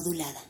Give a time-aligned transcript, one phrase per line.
[0.00, 0.40] Modulada.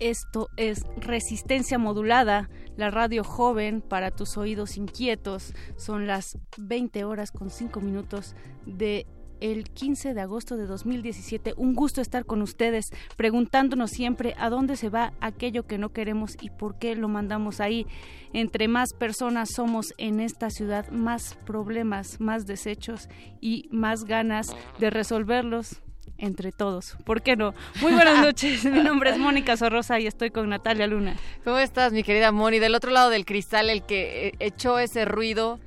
[0.00, 5.52] Esto es Resistencia Modulada, la radio joven para tus oídos inquietos.
[5.76, 8.34] Son las 20 horas con 5 minutos
[8.64, 9.06] de
[9.40, 11.54] el 15 de agosto de 2017.
[11.56, 16.36] Un gusto estar con ustedes, preguntándonos siempre a dónde se va aquello que no queremos
[16.40, 17.86] y por qué lo mandamos ahí.
[18.32, 23.08] Entre más personas somos en esta ciudad, más problemas, más desechos
[23.40, 25.80] y más ganas de resolverlos
[26.20, 26.96] entre todos.
[27.04, 27.54] ¿Por qué no?
[27.80, 28.64] Muy buenas noches.
[28.64, 31.16] Mi nombre es Mónica Sorrosa y estoy con Natalia Luna.
[31.44, 32.58] ¿Cómo estás, mi querida Moni?
[32.58, 35.58] Del otro lado del cristal, el que eh, echó ese ruido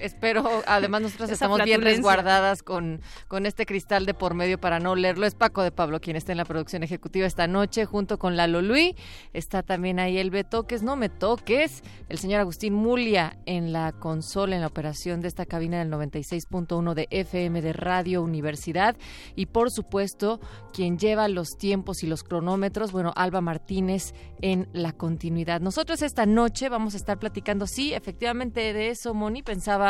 [0.00, 4.94] espero, además nosotros estamos bien resguardadas con, con este cristal de por medio para no
[4.94, 5.26] leerlo.
[5.26, 8.62] Es Paco de Pablo quien está en la producción ejecutiva esta noche junto con Lalo
[8.62, 8.94] Luis.
[9.32, 14.54] Está también ahí el Betoques, no me toques, el señor Agustín Mulia en la consola,
[14.54, 18.96] en la operación de esta cabina del 96.1 de FM de Radio Universidad.
[19.34, 20.40] Y por supuesto,
[20.72, 25.60] quien lleva los tiempos y los cronómetros, bueno, Alba Martínez en la continuidad.
[25.60, 29.85] Nosotros esta noche vamos a estar platicando, sí, efectivamente de eso, Moni, pensaba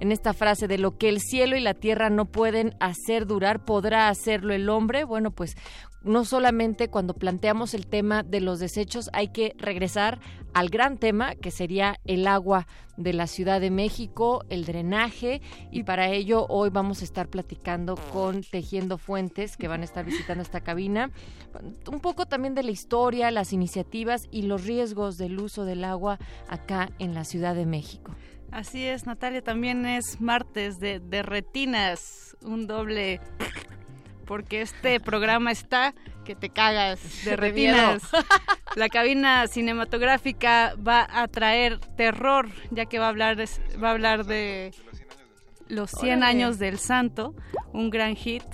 [0.00, 3.64] en esta frase de lo que el cielo y la tierra no pueden hacer durar,
[3.64, 5.04] podrá hacerlo el hombre.
[5.04, 5.56] Bueno, pues
[6.02, 10.20] no solamente cuando planteamos el tema de los desechos hay que regresar
[10.54, 12.66] al gran tema que sería el agua
[12.96, 17.96] de la Ciudad de México, el drenaje y para ello hoy vamos a estar platicando
[18.12, 21.10] con Tejiendo Fuentes que van a estar visitando esta cabina,
[21.90, 26.18] un poco también de la historia, las iniciativas y los riesgos del uso del agua
[26.48, 28.12] acá en la Ciudad de México.
[28.50, 33.20] Así es, Natalia, también es martes de, retinas, un doble,
[34.26, 35.94] porque este programa está
[36.24, 38.02] que te cagas de retinas.
[38.76, 43.48] La cabina cinematográfica va a traer terror, ya que va a hablar de,
[43.82, 44.72] va a hablar de
[45.68, 47.34] los 100 años del santo,
[47.72, 48.44] un gran hit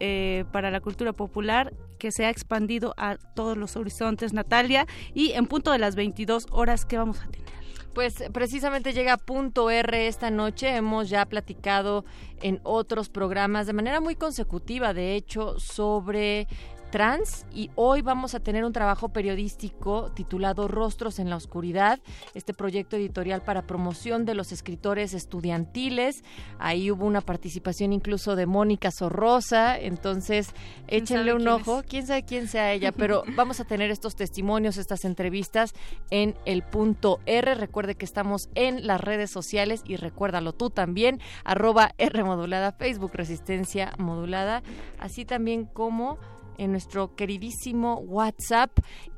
[0.00, 5.32] eh, para la cultura popular que se ha expandido a todos los horizontes, Natalia, y
[5.32, 7.63] en punto de las 22 horas que vamos a tener.
[7.94, 10.74] Pues precisamente llega punto R esta noche.
[10.74, 12.04] Hemos ya platicado
[12.42, 16.48] en otros programas de manera muy consecutiva, de hecho, sobre
[16.94, 21.98] trans y hoy vamos a tener un trabajo periodístico titulado Rostros en la Oscuridad,
[22.34, 26.22] este proyecto editorial para promoción de los escritores estudiantiles.
[26.60, 30.50] Ahí hubo una participación incluso de Mónica Sorrosa, entonces
[30.86, 35.04] échenle un ojo, quién sabe quién sea ella, pero vamos a tener estos testimonios, estas
[35.04, 35.74] entrevistas
[36.10, 37.56] en el punto R.
[37.56, 43.14] Recuerde que estamos en las redes sociales y recuérdalo tú también, arroba R modulada, Facebook
[43.14, 44.62] Resistencia Modulada,
[45.00, 46.20] así también como
[46.58, 48.70] en nuestro queridísimo WhatsApp.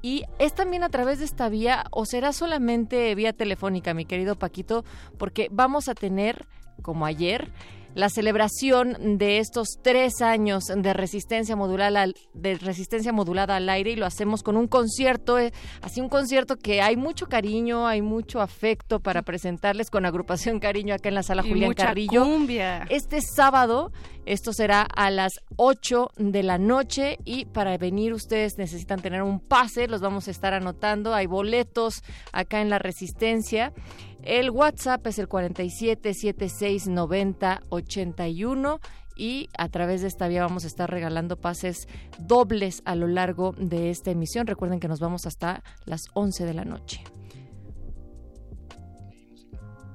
[0.03, 4.37] Y es también a través de esta vía o será solamente vía telefónica, mi querido
[4.37, 4.85] Paquito,
[5.19, 6.47] porque vamos a tener,
[6.83, 7.53] como ayer,
[7.97, 12.05] la celebración de estos tres años de resistencia modulada,
[12.35, 15.51] de resistencia modulada al aire y lo hacemos con un concierto, eh,
[15.81, 20.95] así un concierto que hay mucho cariño, hay mucho afecto para presentarles con agrupación cariño
[20.95, 22.27] acá en la sala Julián Carrillo.
[22.91, 23.91] Este sábado,
[24.27, 29.41] esto será a las 8 de la noche y para venir ustedes necesitan tener un
[29.41, 32.03] pase, los vamos a estar anotando, hay boletos
[32.33, 33.73] acá en la resistencia.
[34.27, 38.81] El WhatsApp es el 47 76 90 81
[39.15, 41.87] y a través de esta vía vamos a estar regalando pases
[42.19, 44.49] dobles a lo largo de esta emisión.
[44.49, 47.05] Recuerden que nos vamos hasta las 11 de la noche.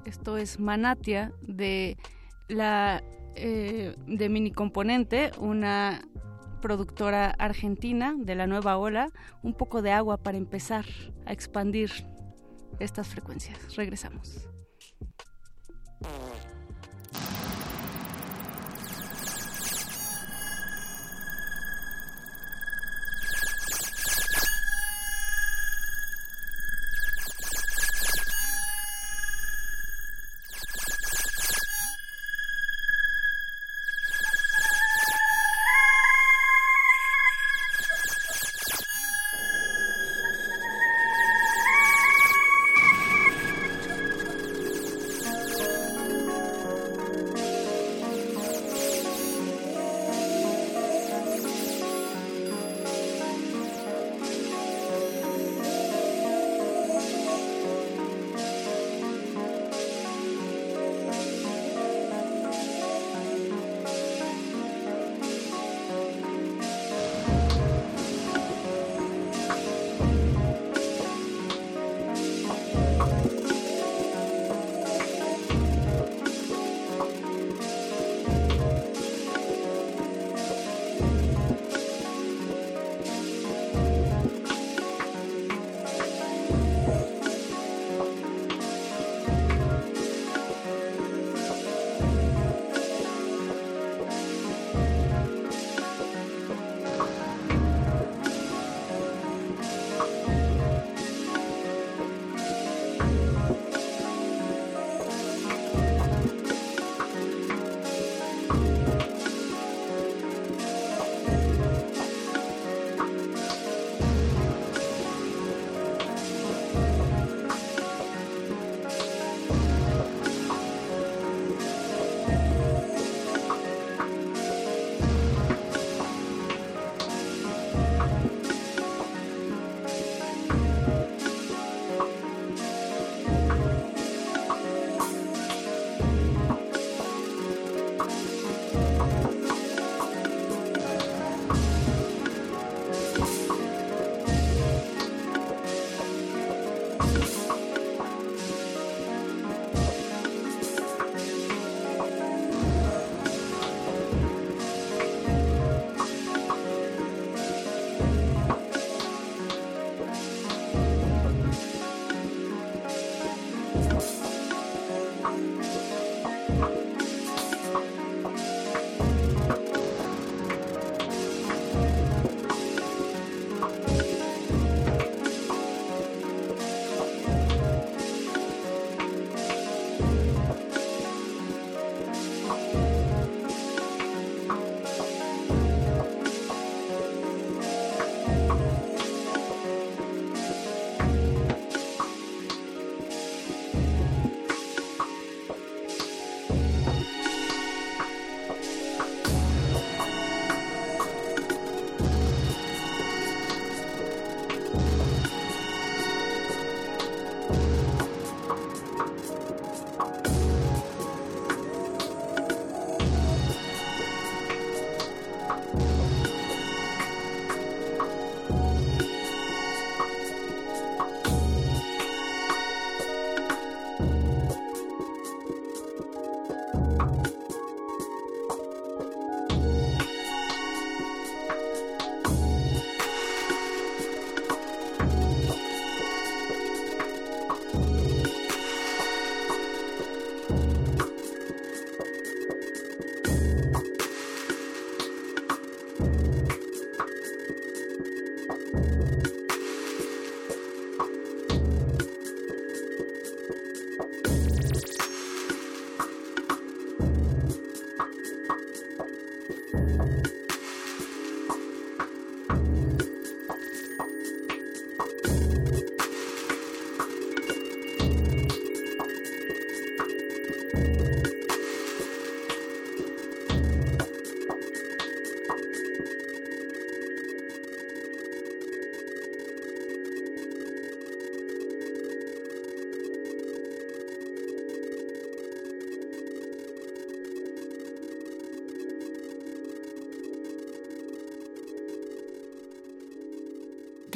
[0.05, 1.97] Esto es Manatia de
[2.47, 3.03] la
[3.35, 6.07] eh, de Mini Componente, una
[6.61, 9.09] productora argentina de la nueva ola,
[9.43, 10.85] un poco de agua para empezar
[11.25, 11.91] a expandir
[12.83, 13.75] estas frecuencias.
[13.75, 14.47] Regresamos.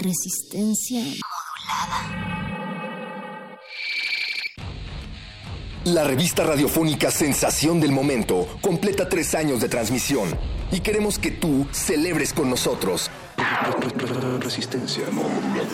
[0.05, 2.35] Resistencia modulada.
[5.85, 10.37] La revista radiofónica Sensación del Momento completa tres años de transmisión
[10.71, 13.09] y queremos que tú celebres con nosotros.
[14.39, 15.67] Resistencia modulada.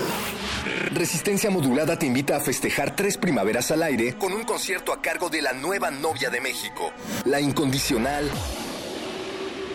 [0.93, 5.29] Resistencia Modulada te invita a festejar tres primaveras al aire con un concierto a cargo
[5.29, 6.91] de la nueva novia de México,
[7.25, 8.29] la incondicional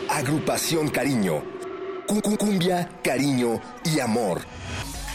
[0.09, 1.56] Agrupación Cariño.
[2.07, 4.41] Cumbia, cariño y amor.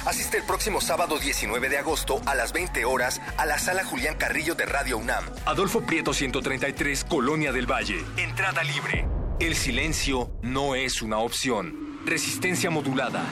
[0.06, 4.16] Asiste el próximo sábado 19 de agosto a las 20 horas a la sala Julián
[4.18, 5.24] Carrillo de Radio UNAM.
[5.46, 8.04] Adolfo Prieto 133, Colonia del Valle.
[8.18, 9.08] Entrada libre.
[9.40, 12.00] El silencio no es una opción.
[12.06, 13.24] Resistencia modulada.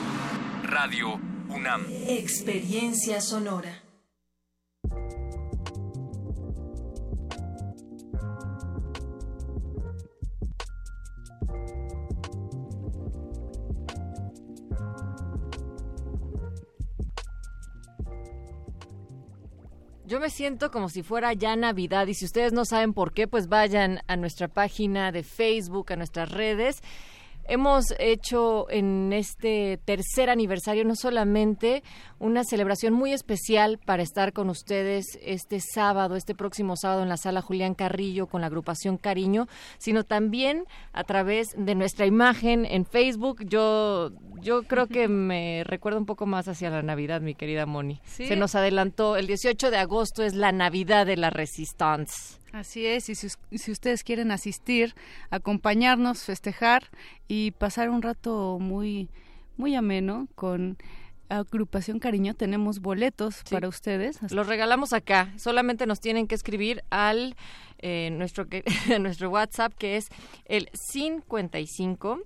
[0.62, 1.86] Radio UNAM.
[2.08, 3.69] Experiencia sonora.
[20.10, 23.28] Yo me siento como si fuera ya Navidad y si ustedes no saben por qué,
[23.28, 26.82] pues vayan a nuestra página de Facebook, a nuestras redes
[27.50, 31.82] hemos hecho en este tercer aniversario no solamente
[32.20, 37.16] una celebración muy especial para estar con ustedes este sábado, este próximo sábado en la
[37.16, 42.86] sala Julián Carrillo con la agrupación Cariño, sino también a través de nuestra imagen en
[42.86, 43.44] Facebook.
[43.44, 48.00] Yo yo creo que me recuerda un poco más hacia la Navidad, mi querida Moni.
[48.04, 52.39] Se nos adelantó el 18 de agosto es la Navidad de la Resistance.
[52.52, 54.94] Así es, y si, si, ustedes quieren asistir,
[55.30, 56.90] acompañarnos, festejar
[57.28, 59.08] y pasar un rato muy,
[59.56, 60.76] muy ameno con
[61.28, 64.18] agrupación Cariño, tenemos boletos para ustedes.
[64.32, 67.36] Los regalamos acá, solamente nos tienen que escribir al
[67.78, 68.46] eh, nuestro,
[69.00, 70.08] nuestro WhatsApp que es
[70.46, 72.20] el 55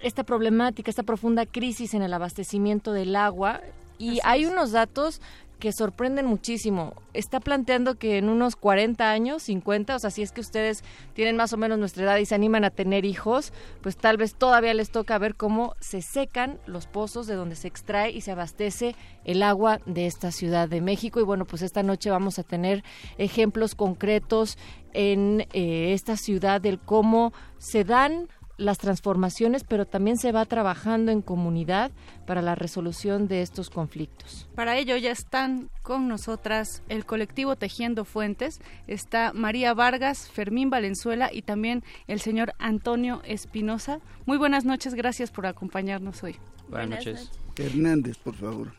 [0.01, 3.61] esta problemática, esta profunda crisis en el abastecimiento del agua.
[3.99, 5.21] Y hay unos datos
[5.59, 6.93] que sorprenden muchísimo.
[7.13, 11.35] Está planteando que en unos 40 años, 50, o sea, si es que ustedes tienen
[11.35, 14.73] más o menos nuestra edad y se animan a tener hijos, pues tal vez todavía
[14.73, 18.95] les toca ver cómo se secan los pozos de donde se extrae y se abastece
[19.25, 21.19] el agua de esta Ciudad de México.
[21.19, 22.83] Y bueno, pues esta noche vamos a tener
[23.17, 24.57] ejemplos concretos
[24.93, 28.27] en eh, esta ciudad del cómo se dan
[28.59, 31.91] las transformaciones, pero también se va trabajando en comunidad
[32.27, 34.47] para la resolución de estos conflictos.
[34.55, 41.29] Para ello ya están con nosotras el colectivo Tejiendo Fuentes, está María Vargas, Fermín Valenzuela
[41.31, 43.99] y también el señor Antonio Espinosa.
[44.25, 46.35] Muy buenas noches, gracias por acompañarnos hoy.
[46.69, 47.31] Buenas, noches.
[47.57, 48.73] Hernández, por favor.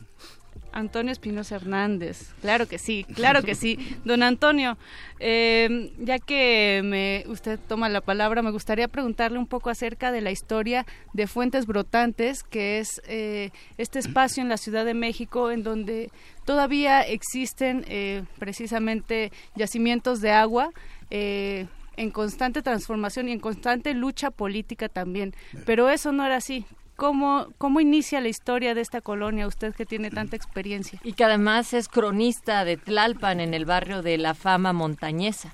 [0.71, 3.77] Antonio Espinosa Hernández, claro que sí, claro que sí.
[4.05, 4.77] Don Antonio,
[5.19, 10.21] eh, ya que me, usted toma la palabra, me gustaría preguntarle un poco acerca de
[10.21, 15.51] la historia de Fuentes Brotantes, que es eh, este espacio en la Ciudad de México
[15.51, 16.11] en donde
[16.45, 20.71] todavía existen eh, precisamente yacimientos de agua
[21.09, 25.33] en constante transformación y en constante lucha política también.
[25.65, 26.65] Pero eso no era así.
[27.01, 30.99] ¿Cómo, ¿Cómo inicia la historia de esta colonia, usted que tiene tanta experiencia?
[31.03, 35.51] Y que además es cronista de Tlalpan en el barrio de la fama montañesa.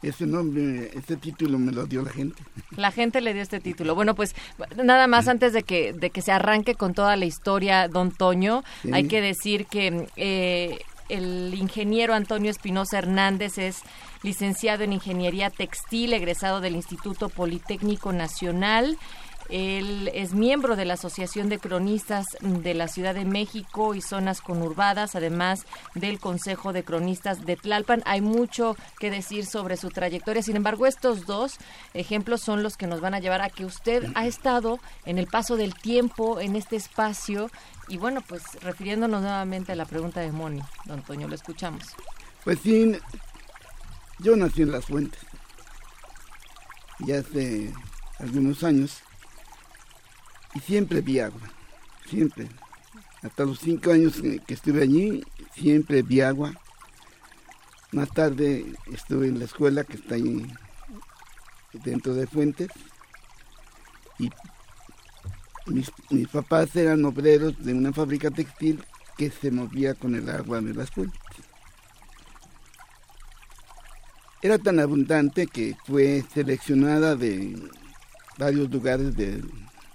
[0.00, 2.40] Ese nombre, este título me lo dio la gente.
[2.76, 3.96] La gente le dio este título.
[3.96, 4.36] Bueno, pues
[4.76, 8.62] nada más antes de que, de que se arranque con toda la historia, don Toño,
[8.92, 10.78] hay que decir que eh,
[11.08, 13.82] el ingeniero Antonio Espinosa Hernández es
[14.22, 18.98] licenciado en Ingeniería Textil, egresado del Instituto Politécnico Nacional
[19.54, 24.40] él es miembro de la Asociación de Cronistas de la Ciudad de México y zonas
[24.40, 28.02] conurbadas, además del Consejo de Cronistas de Tlalpan.
[28.04, 30.42] Hay mucho que decir sobre su trayectoria.
[30.42, 31.58] Sin embargo, estos dos
[31.94, 35.28] ejemplos son los que nos van a llevar a que usted ha estado en el
[35.28, 37.48] paso del tiempo en este espacio.
[37.86, 41.84] Y bueno, pues refiriéndonos nuevamente a la pregunta de Moni, don Antonio, lo escuchamos.
[42.42, 42.90] Pues sí,
[44.18, 45.20] yo nací en Las Fuentes,
[46.98, 47.72] ya hace
[48.18, 49.04] algunos años
[50.54, 51.40] y siempre vi agua,
[52.08, 52.48] siempre.
[53.22, 56.52] Hasta los cinco años que estuve allí, siempre vi agua.
[57.92, 60.46] Más tarde estuve en la escuela que está ahí
[61.72, 62.68] dentro de fuentes
[64.18, 64.30] y
[65.66, 68.84] mis, mis papás eran obreros de una fábrica textil
[69.16, 71.20] que se movía con el agua de las fuentes.
[74.42, 77.56] Era tan abundante que fue seleccionada de
[78.36, 79.50] varios lugares del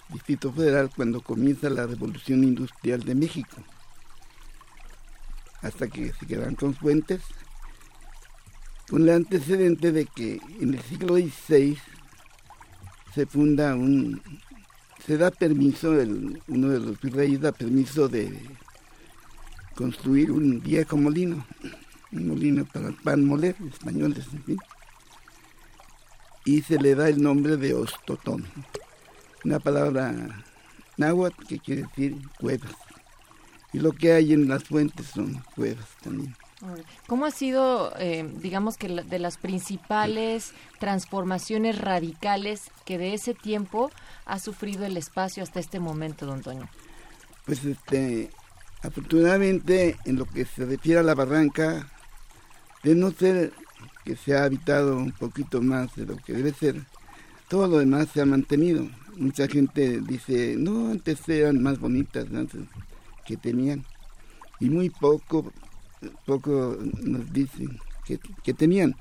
[0.10, 3.58] Distrito Federal cuando comienza la Revolución Industrial de México,
[5.62, 7.22] hasta que se quedan con fuentes,
[8.90, 11.78] con el antecedente de que en el siglo XVI
[13.14, 14.20] se funda un,
[15.06, 18.32] se da permiso, el, uno de los virreyes da permiso de
[19.76, 21.46] construir un viejo molino,
[22.12, 24.58] un molino para pan moler, españoles, en fin.
[26.46, 28.46] Y se le da el nombre de Ostotón,
[29.44, 30.14] una palabra
[30.98, 32.72] náhuatl que quiere decir cuevas.
[33.72, 36.36] Y lo que hay en las fuentes son cuevas también.
[37.08, 43.92] ¿Cómo ha sido, eh, digamos que de las principales transformaciones radicales que de ese tiempo
[44.26, 46.68] ha sufrido el espacio hasta este momento, don Toño?
[47.46, 48.30] Pues este,
[48.82, 51.90] Afortunadamente, en lo que se refiere a la barranca,
[52.84, 53.52] de no ser
[54.06, 56.82] que se ha habitado un poquito más de lo que debe ser,
[57.50, 58.88] todo lo demás se ha mantenido.
[59.20, 62.62] Mucha gente dice, no, antes eran más bonitas antes
[63.26, 63.84] que tenían.
[64.62, 65.52] Y muy poco,
[66.26, 67.78] poco nos dicen
[68.44, 68.96] que, tenían,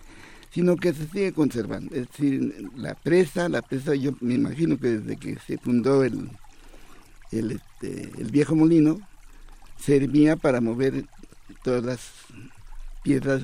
[0.50, 1.94] sino que se sigue conservando.
[1.94, 6.28] Es decir, la presa, la presa yo me imagino que desde que se fundó el,
[7.30, 8.98] el, este, el viejo molino,
[9.78, 11.04] servía para mover
[11.62, 12.10] todas las
[13.04, 13.42] piedras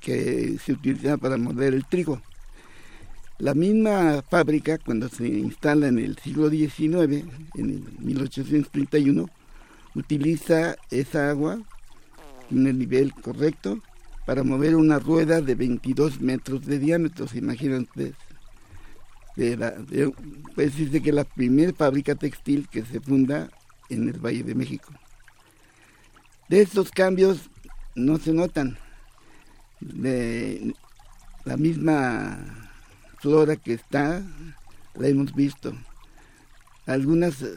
[0.00, 2.20] que se utilizaban para mover el trigo.
[3.40, 9.30] La misma fábrica, cuando se instala en el siglo XIX, en el 1831,
[9.94, 11.58] utiliza esa agua
[12.50, 13.82] en el nivel correcto
[14.26, 18.14] para mover una rueda de 22 metros de diámetro, se imaginan ustedes.
[19.36, 19.74] De la,
[20.54, 23.48] pues dice que la primera fábrica textil que se funda
[23.88, 24.92] en el Valle de México.
[26.50, 27.48] De estos cambios
[27.94, 28.76] no se notan.
[29.80, 30.74] De
[31.46, 32.59] la misma
[33.20, 34.22] flora que está,
[34.94, 35.74] la hemos visto.
[36.86, 37.54] Algunas eh,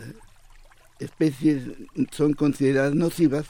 [0.99, 1.63] especies
[2.12, 3.47] son consideradas nocivas,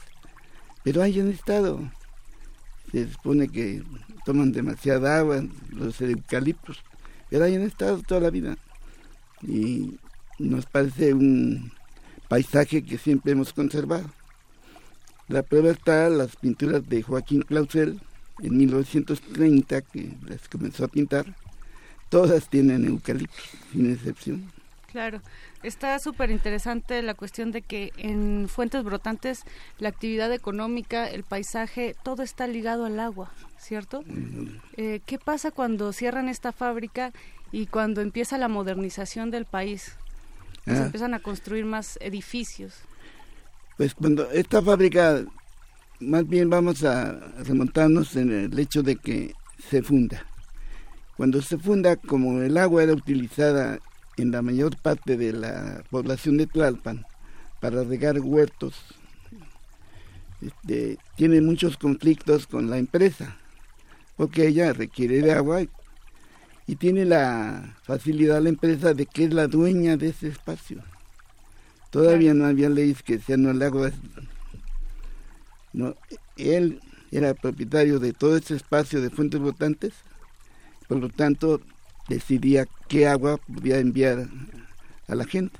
[0.82, 1.80] pero hayan estado.
[2.92, 3.82] Se supone que
[4.24, 6.78] toman demasiada agua, los eucaliptos,
[7.28, 8.56] pero hayan estado toda la vida.
[9.42, 9.98] Y
[10.38, 11.72] nos parece un
[12.28, 14.10] paisaje que siempre hemos conservado.
[15.26, 18.00] La prueba está las pinturas de Joaquín Clausel
[18.42, 21.34] en 1930, que las comenzó a pintar.
[22.08, 24.52] Todas tienen eucalipto, sin excepción.
[24.92, 25.20] Claro,
[25.64, 29.42] está súper interesante la cuestión de que en fuentes brotantes
[29.78, 34.04] la actividad económica, el paisaje, todo está ligado al agua, ¿cierto?
[34.76, 37.12] Eh, ¿Qué pasa cuando cierran esta fábrica
[37.50, 39.96] y cuando empieza la modernización del país?
[40.64, 40.86] se ah.
[40.86, 42.74] empiezan a construir más edificios.
[43.76, 45.24] Pues cuando esta fábrica,
[46.00, 47.12] más bien vamos a
[47.44, 49.34] remontarnos en el hecho de que
[49.68, 50.24] se funda.
[51.16, 53.78] Cuando se funda, como el agua era utilizada
[54.16, 57.04] en la mayor parte de la población de Tlalpan
[57.60, 58.74] para regar huertos,
[60.40, 63.36] este, tiene muchos conflictos con la empresa,
[64.16, 65.62] porque ella requiere de agua
[66.66, 70.82] y tiene la facilidad la empresa de que es la dueña de ese espacio.
[71.90, 73.92] Todavía no había leyes que sean el agua.
[75.72, 75.94] No,
[76.36, 76.80] él
[77.12, 79.92] era propietario de todo ese espacio de fuentes votantes,
[80.88, 81.60] por lo tanto
[82.08, 84.28] decidía qué agua podía enviar
[85.08, 85.58] a la gente.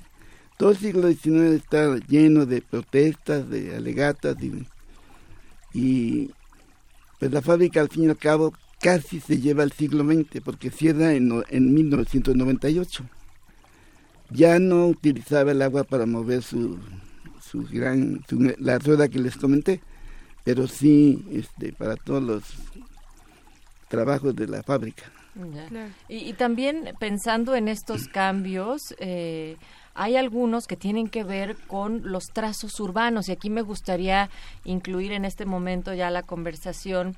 [0.57, 4.37] Todo el siglo XIX está lleno de protestas, de alegatas
[5.73, 6.31] y,
[7.19, 10.71] pues la fábrica al fin y al cabo casi se lleva al siglo XX, porque
[10.71, 13.05] cierra en, en 1998.
[14.31, 16.79] Ya no utilizaba el agua para mover su
[17.71, 18.25] gran,
[18.59, 19.81] la rueda que les comenté,
[20.45, 22.43] pero sí este, para todos los
[23.89, 25.05] trabajos de la fábrica.
[26.09, 29.57] Y, también pensando en estos cambios, eh,
[29.95, 33.29] hay algunos que tienen que ver con los trazos urbanos.
[33.29, 34.31] Y aquí me gustaría
[34.65, 37.17] incluir en este momento ya la conversación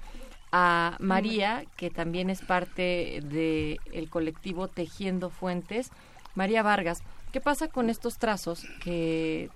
[0.52, 5.90] a María, que también es parte del el colectivo Tejiendo Fuentes.
[6.34, 6.98] María Vargas,
[7.32, 9.50] ¿qué pasa con estos trazos que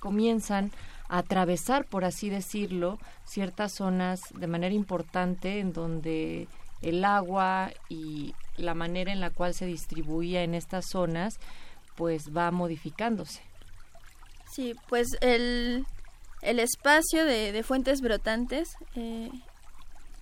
[0.00, 0.70] comienzan
[1.08, 6.48] a atravesar, por así decirlo, ciertas zonas de manera importante en donde
[6.82, 11.38] el agua y la manera en la cual se distribuía en estas zonas
[11.96, 13.40] pues va modificándose.
[14.52, 15.84] Sí, pues el,
[16.42, 19.30] el espacio de, fuentes brotantes eh,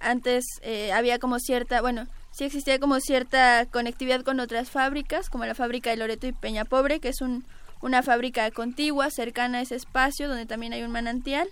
[0.00, 5.44] antes eh, había como cierta, bueno, sí existía como cierta conectividad con otras fábricas, como
[5.46, 7.44] la fábrica de Loreto y Peña Pobre, que es un,
[7.80, 11.48] una fábrica contigua, cercana a ese espacio, donde también hay un manantial.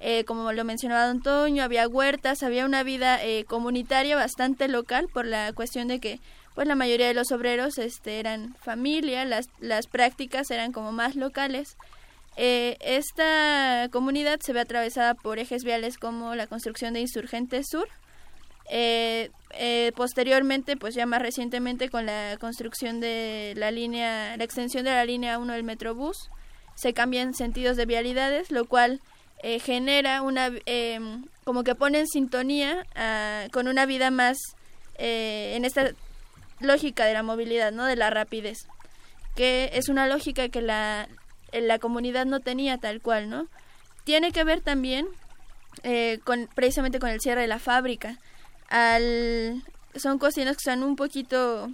[0.00, 5.26] Eh, como lo mencionaba Don había huertas, había una vida eh, comunitaria bastante local por
[5.26, 6.20] la cuestión de que
[6.54, 11.16] pues la mayoría de los obreros este, eran familia, las, las prácticas eran como más
[11.16, 11.76] locales.
[12.36, 17.88] Eh, esta comunidad se ve atravesada por ejes viales como la construcción de Insurgente Sur,
[18.72, 24.84] eh, eh, posteriormente, pues ya más recientemente con la construcción de la línea, la extensión
[24.84, 26.30] de la línea 1 del Metrobús,
[26.76, 29.00] se cambian sentidos de vialidades, lo cual
[29.42, 34.36] eh, genera una, em, como que pone en sintonía ah, con una vida más
[35.02, 35.92] en esta
[36.60, 37.86] lógica de la movilidad, ¿no?
[37.86, 38.66] De la rapidez,
[39.34, 41.08] que es una lógica que la,
[41.52, 43.46] la comunidad no tenía tal cual, ¿no?
[44.04, 45.08] Tiene que ver también
[46.24, 48.18] con, precisamente con el cierre de la fábrica
[48.68, 49.62] al
[49.96, 51.68] son cocinas que son un poquito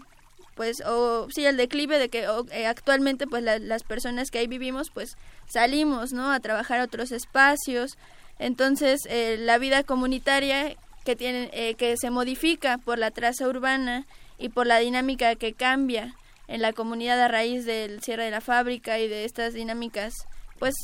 [0.56, 4.90] pues o sí el declive de que eh, actualmente pues las personas que ahí vivimos
[4.90, 5.16] pues
[5.46, 7.98] salimos no a trabajar a otros espacios.
[8.38, 14.06] Entonces eh, la vida comunitaria que tiene eh, que se modifica por la traza urbana
[14.38, 16.14] y por la dinámica que cambia
[16.48, 20.14] en la comunidad a raíz del cierre de la fábrica y de estas dinámicas
[20.58, 20.74] pues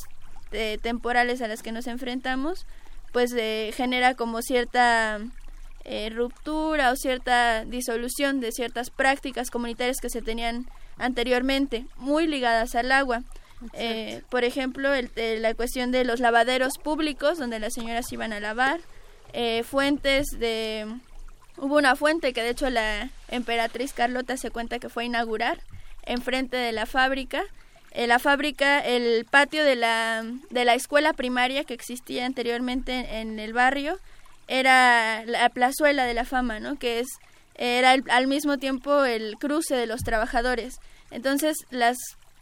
[0.83, 2.67] temporales a las que nos enfrentamos
[3.11, 3.33] pues
[3.75, 5.19] genera como cierta
[5.85, 10.65] eh, ruptura o cierta disolución de ciertas prácticas comunitarias que se tenían
[10.97, 13.23] anteriormente, muy ligadas al agua.
[13.73, 18.79] Eh, por ejemplo, la cuestión de los lavaderos públicos, donde las señoras iban a lavar,
[19.33, 20.87] eh, fuentes de...
[21.57, 25.59] Hubo una fuente que de hecho la emperatriz Carlota se cuenta que fue a inaugurar
[26.03, 27.43] enfrente de la fábrica.
[27.93, 33.53] la fábrica, el patio de la, de la escuela primaria que existía anteriormente en el
[33.53, 33.99] barrio,
[34.47, 36.77] era la plazuela de la fama, ¿no?
[36.77, 37.07] Que es
[37.55, 40.79] era al mismo tiempo el cruce de los trabajadores.
[41.11, 41.97] Entonces las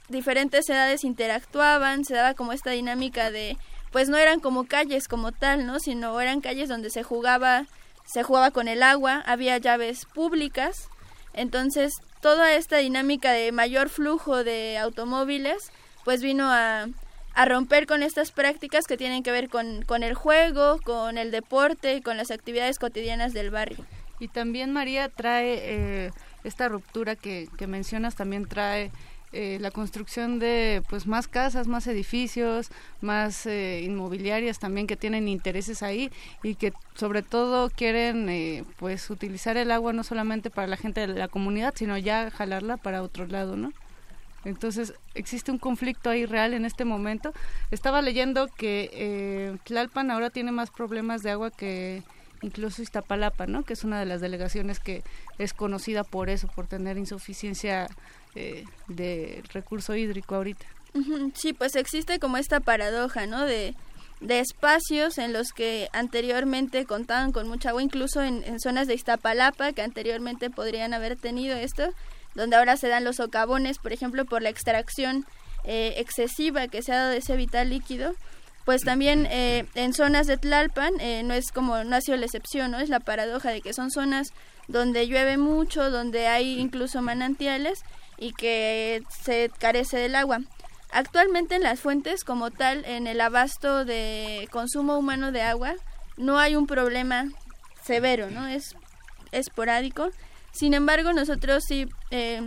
[0.09, 3.57] diferentes edades interactuaban, se daba como esta dinámica de
[3.91, 5.79] pues no eran como calles como tal, ¿no?
[5.79, 7.65] Sino eran calles donde se jugaba
[8.05, 10.89] se jugaba con el agua, había llaves públicas.
[11.33, 15.71] Entonces, toda esta dinámica de mayor flujo de automóviles
[16.03, 16.87] pues vino a
[17.33, 21.31] a romper con estas prácticas que tienen que ver con, con el juego, con el
[21.31, 23.77] deporte, con las actividades cotidianas del barrio.
[24.19, 26.11] Y también María trae eh,
[26.43, 28.91] esta ruptura que, que, mencionas, también trae
[29.31, 35.27] eh, la construcción de pues más casas, más edificios, más eh, inmobiliarias también que tienen
[35.27, 36.11] intereses ahí
[36.43, 41.13] y que sobre todo quieren pues utilizar el agua no solamente para la gente de
[41.15, 43.71] la comunidad, sino ya jalarla para otro lado, ¿no?
[44.43, 47.33] Entonces, existe un conflicto ahí real en este momento.
[47.69, 52.03] Estaba leyendo que eh, Tlalpan ahora tiene más problemas de agua que
[52.41, 53.63] incluso Iztapalapa, ¿no?
[53.63, 55.03] Que es una de las delegaciones que
[55.37, 57.87] es conocida por eso, por tener insuficiencia
[58.35, 60.65] eh, de recurso hídrico ahorita.
[61.35, 63.45] Sí, pues existe como esta paradoja, ¿no?
[63.45, 63.75] De,
[64.19, 68.95] de espacios en los que anteriormente contaban con mucha agua, incluso en, en zonas de
[68.95, 71.93] Iztapalapa, que anteriormente podrían haber tenido esto,
[72.35, 75.25] donde ahora se dan los socavones, por ejemplo, por la extracción
[75.63, 78.13] eh, excesiva que se ha dado de ese vital líquido,
[78.65, 82.25] pues también eh, en zonas de Tlalpan eh, no es como no ha sido la
[82.25, 84.29] excepción, no es la paradoja de que son zonas
[84.67, 87.79] donde llueve mucho, donde hay incluso manantiales
[88.17, 90.41] y que se carece del agua.
[90.91, 95.75] Actualmente en las fuentes como tal, en el abasto de consumo humano de agua,
[96.17, 97.25] no hay un problema
[97.83, 98.47] severo, ¿no?
[98.47, 98.75] Es
[99.31, 100.09] esporádico
[100.51, 102.41] sin embargo, nosotros sí, eh,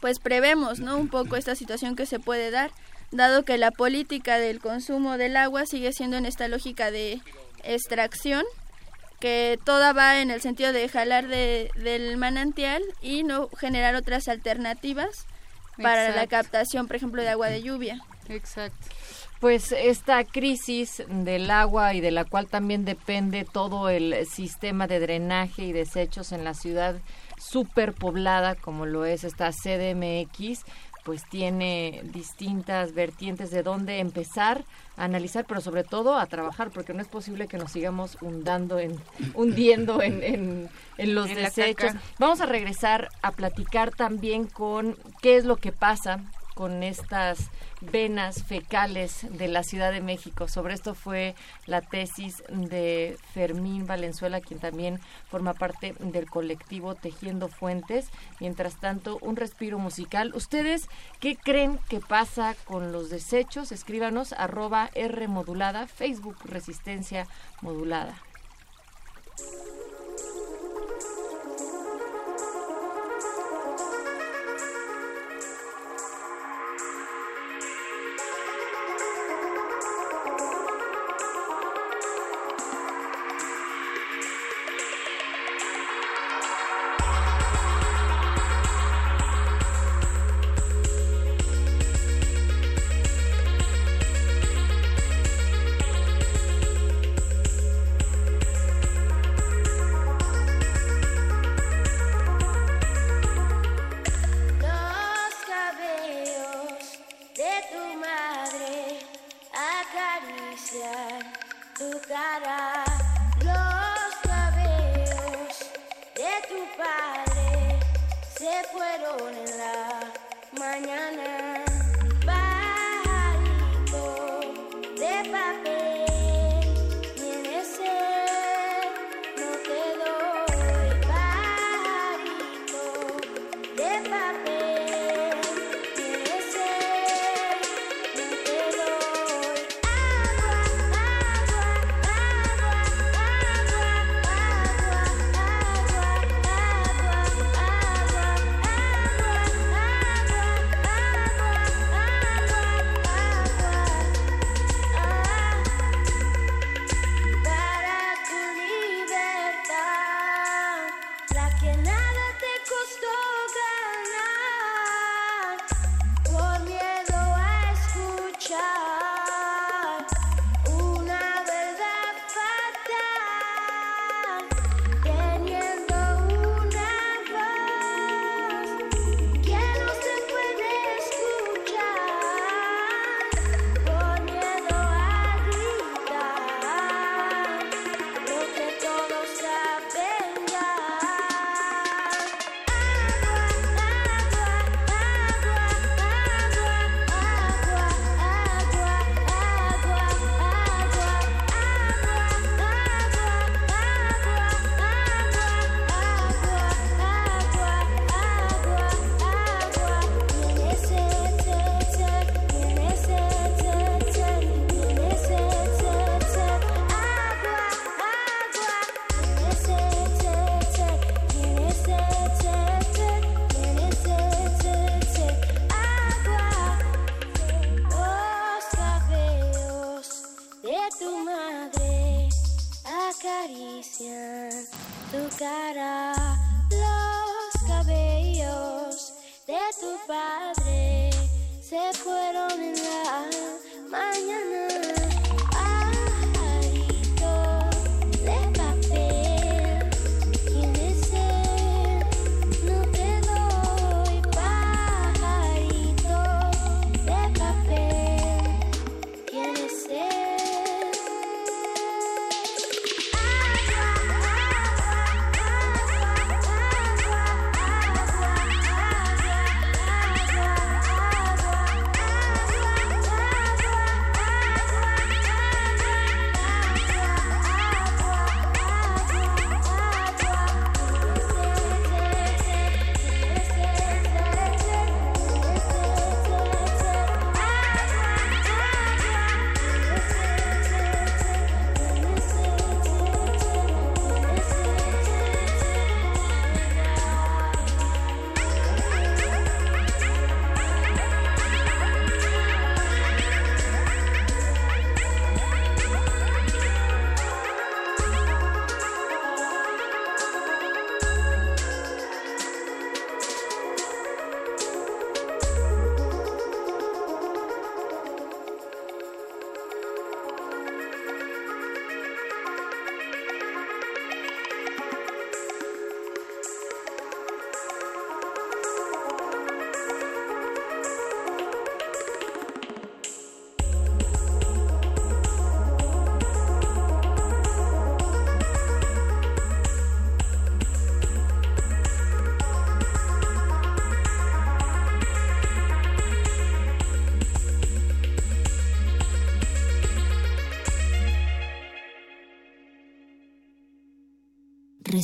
[0.00, 0.96] pues prevemos, ¿no?
[0.96, 2.70] Un poco esta situación que se puede dar,
[3.10, 7.20] dado que la política del consumo del agua sigue siendo en esta lógica de
[7.62, 8.44] extracción,
[9.20, 14.28] que toda va en el sentido de jalar de, del manantial y no generar otras
[14.28, 15.26] alternativas
[15.82, 17.98] para la captación, por ejemplo, de agua de lluvia.
[18.28, 18.86] Exacto.
[19.40, 24.98] Pues esta crisis del agua y de la cual también depende todo el sistema de
[24.98, 26.96] drenaje y desechos en la ciudad
[27.38, 30.64] superpoblada como lo es esta CDMX,
[31.06, 34.64] pues tiene distintas vertientes de dónde empezar
[34.96, 38.80] a analizar, pero sobre todo a trabajar, porque no es posible que nos sigamos hundando
[38.80, 38.98] en,
[39.34, 40.68] hundiendo en,
[40.98, 41.92] en, los desechos.
[42.18, 46.24] Vamos a regresar a platicar también con qué es lo que pasa
[46.56, 47.50] con estas
[47.82, 50.48] venas fecales de la Ciudad de México.
[50.48, 51.34] Sobre esto fue
[51.66, 58.08] la tesis de Fermín Valenzuela, quien también forma parte del colectivo Tejiendo Fuentes.
[58.40, 60.32] Mientras tanto, un respiro musical.
[60.34, 60.88] ¿Ustedes
[61.20, 63.70] qué creen que pasa con los desechos?
[63.70, 67.26] Escríbanos arroba R modulada, Facebook Resistencia
[67.60, 68.14] Modulada.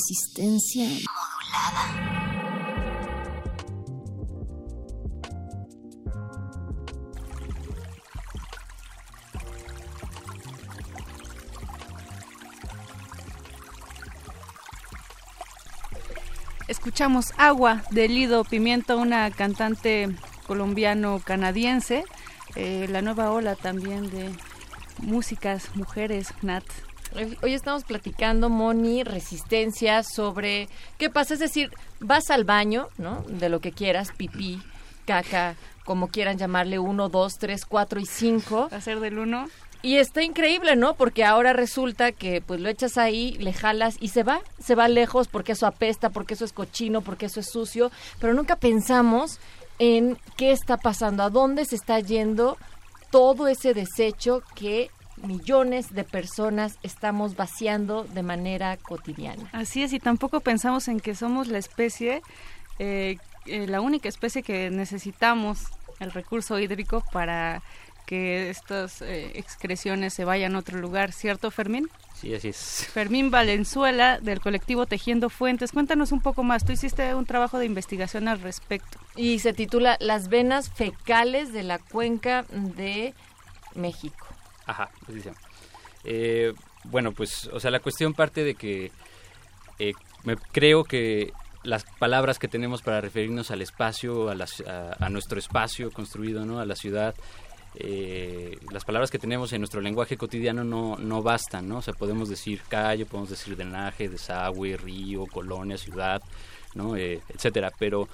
[0.02, 0.88] Resistencia.
[16.66, 20.08] Escuchamos Agua de Lido Pimiento, una cantante
[20.48, 22.04] colombiano-canadiense.
[22.56, 24.32] Eh, la nueva ola también de
[24.98, 26.64] músicas, mujeres, Nat.
[27.14, 31.34] Hoy- estamos platicando, Moni, resistencia sobre qué pasa.
[31.34, 31.70] Es decir,
[32.00, 33.22] vas al baño, ¿no?
[33.28, 34.62] De lo que quieras, pipí,
[35.06, 38.68] caca, como quieran llamarle, uno, dos, tres, cuatro y cinco.
[38.70, 39.48] Hacer del uno.
[39.84, 40.94] Y está increíble, ¿no?
[40.94, 44.86] Porque ahora resulta que pues lo echas ahí, le jalas y se va, se va
[44.86, 49.40] lejos porque eso apesta, porque eso es cochino, porque eso es sucio, pero nunca pensamos
[49.80, 52.58] en qué está pasando, a dónde se está yendo
[53.10, 54.88] todo ese desecho que
[55.22, 59.48] millones de personas estamos vaciando de manera cotidiana.
[59.52, 62.22] Así es, y tampoco pensamos en que somos la especie
[62.78, 65.66] eh, eh, la única especie que necesitamos
[66.00, 67.62] el recurso hídrico para
[68.06, 71.88] que estas eh, excreciones se vayan a otro lugar, ¿cierto Fermín?
[72.14, 72.88] Sí, así es.
[72.92, 75.72] Fermín Valenzuela del colectivo Tejiendo Fuentes.
[75.72, 76.64] Cuéntanos un poco más.
[76.64, 78.98] Tú hiciste un trabajo de investigación al respecto.
[79.16, 83.14] Y se titula Las venas fecales de la cuenca de
[83.74, 84.26] México.
[84.66, 84.90] Ajá,
[85.30, 85.38] llama.
[86.04, 86.52] Eh,
[86.84, 88.90] bueno, pues, o sea, la cuestión parte de que
[89.78, 89.92] eh,
[90.24, 94.60] me creo que las palabras que tenemos para referirnos al espacio, a, las-
[95.08, 96.58] nuestro espacio construido, ¿no?
[96.58, 97.14] A la ciudad,
[97.76, 101.78] eh, las palabras que tenemos en nuestro lenguaje cotidiano no, no bastan, ¿no?
[101.78, 106.20] O sea, podemos decir calle, podemos decir drenaje, desagüe, río, colonia, ciudad,
[106.74, 106.96] ¿no?
[106.96, 108.08] Eh, etcétera, pero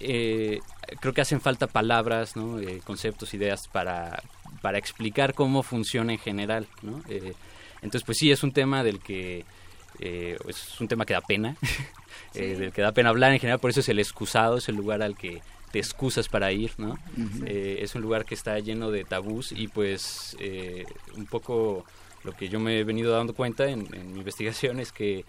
[0.00, 0.60] eh,
[1.00, 2.58] creo que hacen falta palabras, ¿no?
[2.84, 4.22] Conceptos, ideas para,
[4.60, 7.02] para explicar cómo funciona en general, ¿no?
[7.08, 7.34] Eh,
[7.82, 9.44] entonces, pues sí, es un tema del que
[9.98, 11.56] eh, es un tema que da pena,
[12.34, 14.76] eh, del que da pena hablar en general, por eso es el excusado, es el
[14.76, 15.42] lugar al que
[15.72, 16.90] te excusas para ir, ¿no?
[16.90, 17.44] Ujú.
[17.46, 20.36] Eh, es un lugar que está lleno de tabús y pues
[21.16, 21.84] un poco
[22.24, 25.24] lo que yo me he venido dando cuenta en, en mi investigación es que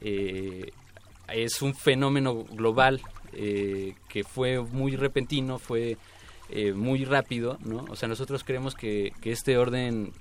[0.00, 3.00] es un fenómeno global
[3.32, 5.96] que fue muy repentino, fue
[6.52, 7.84] eh, muy rápido, ¿no?
[7.88, 10.12] O sea, nosotros creemos que, que este orden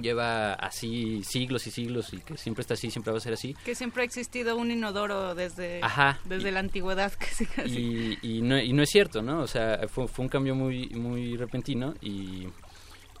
[0.00, 3.54] lleva así siglos y siglos y que siempre está así, siempre va a ser así.
[3.64, 6.18] Que siempre ha existido un inodoro desde, Ajá.
[6.24, 8.16] desde la antigüedad, casi casi.
[8.22, 9.40] Y, y, no, y no es cierto, ¿no?
[9.40, 12.46] O sea, fue, fue un cambio muy, muy repentino y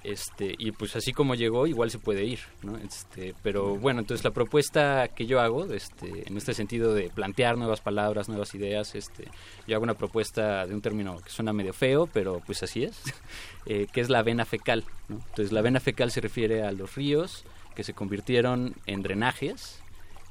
[0.04, 4.24] este y pues así como llegó igual se puede ir no este pero bueno entonces
[4.24, 8.94] la propuesta que yo hago este en este sentido de plantear nuevas palabras nuevas ideas
[8.94, 9.28] este
[9.66, 13.02] yo hago una propuesta de un término que suena medio feo pero pues así es
[13.66, 15.16] eh, que es la vena fecal ¿no?
[15.16, 19.80] entonces la vena fecal se refiere a los ríos que se convirtieron en drenajes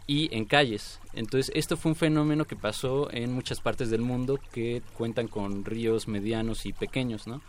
[0.07, 0.99] y en calles.
[1.13, 5.65] Entonces, esto fue un fenómeno que pasó en muchas partes del mundo que cuentan con
[5.65, 7.41] ríos medianos y pequeños, ¿no?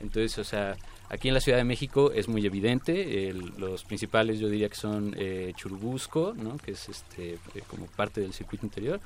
[0.00, 0.76] Entonces, o sea,
[1.10, 4.76] aquí en la Ciudad de México es muy evidente, el- los principales yo diría que
[4.76, 6.56] son eh, Churubusco, ¿no?
[6.56, 9.00] Que es este eh, como parte del circuito interior,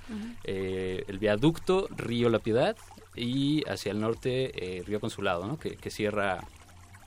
[0.44, 2.76] eh, el viaducto Río La Piedad
[3.16, 5.58] y hacia el norte eh, Río Consulado, ¿no?
[5.58, 6.44] Que, que cierra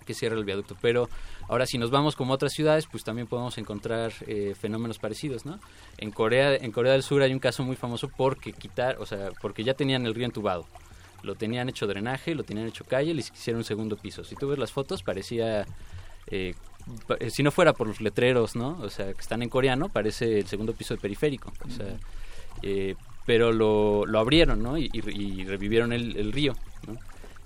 [0.06, 0.78] que cierra el viaducto.
[0.82, 1.10] Pero
[1.50, 5.46] ahora si nos vamos como a otras ciudades, pues también podemos encontrar eh, fenómenos parecidos,
[5.46, 5.60] ¿no?
[5.98, 9.32] En Corea, en Corea del Sur hay un caso muy famoso porque quitar, o sea,
[9.42, 10.66] porque ya tenían el río entubado.
[11.24, 14.24] Lo tenían hecho drenaje, lo tenían hecho calle, les hicieron un segundo piso.
[14.24, 15.66] Si tú ves las fotos, parecía
[16.28, 16.54] eh,
[17.20, 18.78] eh, si no fuera por los letreros, ¿no?
[18.82, 21.52] O sea, que están en coreano, parece el segundo piso del periférico.
[21.66, 21.98] O sea,
[22.62, 24.78] eh, pero lo, lo abrieron, ¿no?
[24.78, 26.54] Y, y- y revivieron el, el río,
[26.88, 26.98] ¿no?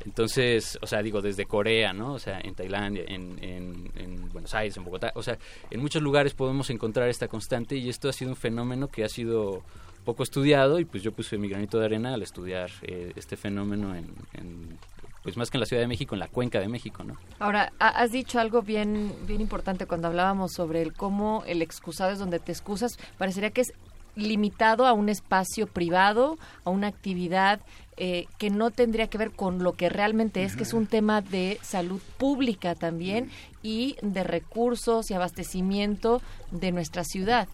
[0.06, 2.14] Entonces, o sea, digo, desde Corea, ¿no?
[2.14, 5.38] O sea, en Tailandia, en, en- en Buenos Aires, en Bogotá, o sea,
[5.70, 9.10] en muchos lugares podemos encontrar esta constante y esto ha sido un fenómeno que ha
[9.10, 9.62] sido
[10.04, 13.96] poco estudiado y pues yo puse mi granito de arena al estudiar eh, este fenómeno
[13.96, 14.78] en, en,
[15.24, 17.16] pues más que en la Ciudad de México, en la cuenca de México, ¿no?
[17.40, 22.12] Ahora, ha- has dicho algo bien, bien importante cuando hablábamos sobre el cómo el excusado
[22.12, 22.98] es donde te excusas.
[23.18, 23.74] Parecería que es
[24.16, 27.62] limitado a un espacio privado, a una actividad
[27.96, 31.22] eh, que no tendría que ver con lo que realmente es, que es un tema
[31.22, 33.30] de salud pública también
[33.64, 36.22] y de recursos y abastecimiento
[36.52, 37.48] de nuestra ciudad.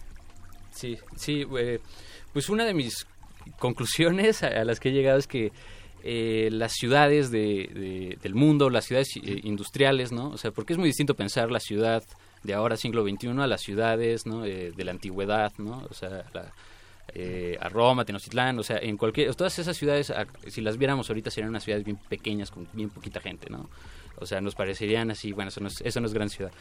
[0.72, 1.80] Sí, sí, eh,
[2.34, 3.06] pues una de mis
[3.60, 5.52] conclusiones a, las que he llegado es que
[6.04, 10.30] eh, las ciudades de, de- del mundo, las ciudades eh, industriales, ¿no?
[10.30, 12.04] O sea, porque es muy distinto pensar la ciudad
[12.44, 14.46] de ahora, siglo XXI, a las ciudades, ¿no?
[14.46, 15.86] Eh, de la antigüedad, ¿no?
[15.90, 16.54] O sea, la-
[17.14, 20.14] eh, a Roma, Tenochtitlán, o sea, en cualquier, todas esas ciudades,
[20.48, 23.70] si las viéramos ahorita, serían unas ciudades bien pequeñas, con bien poquita gente, ¿no?
[24.20, 26.52] O sea, nos parecerían así, bueno, eso no es, eso no es gran ciudad.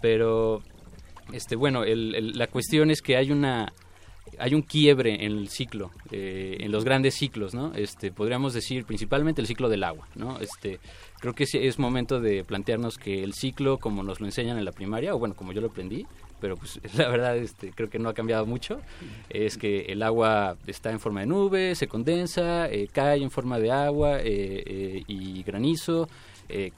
[0.00, 0.62] Pero,
[1.32, 3.72] este, bueno, el- la cuestión es que hay una,
[4.38, 7.74] hay un quiebre en el ciclo, eh, en los grandes ciclos, ¿no?
[7.74, 10.38] Este, podríamos decir principalmente el ciclo del agua, ¿no?
[10.40, 10.78] Este,
[11.20, 14.72] creo que es momento de plantearnos que el ciclo, como nos lo enseñan en la
[14.72, 16.06] primaria, o bueno, como yo lo aprendí,
[16.40, 18.80] pero pues la verdad este, creo que no ha cambiado mucho,
[19.28, 23.58] es que el agua está en forma de nube, se condensa, eh, cae en forma
[23.58, 26.08] de agua eh, eh, y granizo,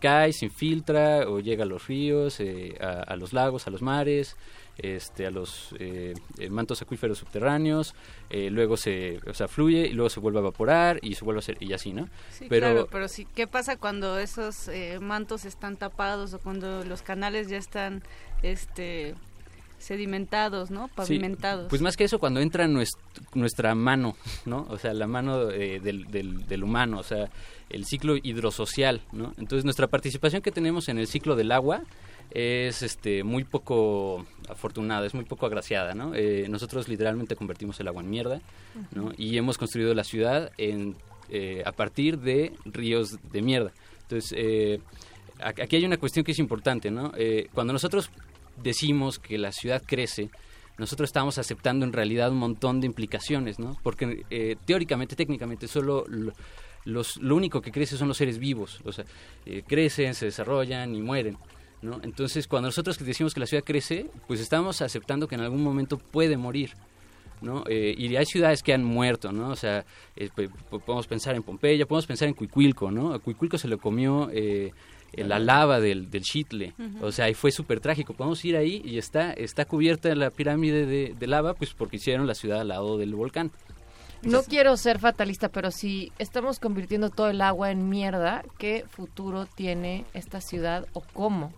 [0.01, 2.41] cae, se infiltra o llega a los ríos,
[2.81, 4.35] a los lagos, a los mares,
[4.79, 7.95] este, a los eh, eh, mantos acuíferos subterráneos,
[8.31, 11.39] eh, luego se, o sea, fluye y luego se vuelve a evaporar y se vuelve
[11.39, 12.09] a hacer y así, ¿no?
[12.31, 16.85] Sí, pero claro, pero sí, ¿qué pasa cuando esos eh, mantos están tapados o cuando
[16.85, 18.03] los canales ya están
[18.43, 19.15] este
[19.79, 20.87] sedimentados, ¿no?
[20.89, 21.69] Sí, Pavimentados.
[21.69, 22.99] pues más que eso, cuando entra nues-
[23.35, 24.67] nuestra mano, ¿no?
[24.71, 27.31] O sea, la mano eh, del, del, del humano, o sea,
[27.71, 29.35] el ciclo hidrosocial, ¿no?
[29.39, 31.83] Entonces, nuestra participación que tenemos en el ciclo del agua
[32.31, 36.15] es este muy poco afortunada, es muy poco agraciada, ¿no?
[36.15, 38.41] Eh, nosotros literalmente convertimos el agua en mierda,
[38.95, 39.13] ¿no?
[39.17, 40.97] Y hemos construido la ciudad en
[41.31, 43.73] eh, a partir de ríos de mierda.
[44.03, 44.81] Entonces, eh,
[45.41, 47.13] aquí hay una cuestión que es importante, ¿no?
[47.17, 48.11] Eh, cuando nosotros
[48.63, 50.31] decimos que la ciudad crece,
[50.79, 53.77] nosotros estamos aceptando en realidad un montón de implicaciones, ¿no?
[53.83, 56.33] Porque eh, teóricamente, técnicamente, solo lo,
[56.85, 59.05] los, lo único que crece son los seres vivos, o sea,
[59.45, 61.37] eh, crecen, se desarrollan y mueren,
[61.83, 62.01] ¿no?
[62.03, 65.99] Entonces, cuando nosotros decimos que la ciudad crece, pues estamos aceptando que en algún momento
[65.99, 66.73] puede morir,
[67.41, 67.63] ¿no?
[67.69, 69.51] Eh, y hay ciudades que han muerto, ¿no?
[69.51, 69.85] O sea,
[70.17, 73.13] eh, p- p- podemos pensar en Pompeya, podemos pensar en Cuicuilco, ¿no?
[73.15, 74.73] A Cuicuilco se le comió eh,
[75.15, 78.13] la lava del, del Chitle, o sea, y fue súper trágico.
[78.13, 82.27] Podemos ir ahí y está, está cubierta la pirámide de, de lava, pues porque hicieron
[82.27, 83.51] la ciudad al lado del volcán.
[84.21, 89.47] No quiero ser fatalista, pero si estamos convirtiendo todo el agua en mierda, ¿qué futuro
[89.47, 91.53] tiene esta ciudad o cómo?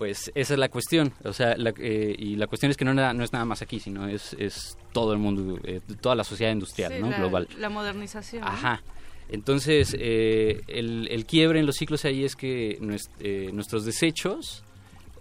[0.00, 2.92] Pues esa es la cuestión, o sea, la- eh, y la cuestión es que no,
[3.22, 6.94] es nada más aquí, sino es, es todo el mundo, eh, toda la sociedad industrial,
[6.94, 7.10] Sí, ¿no?
[7.10, 7.48] la, Global.
[7.58, 8.42] la modernización.
[8.42, 8.82] Ajá.
[9.28, 12.78] Entonces, eh, el, el quiebre en los ciclos ahí es que
[13.20, 14.64] eh, nuestros desechos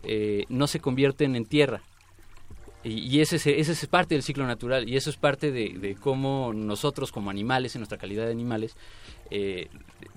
[0.04, 1.82] eh, no se convierten en tierra.
[2.86, 5.78] Y, y ese, es- ese es parte del ciclo natural y eso es parte de,
[5.78, 8.78] de cómo nosotros como animales, en nuestra calidad de animales,
[9.32, 9.68] eh,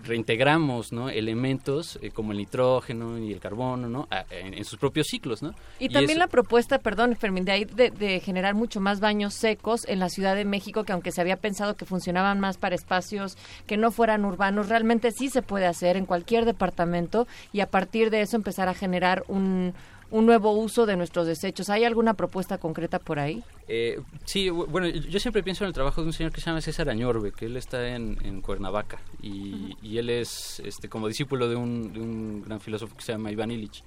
[0.04, 1.08] reintegramos ¿no?
[1.08, 4.08] elementos eh, como el nitrógeno y el carbono ¿no?
[4.10, 5.42] A- en, en sus propios ciclos.
[5.42, 5.54] ¿no?
[5.78, 9.86] Y también la propuesta, perdón, Fermín, de ahí de, de generar mucho más baños secos
[9.88, 13.36] en la Ciudad de México, que aunque se había pensado que funcionaban más para espacios
[13.66, 18.10] que no fueran urbanos, realmente sí se puede hacer en cualquier departamento y a partir
[18.10, 19.74] de eso empezar a generar un,
[20.12, 21.68] un nuevo uso de nuestros desechos.
[21.68, 23.42] ¿Hay alguna propuesta concreta por ahí?
[23.66, 26.46] Eh, sí, bu- bueno, yo siempre pienso en el trabajo de un señor que se
[26.46, 31.08] llama César Añorbe, que él está en, en Cuernavaca y, y él es este, como
[31.08, 33.82] discípulo de un, de un gran filósofo que se llama Iván Illich.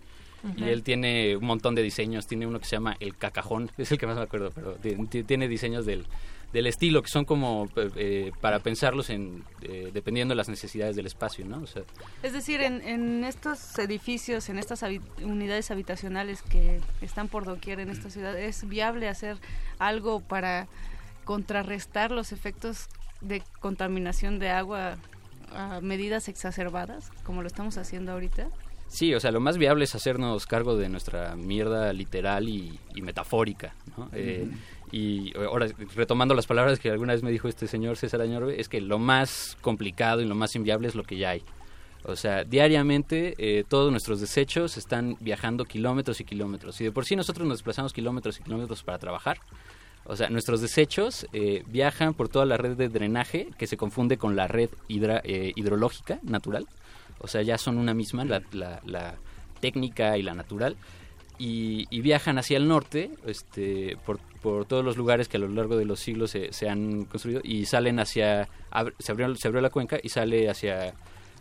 [0.58, 3.92] Y él tiene un montón de diseños, tiene uno que se llama El Cacajón, es
[3.92, 6.06] el que más me acuerdo, pero ti- ti- tiene diseños del,
[6.54, 11.06] del estilo que son como eh, para pensarlos en eh, dependiendo de las necesidades del
[11.06, 11.62] espacio, ¿no?
[11.62, 11.84] O sea,
[12.24, 14.84] Es decir, en, en estos edificios, en estas
[15.22, 19.38] unidades habitacionales que están por doquier en esta ciudad, ¿es viable hacer
[19.80, 20.68] algo para
[21.26, 22.88] contrarrestar los efectos
[23.22, 24.98] de contaminación de agua
[25.54, 28.48] a medidas exacerbadas, como lo estamos haciendo ahorita?
[28.88, 33.02] Sí, o sea, lo más viable es hacernos cargo de nuestra mierda literal y, y
[33.02, 34.10] metafórica, ¿no?
[34.14, 34.48] Eh,
[34.98, 38.70] y ahora, retomando las palabras que alguna vez me dijo este señor César Añorbe, es
[38.70, 41.44] que lo más complicado y lo más inviable es lo que ya hay.
[42.06, 46.80] O sea, diariamente eh, todos nuestros desechos están viajando kilómetros y kilómetros.
[46.80, 49.40] Y de por sí nosotros nos desplazamos kilómetros y kilómetros para trabajar.
[50.06, 54.18] O sea, nuestros desechos eh, viajan por toda la red de drenaje que se confunde
[54.18, 56.68] con la red hidra- eh, hidrológica natural.
[57.18, 59.16] O sea, ya son una misma, la, la- la
[59.60, 60.78] técnica y la natural.
[61.40, 65.48] Y, y viajan hacia el norte este, por, por todos los lugares que a lo
[65.48, 68.48] largo de los siglos se, se han construido y salen hacia...
[69.00, 70.94] se, abrió, se abrió la cuenca y sale hacia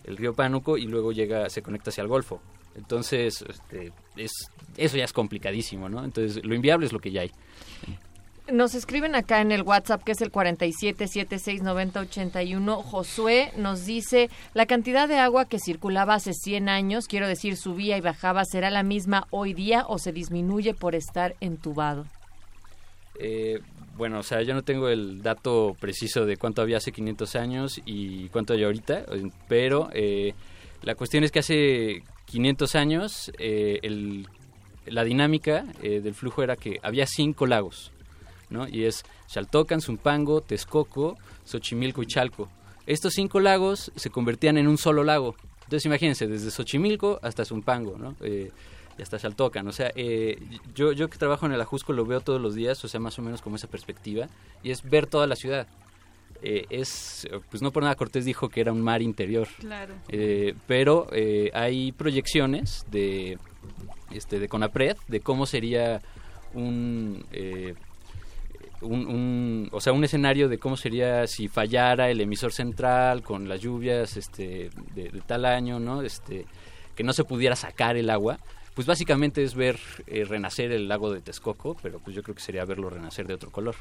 [0.04, 2.40] el río Pánuco y luego llega, se conecta hacia el Golfo.
[2.74, 4.32] Entonces, este, es,
[4.78, 6.02] eso ya es complicadísimo, ¿no?
[6.02, 7.30] Entonces, lo inviable es lo que ya hay.
[8.50, 12.82] Nos escriben acá en el WhatsApp, que es el 47769081.
[12.84, 17.98] Josué nos dice, la cantidad de agua que circulaba hace 100 años, quiero decir, subía
[17.98, 22.06] y bajaba, ¿será la misma hoy día o se disminuye por estar entubado?
[23.18, 23.60] Eh,
[23.96, 27.80] bueno, o sea, yo no tengo el dato preciso de cuánto había hace 500 años
[27.84, 30.34] y cuánto hay ahorita, eh, pero eh,
[30.82, 34.24] la cuestión es que hace 500 años eh,
[34.86, 37.90] la dinámica del flujo era que había cinco lagos,
[38.50, 38.68] ¿no?
[38.68, 42.50] Y es Xaltocan, Zumpango, Texcoco, Xochimilco y Chalco.
[42.86, 45.36] Estos cinco lagos se convertían en un solo lago.
[45.62, 48.14] Entonces imagínense, desde Xochimilco hasta Zumpango, ¿no?
[48.98, 49.66] Y hasta Xaltocan.
[49.68, 50.38] O sea, eh,
[50.74, 53.18] yo, yo que trabajo en el Ajusco lo veo todos los días, o sea, más
[53.18, 54.28] o menos como esa perspectiva,
[54.62, 55.66] y es ver toda la ciudad.
[56.42, 59.48] Eh, es, pues no por nada Cortés dijo que era un mar interior.
[59.58, 59.94] Claro.
[60.08, 63.38] Eh, pero eh, hay proyecciones de,
[64.12, 66.02] este, de CONAPRED de cómo sería
[66.52, 67.74] un, eh,
[68.82, 73.48] un, un- o sea, un escenario de cómo sería si fallara el emisor central con
[73.48, 76.02] las lluvias este, de, de tal año, ¿no?
[76.02, 76.44] Este,
[76.94, 78.38] que no se pudiera sacar el agua.
[78.74, 82.42] Pues básicamente es ver eh, renacer el lago de Texcoco, pero pues yo creo que
[82.42, 83.76] sería verlo renacer de otro color.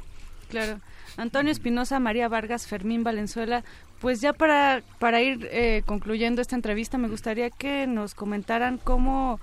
[0.49, 0.79] Claro.
[1.17, 3.63] Antonio Espinosa, María Vargas, Fermín Valenzuela,
[3.99, 9.39] pues ya para, para ir eh, concluyendo esta entrevista, me gustaría que nos comentaran cómo,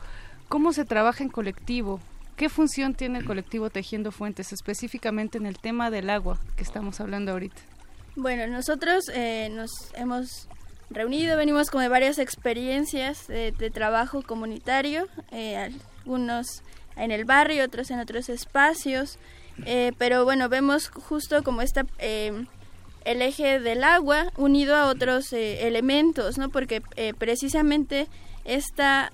[0.49, 2.01] cómo se trabaja en colectivo.
[2.37, 7.01] ¿Qué función tiene el colectivo Tejiendo Fuentes, específicamente en el tema del agua que estamos
[7.01, 7.61] hablando ahorita?
[8.17, 10.49] Bueno, nosotros eh, nos hemos
[10.91, 16.63] reunido, venimos como de varias experiencias de, trabajo comunitario, eh, algunos
[16.97, 19.19] en el barrio, otros en otros espacios,
[19.65, 22.45] eh, pero bueno, vemos justo como esta eh,
[23.05, 26.51] el eje del agua unido a otros eh, elementos, ¿no?
[26.51, 28.09] Porque eh, precisamente
[28.45, 29.13] esta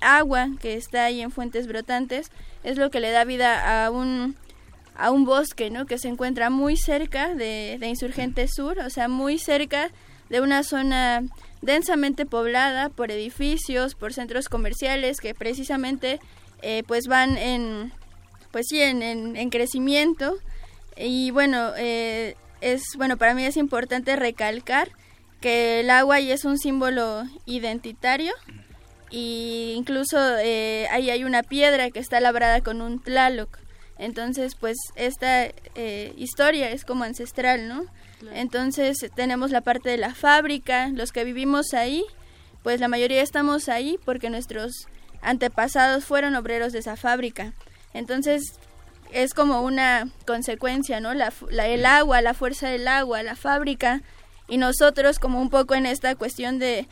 [0.00, 2.30] agua que está ahí en fuentes brotantes
[2.62, 4.36] es lo que le da vida a un
[4.96, 5.86] a un bosque, ¿no?
[5.86, 9.90] Que se encuentra muy cerca de, de Insurgente Sur, o sea, muy cerca
[10.30, 11.22] de una zona
[11.60, 16.20] densamente poblada por edificios, por centros comerciales que precisamente
[16.62, 17.92] eh, pues van en
[18.50, 20.36] pues sí en, en, en crecimiento.
[20.96, 24.90] Y bueno eh, es bueno para mí es importante recalcar
[25.40, 28.32] que el agua ahí es un símbolo identitario
[29.10, 33.58] y incluso eh, ahí hay una piedra que está labrada con un tlaloc.
[33.98, 35.48] Entonces pues esta
[36.16, 37.84] historia es como ancestral no
[38.32, 42.04] entonces tenemos la parte de la fábrica los que vivimos ahí
[42.62, 44.86] pues la mayoría estamos ahí porque nuestros
[45.22, 47.52] antepasados fueron obreros de esa fábrica
[47.94, 48.42] entonces
[49.12, 51.14] es como una consecuencia, ¿no?
[51.14, 51.32] La,
[51.66, 54.02] el agua, la fuerza del agua, la fábrica
[54.48, 56.86] y nosotros como un poco en esta cuestión de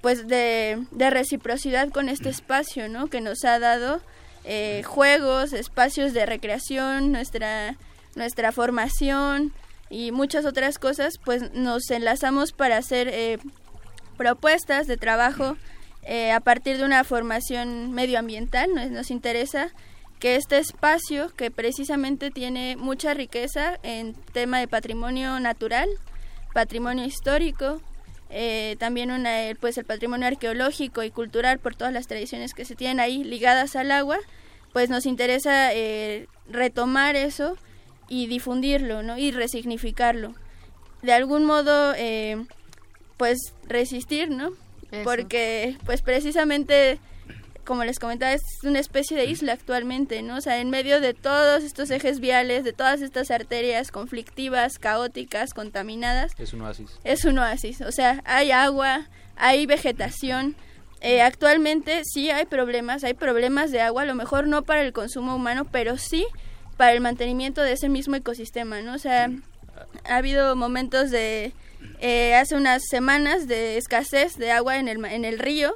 [0.00, 3.08] pues de, de reciprocidad con este espacio, ¿no?
[3.08, 4.00] Que nos ha dado
[4.44, 7.76] eh, juegos, espacios de recreación, nuestra
[8.14, 9.52] nuestra formación
[9.90, 13.38] y muchas otras cosas, pues nos enlazamos para hacer eh,
[14.16, 15.56] propuestas de trabajo
[16.04, 18.72] eh, a partir de una formación medioambiental.
[18.72, 19.72] Nos, nos interesa
[20.20, 25.88] que este espacio, que precisamente tiene mucha riqueza en tema de patrimonio natural,
[26.54, 27.82] patrimonio histórico,
[28.28, 32.76] eh, también una, pues el patrimonio arqueológico y cultural por todas las tradiciones que se
[32.76, 34.18] tienen ahí ligadas al agua,
[34.72, 35.70] pues nos interesa
[36.48, 37.56] retomar eso
[38.10, 39.16] y difundirlo, ¿no?
[39.16, 40.34] Y resignificarlo.
[41.00, 42.44] De algún modo, eh,
[43.16, 44.50] pues resistir, ¿no?
[44.90, 45.04] Eso.
[45.04, 46.98] Porque, pues precisamente
[47.64, 50.38] como les comentaba, es una especie de isla actualmente, ¿no?
[50.38, 55.54] O sea, en medio de todos estos ejes viales, de todas estas arterias conflictivas, caóticas,
[55.54, 56.32] contaminadas.
[56.36, 56.90] Es un oasis.
[57.04, 57.80] Es un oasis.
[57.82, 60.56] O sea, hay agua, hay vegetación.
[61.00, 64.92] Eh, actualmente sí hay problemas, hay problemas de agua, a lo mejor no para el
[64.92, 66.26] consumo humano, pero sí
[66.80, 68.94] para el mantenimiento de ese mismo ecosistema, ¿no?
[68.94, 69.30] O sea,
[70.08, 71.52] ha habido momentos de,
[72.00, 75.74] eh, hace unas semanas de escasez de agua en el, en el río,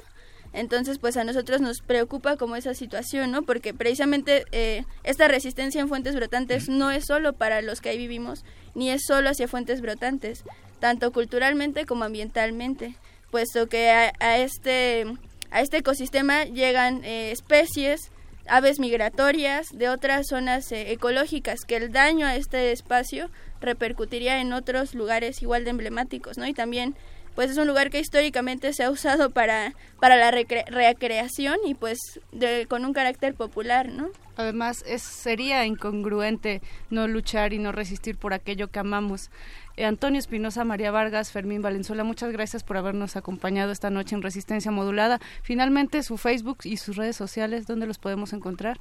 [0.51, 3.43] entonces, pues a nosotros nos preocupa como esa situación, ¿no?
[3.43, 7.99] Porque precisamente eh, esta resistencia en fuentes brotantes no es solo para los que ahí
[7.99, 8.43] vivimos,
[8.73, 10.43] ni es solo hacia fuentes brotantes,
[10.79, 12.95] tanto culturalmente como ambientalmente,
[13.29, 15.05] puesto que a, a este,
[15.51, 18.09] a este ecosistema llegan eh, especies,
[18.47, 23.29] aves migratorias de otras zonas eh, ecológicas, que el daño a este espacio
[23.61, 26.45] repercutiría en otros lugares igual de emblemáticos, ¿no?
[26.47, 26.95] Y también
[27.35, 31.75] pues es un lugar que históricamente se ha usado para, para la recre recreación y
[31.75, 31.99] pues
[32.31, 34.07] de, con un carácter popular, ¿no?
[34.37, 39.29] Además, es, sería incongruente no luchar y no resistir por aquello que amamos.
[39.77, 44.21] Eh, Antonio Espinosa, María Vargas, Fermín Valenzuela, muchas gracias por habernos acompañado esta noche en
[44.21, 45.19] Resistencia Modulada.
[45.41, 48.79] Finalmente, su Facebook y sus redes sociales, ¿dónde los podemos encontrar?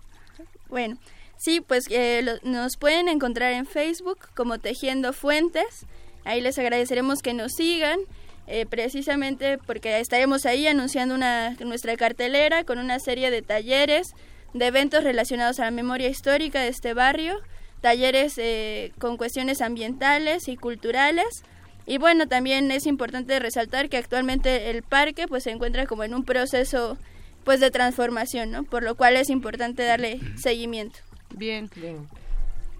[0.68, 0.96] Bueno,
[1.36, 5.86] sí, pues eh, lo, nos pueden encontrar en Facebook como Tejiendo Fuentes.
[6.24, 7.98] Ahí les agradeceremos que nos sigan
[8.46, 14.14] eh, precisamente porque estaremos ahí anunciando una, nuestra cartelera con una serie de talleres,
[14.52, 17.40] de eventos relacionados a la memoria histórica de este barrio,
[17.84, 21.44] talleres eh, con cuestiones ambientales y culturales.
[21.84, 26.14] Y bueno, también es importante resaltar que actualmente el parque pues se encuentra como en
[26.14, 26.96] un proceso
[27.44, 28.64] pues de transformación, ¿no?
[28.64, 30.98] Por lo cual es importante darle seguimiento.
[31.36, 31.68] Bien.
[31.76, 32.08] Bien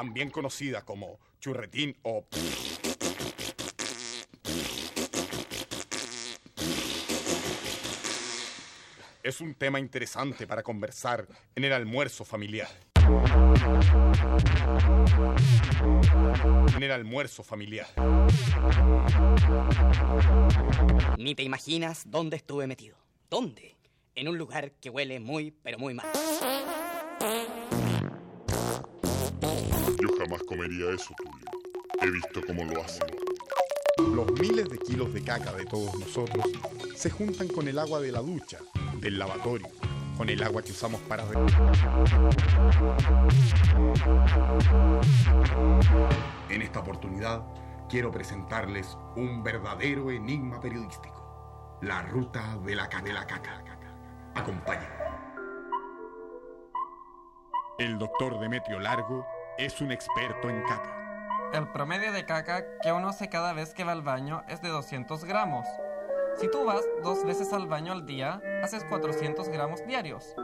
[0.07, 2.25] También conocida como churretín o...
[9.25, 11.27] Es un tema interesante para conversar
[11.57, 12.69] en el almuerzo familiar.
[16.77, 17.89] En el almuerzo familiar.
[21.19, 22.97] Ni te imaginas dónde estuve metido.
[23.29, 23.75] ¿Dónde?
[24.15, 26.07] En un lugar que huele muy, pero muy mal.
[30.07, 31.47] Yo jamás comería eso, Tulio.
[32.01, 33.07] He visto cómo lo hacen.
[34.15, 36.45] Los miles de kilos de caca de todos nosotros
[36.95, 38.59] se juntan con el agua de la ducha,
[39.01, 39.67] del lavatorio,
[40.17, 41.25] con el agua que usamos para...
[46.51, 47.43] En esta oportunidad
[47.89, 51.79] quiero presentarles un verdadero enigma periodístico.
[51.83, 53.65] La ruta de la canela caca.
[54.35, 54.95] Acompáñenme.
[57.79, 59.27] El doctor Demetrio Largo
[59.59, 60.93] es un experto en caca.
[61.53, 64.69] El promedio de caca que uno hace cada vez que va al baño es de
[64.69, 65.67] 200 gramos.
[66.39, 70.35] Si tú vas dos veces al baño al día, haces 400 gramos diarios.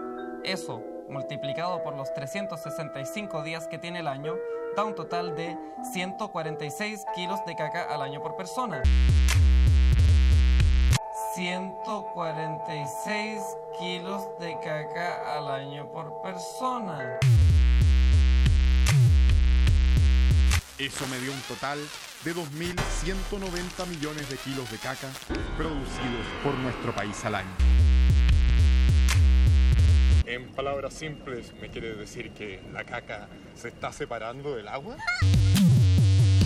[0.43, 4.37] Eso, multiplicado por los 365 días que tiene el año,
[4.75, 5.59] da un total de
[5.93, 8.83] 146 kilos de caca al año por persona.
[11.35, 13.43] 146
[13.79, 17.19] kilos de caca al año por persona.
[20.79, 21.79] Eso me dio un total
[22.25, 25.09] de 2.190 millones de kilos de caca
[25.57, 27.51] producidos por nuestro país al año.
[30.25, 34.97] En palabras simples, ¿me quiere decir que la caca se está separando del agua?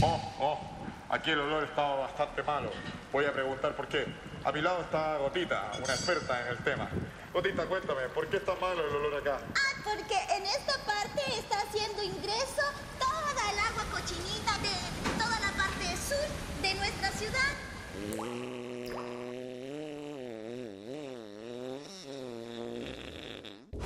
[0.02, 0.60] Oh, oh,
[1.08, 2.72] aquí el olor estaba bastante malo.
[3.12, 4.06] Voy a preguntar por qué.
[4.44, 6.88] A mi lado está Gotita, una experta en el tema.
[7.36, 9.38] Gotita, cuéntame, ¿por qué está malo el olor acá?
[9.54, 12.62] Ah, porque en esta parte está haciendo ingreso
[12.98, 14.72] toda el agua cochinita de
[15.22, 16.16] toda la parte sur
[16.62, 17.52] de nuestra ciudad.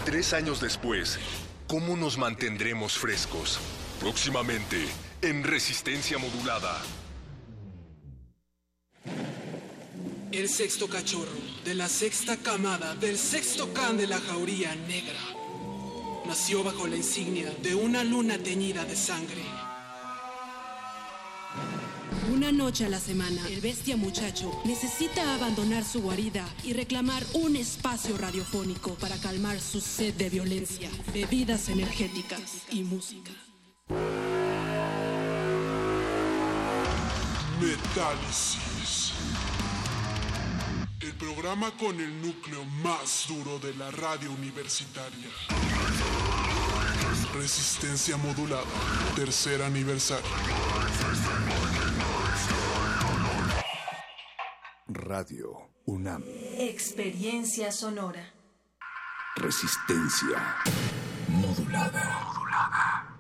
[0.05, 1.19] Tres años después,
[1.67, 3.59] ¿cómo nos mantendremos frescos?
[3.99, 4.87] Próximamente,
[5.23, 6.81] en Resistencia Modulada.
[10.33, 11.33] El sexto cachorro
[11.65, 15.19] de la sexta camada del sexto can de la jauría negra
[16.25, 19.43] nació bajo la insignia de una luna teñida de sangre.
[22.33, 27.57] Una noche a la semana, el bestia muchacho necesita abandonar su guarida y reclamar un
[27.57, 33.33] espacio radiofónico para calmar su sed de violencia, bebidas energéticas y música.
[37.61, 38.70] Metálisis.
[41.01, 45.29] El programa con el núcleo más duro de la radio universitaria.
[47.33, 48.67] Resistencia modulada.
[49.17, 50.29] Tercer aniversario.
[54.89, 56.23] Radio UNAM.
[56.59, 58.35] Experiencia sonora.
[59.37, 60.57] Resistencia
[61.29, 63.20] modulada.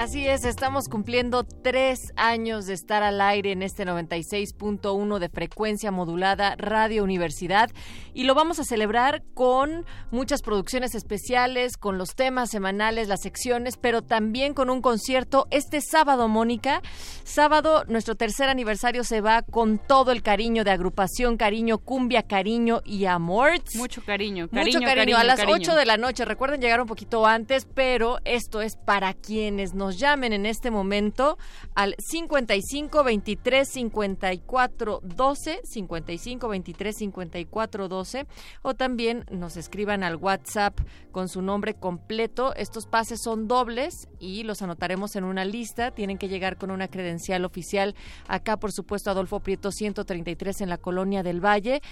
[0.00, 5.90] Así es, estamos cumpliendo tres años de estar al aire en este 96.1 de frecuencia
[5.90, 7.68] modulada Radio Universidad
[8.14, 13.76] y lo vamos a celebrar con muchas producciones especiales, con los temas semanales, las secciones,
[13.76, 16.80] pero también con un concierto este sábado, Mónica.
[17.22, 22.80] Sábado, nuestro tercer aniversario se va con todo el cariño de agrupación, cariño, cumbia, cariño
[22.86, 23.50] y amor.
[23.74, 25.18] Mucho cariño, Mucho cariño.
[25.18, 29.12] a las 8 de la noche, recuerden llegar un poquito antes, pero esto es para
[29.12, 31.38] quienes nos llamen en este momento
[31.74, 38.26] al 55 23 54 12, 55 23 54 12,
[38.62, 40.78] o también nos escriban al WhatsApp
[41.12, 42.54] con su nombre completo.
[42.54, 45.90] Estos pases son dobles y los anotaremos en una lista.
[45.90, 47.94] Tienen que llegar con una credencial oficial.
[48.28, 51.82] Acá, por supuesto, Adolfo Prieto 133 en la Colonia del Valle.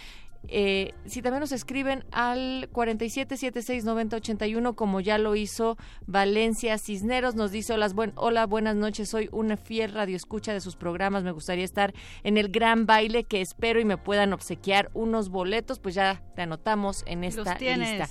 [0.46, 5.76] Eh, si también nos escriben al 47769081 como ya lo hizo
[6.06, 10.76] Valencia Cisneros nos dice hola, buen, hola buenas noches soy una fiel radioescucha de sus
[10.76, 15.28] programas me gustaría estar en el gran baile que espero y me puedan obsequiar unos
[15.28, 18.08] boletos pues ya te anotamos en esta lista.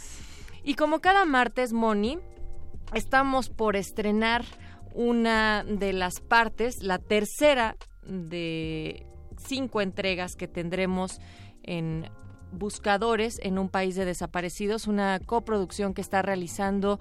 [0.63, 2.19] Y como cada martes Moni
[2.93, 4.45] estamos por estrenar
[4.93, 9.07] una de las partes la tercera de
[9.37, 11.19] cinco entregas que tendremos
[11.67, 12.09] en
[12.51, 16.97] Buscadores en un país de desaparecidos, una coproducción que está realizando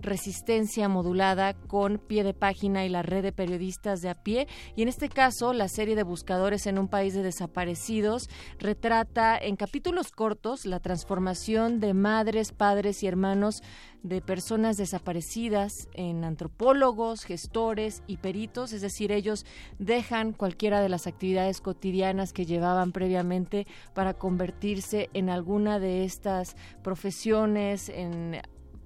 [0.00, 4.48] Resistencia Modulada con Pie de Página y la red de periodistas de a pie.
[4.76, 8.28] Y en este caso, la serie de buscadores en un país de desaparecidos
[8.58, 13.62] retrata en capítulos cortos la transformación de madres, padres y hermanos
[14.02, 19.44] de personas desaparecidas en antropólogos, gestores y peritos, es decir, ellos
[19.78, 26.56] dejan cualquiera de las actividades cotidianas que llevaban previamente para convertirse en alguna de estas
[26.82, 28.40] profesiones, en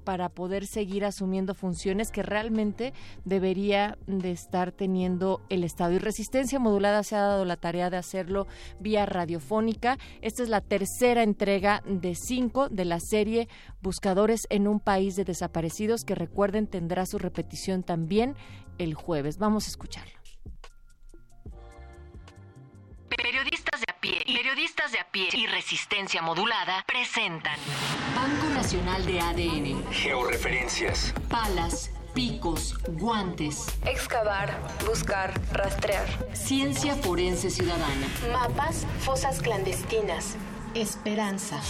[0.04, 2.92] para poder seguir asumiendo funciones que realmente
[3.24, 5.92] debería de estar teniendo el Estado.
[5.92, 8.46] Y Resistencia Modulada se ha dado la tarea de hacerlo
[8.80, 9.98] vía radiofónica.
[10.20, 13.48] Esta es la tercera entrega de cinco de la serie
[13.80, 18.36] Buscadores en un País de Desaparecidos, que recuerden tendrá su repetición también
[18.78, 19.38] el jueves.
[19.38, 20.12] Vamos a escucharlo.
[23.08, 23.61] Periodistas de a
[24.02, 27.56] pie, periodistas de a pie y resistencia modulada presentan
[28.16, 31.14] Banco Nacional de ADN, Georreferencias.
[31.30, 34.50] palas, picos, guantes, Excavar,
[34.84, 36.06] buscar, rastrear.
[36.34, 40.36] ciencia forense ciudadana, Mapas, fosas clandestinas.
[40.74, 41.60] esperanza.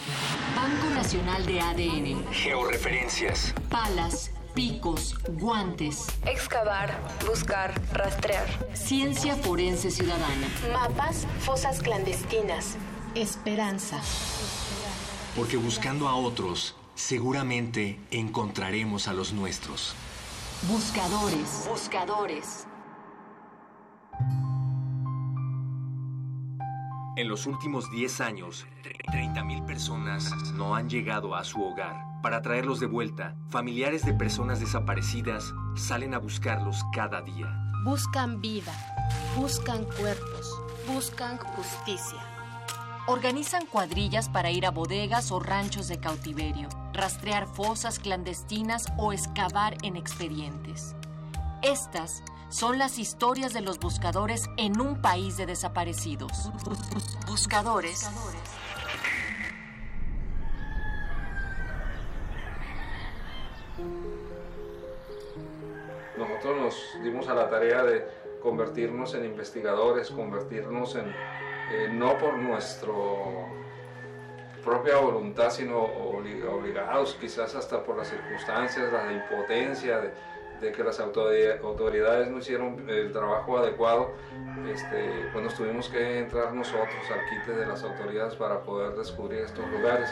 [0.56, 3.56] Banco Nacional de ADN, Georreferencias.
[3.72, 8.46] palas, picos, guantes, Excavar, buscar, rastrear.
[8.76, 12.76] ciencia forense ciudadana, Mapas, fosas clandestinas.
[13.16, 14.00] esperanza.
[15.36, 19.96] Porque buscando a otros, seguramente encontraremos a los nuestros.
[20.68, 22.68] Buscadores, buscadores.
[27.18, 31.96] En los últimos 10 años, 30.000 personas no han llegado a su hogar.
[32.22, 37.48] Para traerlos de vuelta, familiares de personas desaparecidas salen a buscarlos cada día.
[37.86, 38.74] Buscan vida,
[39.38, 42.20] buscan cuerpos, buscan justicia.
[43.08, 49.78] Organizan cuadrillas para ir a bodegas o ranchos de cautiverio, rastrear fosas clandestinas o excavar
[49.84, 50.98] en expedientes.
[51.62, 52.24] Estas
[52.56, 56.50] son las historias de los buscadores en un país de desaparecidos.
[57.28, 58.10] Buscadores.
[66.18, 68.08] Nosotros nos dimos a la tarea de
[68.42, 72.94] convertirnos en investigadores, convertirnos en, eh, no por nuestra
[74.64, 80.14] propia voluntad, sino obli- obligados quizás hasta por las circunstancias, la impotencia de,
[80.62, 84.12] de que las autoridades, no hicieron el trabajo adecuado,
[84.72, 89.42] este, pues nos tuvimos que entrar nosotros al quite de las autoridades para poder descubrir
[89.42, 90.10] estos lugares.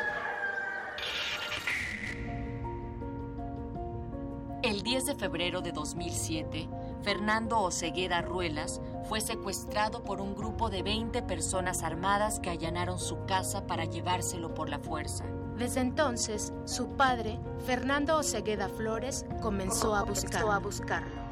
[4.64, 6.70] El 10 de febrero de 2007,
[7.04, 8.80] Fernando Oceguera Ruelas
[9.10, 14.54] fue secuestrado por un grupo de 20 personas armadas que allanaron su casa para llevárselo
[14.54, 15.26] por la fuerza.
[15.64, 20.52] Desde entonces, su padre, Fernando Osegueda Flores, comenzó a buscarlo.
[20.52, 21.24] a buscarlo.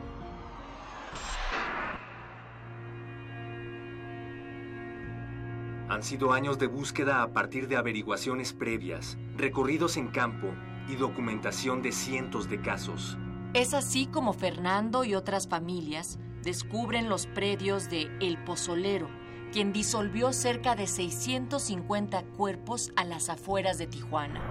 [5.89, 10.47] Han sido años de búsqueda a partir de averiguaciones previas, recorridos en campo
[10.88, 13.17] y documentación de cientos de casos.
[13.53, 19.09] Es así como Fernando y otras familias descubren los predios de El Pozolero,
[19.52, 24.41] quien disolvió cerca de 650 cuerpos a las afueras de Tijuana.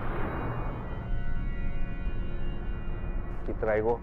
[3.42, 4.00] Aquí traigo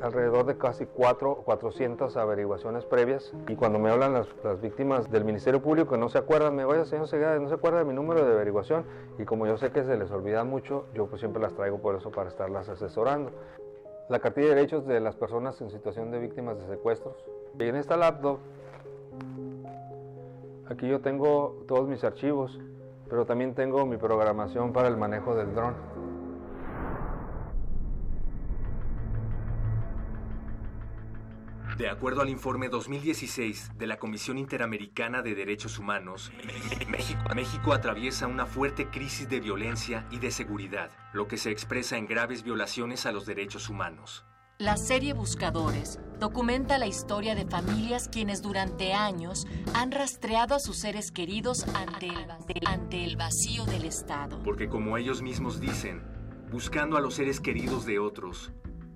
[0.00, 5.24] alrededor de casi cuatro, 400 averiguaciones previas y cuando me hablan las, las víctimas del
[5.24, 7.94] Ministerio Público que no se acuerdan, me vaya señor Segada, no se acuerda de mi
[7.94, 8.84] número de averiguación
[9.18, 11.96] y como yo sé que se les olvida mucho, yo pues siempre las traigo por
[11.96, 13.30] eso para estarlas asesorando.
[14.10, 17.16] La cartilla de derechos de las personas en situación de víctimas de secuestros.
[17.58, 18.38] Y en esta laptop,
[20.68, 22.58] aquí yo tengo todos mis archivos,
[23.08, 25.74] pero también tengo mi programación para el manejo del dron.
[31.78, 36.30] De acuerdo al informe 2016 de la Comisión Interamericana de Derechos Humanos,
[36.88, 41.96] México, México atraviesa una fuerte crisis de violencia y de seguridad, lo que se expresa
[41.96, 44.24] en graves violaciones a los derechos humanos.
[44.58, 50.76] La serie Buscadores documenta la historia de familias quienes durante años han rastreado a sus
[50.76, 52.30] seres queridos ante el,
[52.64, 54.40] ante el vacío del Estado.
[54.44, 56.04] Porque como ellos mismos dicen,
[56.52, 58.52] buscando a los seres queridos de otros,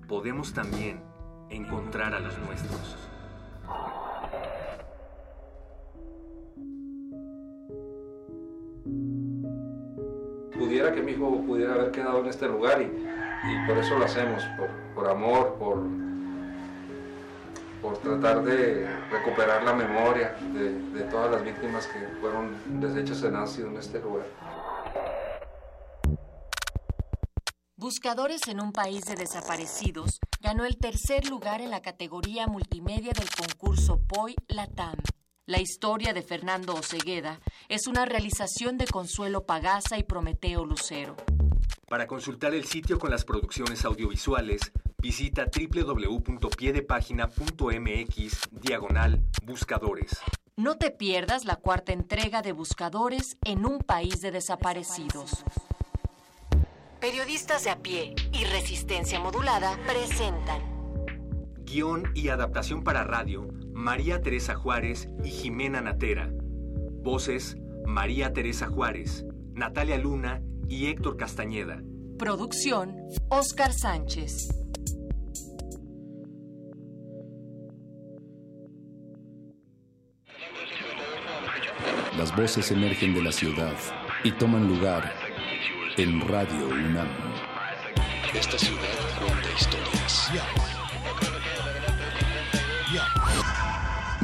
[0.07, 1.03] podemos también
[1.49, 3.09] encontrar a los nuestros.
[10.59, 12.91] pudiera que mi hijo pudiera haber quedado en este lugar y,
[13.43, 15.83] y por eso lo hacemos, por, por amor, por,
[17.81, 23.67] por tratar de recuperar la memoria de, todas las víctimas que fueron deshechas en ácido
[23.69, 24.25] en este lugar.
[27.77, 33.29] Buscadores en un país de desaparecidos ganó el tercer lugar en la categoría multimedia del
[33.29, 34.95] concurso POI Latam.
[35.49, 41.15] La historia de Fernando Ocegueda es una realización de Consuelo Pagaza y Prometeo Lucero.
[41.87, 50.19] Para consultar el sitio con las producciones audiovisuales, visita www.piedepagina.mx diagonal buscadores.
[50.55, 55.43] No te pierdas la cuarta entrega de Buscadores en un país de desaparecidos.
[57.01, 60.77] Periodistas de a pie y resistencia modulada presentan
[61.69, 63.47] Guión y adaptación para radio,
[63.79, 66.29] María Teresa Juárez y Jimena Natera.
[67.01, 67.55] Voces,
[67.85, 71.81] María Teresa Juárez, Natalia Luna y Héctor Castañeda.
[72.17, 72.97] Producción,
[73.29, 74.49] Oscar Sánchez.
[82.17, 83.77] Las voces emergen de la ciudad
[84.25, 85.09] y toman lugar
[85.95, 87.07] en Radio UNAM.
[88.33, 88.81] Esta ciudad
[89.21, 90.29] cuenta historias.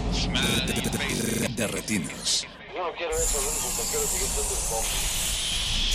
[0.00, 2.46] De, de- de- de retinas.
[2.74, 5.86] Yo no quiero eso, lo único que quiero es seguir siendo el pop.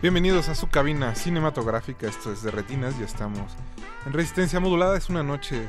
[0.00, 3.52] Bienvenidos a su cabina cinematográfica, esto es de Retinas, ya estamos
[4.04, 5.68] en Resistencia Modulada, es una noche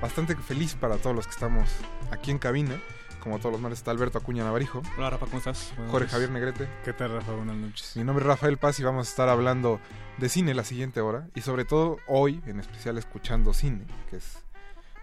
[0.00, 1.68] bastante feliz para todos los que estamos
[2.10, 2.80] aquí en cabina,
[3.28, 4.80] como todos los martes está Alberto Acuña Navarijo.
[4.96, 5.72] Hola Rafa, ¿cómo estás?
[5.76, 6.12] Buenas Jorge noches.
[6.12, 6.68] Javier Negrete.
[6.82, 7.32] ¿Qué tal Rafa?
[7.32, 7.92] Buenas noches.
[7.96, 9.80] Mi nombre es Rafael Paz y vamos a estar hablando
[10.16, 14.38] de cine la siguiente hora y sobre todo hoy en especial escuchando cine, que es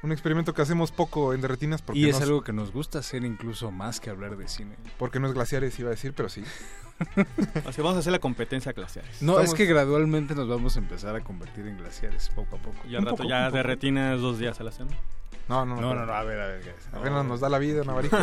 [0.01, 2.97] un experimento que hacemos poco en de Retinas porque Y es algo que nos gusta
[2.99, 4.75] hacer incluso más que hablar de cine.
[4.97, 6.43] porque no es glaciares iba a decir, pero sí.
[7.65, 9.21] O sea, vamos a hacer la competencia glaciares.
[9.21, 12.59] No, Estamos- es que gradualmente nos vamos a empezar a convertir en glaciares, poco a
[12.59, 12.77] poco.
[12.87, 14.97] Y al rato ya de retinas dos días a la semana.
[15.47, 16.61] No, no, No, no, no, a ver, a ver.
[16.61, 16.73] ¿qué?
[16.93, 18.17] Apenas nos da la vida, Navarijo.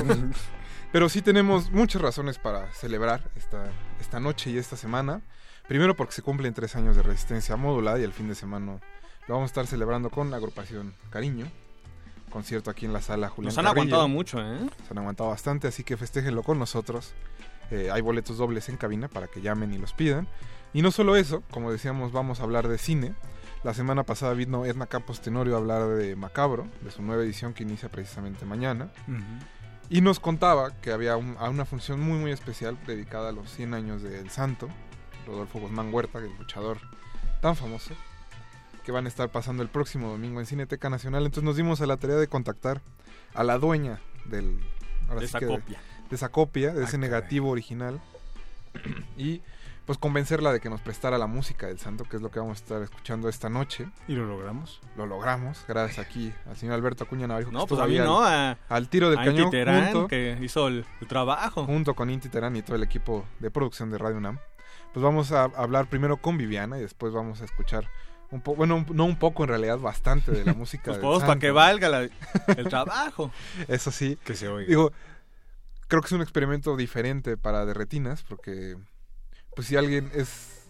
[0.90, 3.64] Pero sí tenemos muchas razones para celebrar esta,
[4.00, 5.22] esta noche y esta semana.
[5.68, 8.80] Primero porque se cumplen tres años de resistencia modulada y el fin de semana
[9.28, 11.46] lo vamos a estar celebrando con la agrupación Cariño.
[12.30, 13.82] Concierto aquí en la sala Julián Nos han Carrillo.
[13.82, 14.58] aguantado mucho, ¿eh?
[14.86, 17.14] Se han aguantado bastante, así que festéjenlo con nosotros.
[17.70, 20.26] Eh, hay boletos dobles en cabina para que llamen y los pidan.
[20.74, 23.14] Y no solo eso, como decíamos, vamos a hablar de cine.
[23.64, 27.54] La semana pasada vino Edna Campos Tenorio a hablar de Macabro, de su nueva edición
[27.54, 28.88] que inicia precisamente mañana.
[29.88, 33.50] Y nos contaba que había un- a una función muy muy especial dedicada a los
[33.50, 34.68] 100 años del santo,
[35.26, 36.78] Rodolfo Guzmán Huerta, el luchador
[37.40, 37.94] tan famoso,
[38.84, 41.24] que van a estar pasando el próximo domingo en Cineteca Nacional.
[41.24, 42.80] Entonces nos dimos a la tarea de contactar
[43.34, 44.58] a la dueña del...
[45.08, 45.80] ahora De sí esa que copia.
[46.10, 48.00] De esa copia, de Ah, ese negativo original.
[49.16, 49.42] y
[49.86, 52.58] pues convencerla de que nos prestara la música del santo, que es lo que vamos
[52.58, 53.88] a estar escuchando esta noche.
[54.06, 54.80] ¿Y lo logramos?
[54.96, 57.50] Lo logramos, gracias aquí al señor Alberto Acuña Navarijo.
[57.50, 59.84] que No, pues a mí no, al, a- al tiro del a cañón Inti Terán,
[59.92, 61.64] junto, que hizo el, el trabajo.
[61.64, 64.38] junto con Inti Terán y todo el equipo de producción de Radio UNAM.
[64.92, 67.88] Pues vamos a hablar primero con Viviana y después vamos a escuchar
[68.30, 71.38] un poco, bueno, no un poco en realidad, bastante de la música Pues todos para
[71.40, 72.02] que valga la-
[72.56, 73.30] el trabajo.
[73.68, 74.16] Eso sí.
[74.24, 74.68] Que se oiga.
[74.68, 74.92] Digo,
[75.88, 78.76] creo que es un experimento diferente para de retinas, porque
[79.54, 80.68] pues si alguien es...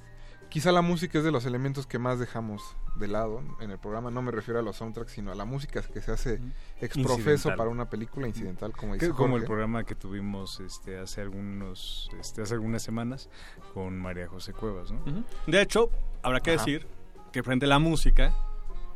[0.48, 4.10] Quizá la música es de los elementos que más dejamos de lado en el programa.
[4.10, 6.40] No me refiero a los soundtracks, sino a la música que se hace
[6.80, 7.56] exprofeso Incidental.
[7.56, 12.42] para una película incidental, como dice como el programa que tuvimos este hace algunos este
[12.42, 13.30] hace algunas semanas
[13.72, 15.00] con María José Cuevas, ¿no?
[15.46, 15.90] De hecho,
[16.22, 16.60] habrá que Ajá.
[16.60, 16.86] decir
[17.32, 18.34] que frente a la música,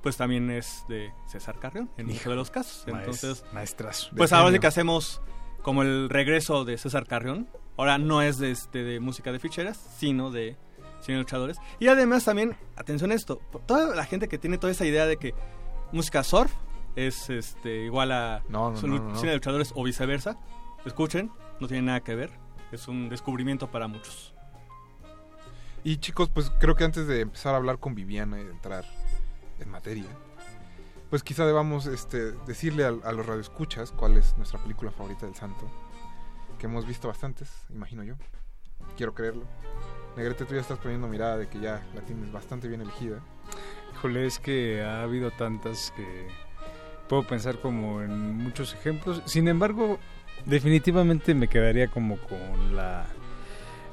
[0.03, 2.85] pues también es de César Carrión, en muchos de los casos.
[2.87, 4.11] Entonces, maestrazo.
[4.15, 5.23] Pues ahora sí que hacemos
[5.63, 7.49] como el regreso de César Carrión.
[7.77, 10.57] Ahora no es de, este, de música de ficheras, sino de
[11.01, 11.59] cine de luchadores.
[11.79, 15.19] Y además también, atención a esto, toda la gente que tiene toda esa idea de
[15.19, 15.35] que
[15.93, 16.53] música surf
[16.97, 19.17] es este igual a No, no, son no, no, no.
[19.17, 20.39] cine de luchadores o viceversa.
[20.85, 22.31] Escuchen, no tiene nada que ver.
[22.73, 24.35] Es un descubrimiento para muchos.
[25.85, 28.85] Y chicos, pues creo que antes de empezar a hablar con Viviana y de entrar
[29.61, 30.09] en materia,
[31.11, 35.37] pues quizá debamos este, decirle a, a los radioescuchas cuál es nuestra película favorita del
[35.37, 35.71] santo,
[36.59, 38.15] que hemos visto bastantes, imagino yo.
[38.97, 39.45] quiero creerlo.
[40.17, 43.21] Negrete, tú ya estás poniendo mirada de que ya la tienes bastante bien elegida.
[43.95, 46.29] Híjole, es que ha habido tantas que
[47.09, 49.23] puedo pensar como en muchos ejemplos.
[49.27, 49.99] Sin embargo,
[50.47, 53.07] definitivamente me quedaría como con la,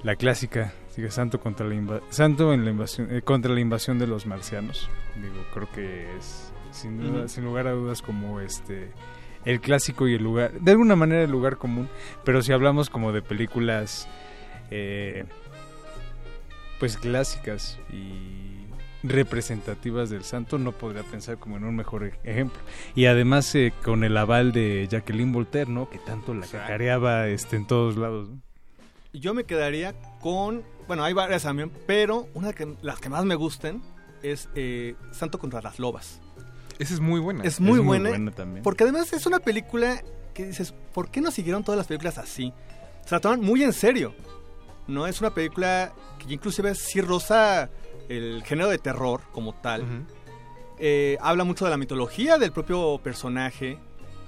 [0.03, 3.99] la clásica, sigue Santo contra la inva- Santo en la invasión eh, contra la invasión
[3.99, 4.89] de los marcianos.
[5.21, 8.91] Digo, creo que es sin duda, sin lugar a dudas como este
[9.45, 11.89] el clásico y el lugar, de alguna manera el lugar común,
[12.23, 14.07] pero si hablamos como de películas
[14.71, 15.25] eh,
[16.79, 18.65] pues clásicas y
[19.03, 22.59] representativas del santo, no podría pensar como en un mejor ej- ejemplo.
[22.95, 25.89] Y además eh, con el aval de Jacqueline Voltaire, ¿no?
[25.89, 28.29] Que tanto la cacareaba este, en todos lados.
[28.29, 28.41] ¿no?
[29.13, 30.63] Yo me quedaría con.
[30.87, 33.81] Bueno, hay varias también, pero una de que- las que más me gusten
[34.21, 36.21] es eh, Santo contra las Lobas.
[36.79, 37.43] Esa es muy buena.
[37.43, 38.31] Es muy Es muy buena.
[38.31, 38.63] también.
[38.63, 40.01] Porque además es una película
[40.33, 42.53] que dices, ¿por qué no siguieron todas las películas así?
[43.05, 44.13] Se la toman muy en serio.
[44.87, 47.69] No es una película que inclusive sí roza
[48.09, 50.05] el género de terror como tal.
[50.79, 53.77] Eh, habla mucho de la mitología del propio personaje.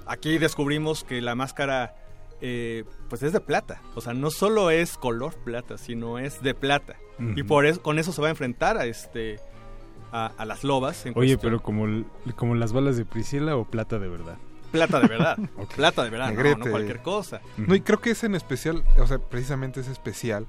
[0.06, 1.94] Aquí descubrimos que la máscara
[2.40, 3.82] eh, pues es de plata.
[3.94, 6.96] O sea, no solo es color plata, sino es de plata.
[7.34, 9.40] Y por eso, con eso se va a enfrentar a este
[10.24, 11.04] a, a las lobas.
[11.06, 11.40] en Oye, cuestión.
[11.40, 12.06] pero como, el-
[12.36, 14.36] como las balas de Priscila o plata de verdad.
[14.72, 15.38] Plata de verdad.
[15.76, 17.40] Plata de verdad, no, cualquier cosa.
[17.56, 20.46] No, y creo que es en especial, o sea, precisamente es especial,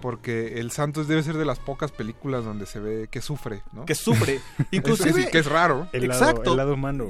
[0.00, 3.84] porque El Santos debe ser de las pocas películas donde se ve que sufre, ¿no?
[3.84, 4.36] Que sufre.
[4.58, 5.12] Es Inclusive...
[5.12, 5.88] decir, que es raro.
[5.92, 6.56] Exacto.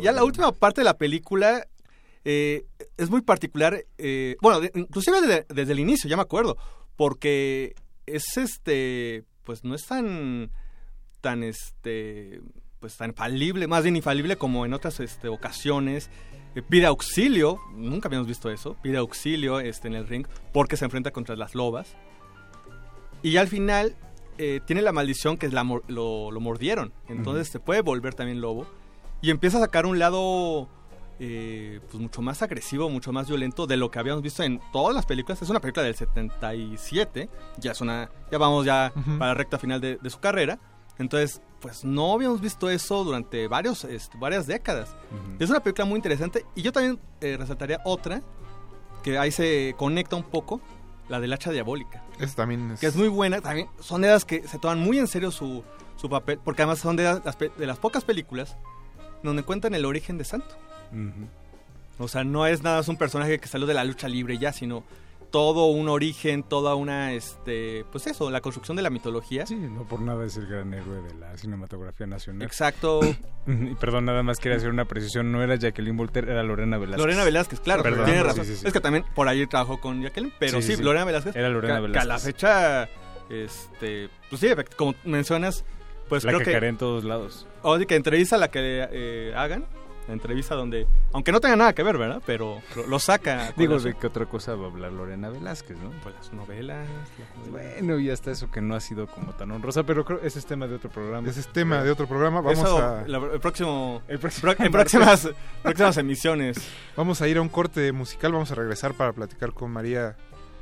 [0.01, 1.67] Ya la última parte de la película
[2.25, 2.65] eh,
[2.97, 3.85] es muy particular.
[3.99, 6.57] eh, bueno, de- inclusive desde, desde el inicio, ya me acuerdo.
[6.97, 7.75] Porque
[8.07, 9.25] es este...
[9.45, 10.51] Pues no es tan...
[11.27, 12.41] Tan este...
[12.79, 16.09] Pues tan infalible, más bien infalible como en otras este, ocasiones.
[16.55, 18.77] Eh, pide auxilio, nunca habíamos visto eso.
[18.81, 21.97] Pide auxilio este, en el ring porque se enfrenta contra las lobas.
[23.25, 23.97] Y al final
[24.39, 26.93] eh, tiene la maldición que la lo, lo mordieron.
[27.09, 28.69] Entonces se puede volver también lobo.
[29.21, 30.69] Y empieza a sacar un lado
[31.19, 34.95] eh, pues mucho más agresivo, mucho más violento de lo que habíamos visto en todas
[34.95, 35.43] las películas.
[35.43, 37.29] Es una película del 77.
[37.59, 38.11] Ya es una.
[38.31, 40.61] Ya vamos ya para la recta final de, de su carrera.
[40.99, 44.95] Entonces, pues no habíamos visto eso durante varios, este, varias décadas.
[45.39, 46.45] Es una película muy interesante.
[46.55, 48.23] Y yo también eh, resaltaría otra,
[49.03, 50.61] que ahí se conecta un poco,
[51.09, 52.03] la del hacha diabólica.
[52.19, 52.81] Esa también es...
[52.81, 53.41] Que es muy buena.
[53.41, 55.63] También son de las que se toman muy en serio su,
[55.97, 58.57] su papel, porque además son de las, de las pocas películas
[59.23, 60.57] donde cuentan el origen de Santo.
[61.99, 64.53] O sea, no es nada más un personaje que salió de la lucha libre ya,
[64.53, 64.85] sino
[65.31, 69.47] todo un origen, toda una, este, pues eso, la construcción de la mitología.
[69.47, 72.43] Sí, no por nada es el gran héroe de la cinematografía nacional.
[72.47, 73.01] Exacto.
[73.49, 75.31] Y Perdón, nada más quería hacer una precisión.
[75.31, 76.99] No era Jacqueline Voltaire, era Lorena Velázquez.
[77.01, 78.45] Lorena Velázquez, claro, Perdón, tiene razón.
[78.45, 78.67] sí, sí.
[78.67, 80.77] Es que también por ahí trabajó con Jacqueline, pero Sí.
[80.79, 81.37] Lorena Velázquez.
[81.37, 82.35] Era Lorena que- Que a la Velázquez.
[82.35, 82.89] fecha,
[83.31, 85.65] este, pues sí, como mencionas,
[86.09, 86.51] pues la creo que que...
[86.53, 87.47] cacaré en todos lados.
[87.63, 89.65] Oye, que entrevista la que eh, hagan,
[90.07, 92.23] la entrevista donde, aunque no tenga nada que ver, ¿verdad?
[92.25, 93.53] Pero lo, lo saca.
[93.57, 93.79] Digo.
[93.81, 95.91] ¿de qué otra cosa va a hablar Lorena Velázquez, no?
[96.03, 96.87] Pues las novelas.
[97.51, 100.47] Bueno, y hasta eso que no ha sido como tan honrosa, pero creo ese es
[100.47, 101.29] tema de otro programa.
[101.29, 102.41] Ese es tema de otro programa.
[102.41, 103.03] Vamos Eso, a...
[103.07, 105.29] la- el próximo, El próximo pro- en próximas,
[105.63, 106.57] próximas emisiones.
[106.97, 110.17] Vamos a ir a un corte musical, vamos a regresar para platicar con María,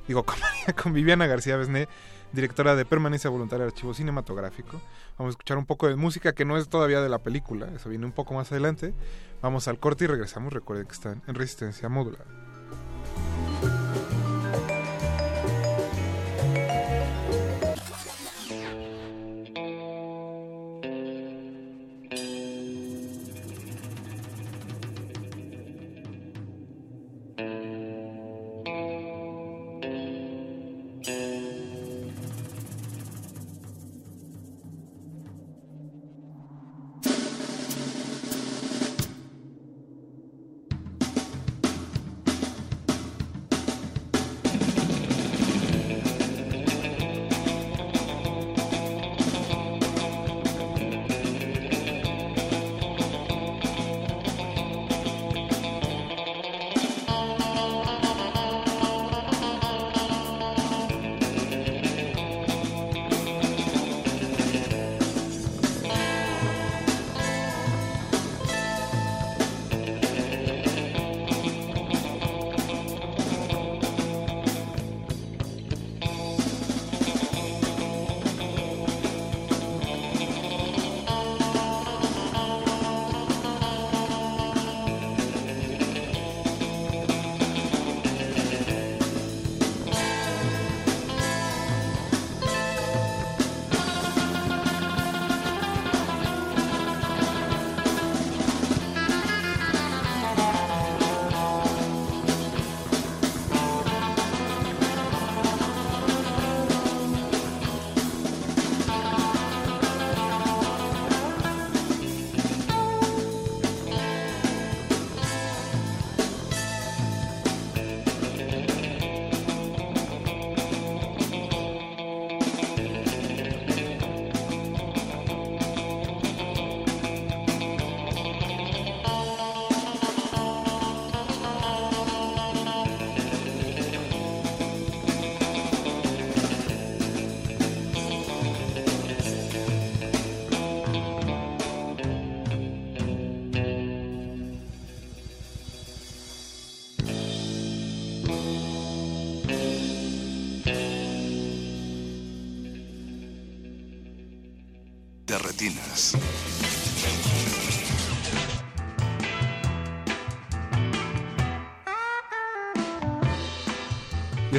[0.09, 1.89] digo, con María, con Viviana García Besné,
[2.35, 4.81] directora de Permanencia Voluntaria de Archivo Cinematográfico.
[5.17, 7.89] Vamos a escuchar un poco de música que no es todavía de la película, eso
[7.89, 8.93] viene un poco más adelante.
[9.41, 10.53] Vamos al corte y regresamos.
[10.53, 12.25] Recuerden que están en resistencia modular.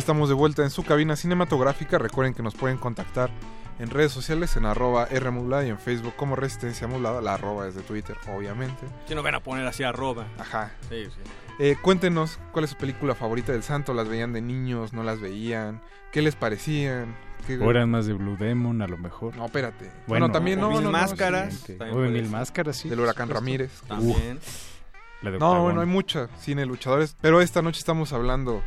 [0.05, 1.97] Estamos de vuelta en su cabina cinematográfica.
[1.97, 3.31] Recuerden que nos pueden contactar
[3.79, 7.21] en redes sociales en arroba Rmodulada y en Facebook como Resistencia Modulada.
[7.21, 8.85] La arroba es de Twitter, obviamente.
[9.07, 10.27] Si no van a poner así arroba.
[10.37, 10.71] Ajá.
[10.89, 11.19] Sí, sí.
[11.57, 13.95] Eh, cuéntenos cuál es su película favorita del santo.
[13.95, 14.93] ¿Las veían de niños?
[14.93, 15.81] ¿No las veían?
[16.11, 17.15] ¿Qué les parecían?
[17.47, 19.35] ¿Qué- O eran más de Blue Demon, a lo mejor.
[19.35, 19.91] No, espérate.
[20.05, 21.55] Bueno, también no, Mil no, no, Máscaras.
[21.65, 21.77] sí.
[21.91, 22.29] O de Mil.
[22.29, 22.89] Máscaras, sí.
[22.89, 23.39] Del huracán supuesto.
[23.43, 23.81] Ramírez.
[23.87, 24.39] También.
[25.23, 27.17] La de No, bueno, hay mucha cine luchadores.
[27.21, 28.61] Pero esta noche estamos hablando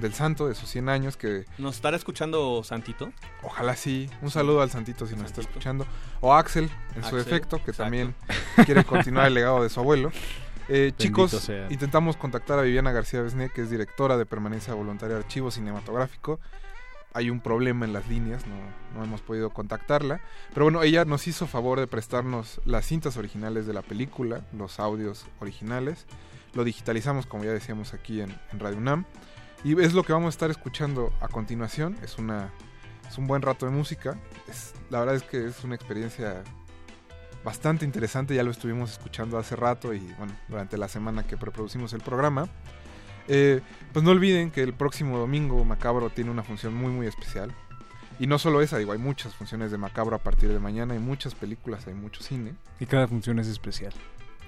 [0.00, 3.12] del santo, de sus 100 años, que ¿Nos estará escuchando Santito?
[3.42, 4.08] ojalá sí.
[4.20, 5.86] Un saludo al santito si nos está escuchando.
[6.20, 7.82] O Axel, en su defecto, que exacto.
[7.84, 8.14] también
[8.64, 10.10] quiere continuar el legado de su abuelo.
[10.68, 11.66] Eh, chicos, sea.
[11.70, 16.38] intentamos contactar a Viviana García Besné, que es directora de permanencia voluntaria de Archivo Cinematográfico.
[17.12, 18.54] Hay un problema en las líneas, no,
[18.96, 20.20] no hemos podido contactarla.
[20.54, 24.80] Pero bueno, ella nos hizo favor de prestarnos las cintas originales de la película, los
[24.80, 26.06] audios originales.
[26.54, 29.04] Lo digitalizamos, como ya decíamos aquí en, en Radio UNAM.
[29.64, 31.96] Y es lo que vamos a estar escuchando a continuación.
[32.02, 32.50] Es, una,
[33.08, 34.18] es un buen rato de música.
[34.48, 36.42] Es, la verdad es que es una experiencia
[37.44, 41.92] bastante interesante, ya lo estuvimos escuchando hace rato y bueno, durante la semana que preproducimos
[41.92, 42.48] el programa.
[43.28, 43.60] Eh,
[43.92, 47.52] pues no olviden que el próximo domingo Macabro tiene una función muy muy especial.
[48.18, 51.00] Y no solo esa, digo, hay muchas funciones de Macabro a partir de mañana, hay
[51.00, 52.54] muchas películas, hay mucho cine.
[52.78, 53.92] Y cada función es especial.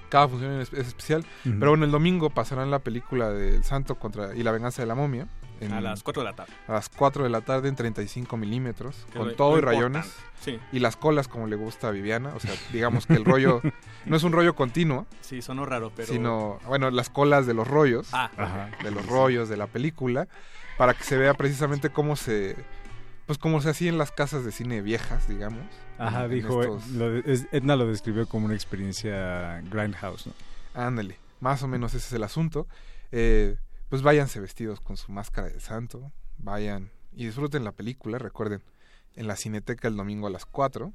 [0.09, 1.25] Cada función es, es especial.
[1.43, 4.95] Pero bueno, el domingo pasarán la película del Santo contra y la venganza de la
[4.95, 5.27] momia.
[5.61, 6.51] en- A las 4 de la tarde.
[6.67, 10.13] a las 4 de la tarde en 35 milímetros, con lo- todo lo y rayones.
[10.41, 10.59] sí.
[10.73, 12.33] Y las colas como le gusta a Viviana.
[12.35, 13.61] O sea, digamos que el rollo
[14.05, 16.11] no es un rollo continuo, Sí, sonó raro, pero...
[16.11, 18.69] sino, bueno, las colas de los rollos, Ah, Ajá.
[18.83, 20.27] de los rollos de la película,
[20.77, 22.57] para que se vea precisamente cómo se,
[23.25, 25.65] pues como se hacía en las casas de cine viejas, digamos.
[25.97, 30.33] Ajá, en dijo, estos- lo de- es- Edna lo describió como una experiencia Grindhouse, ¿no?
[30.73, 32.67] Ándale, más o menos ese es el asunto.
[33.11, 33.57] Eh,
[33.89, 38.61] pues váyanse vestidos con su máscara del santo, vayan y disfruten la película, recuerden,
[39.15, 40.91] en la Cineteca el domingo a las 4.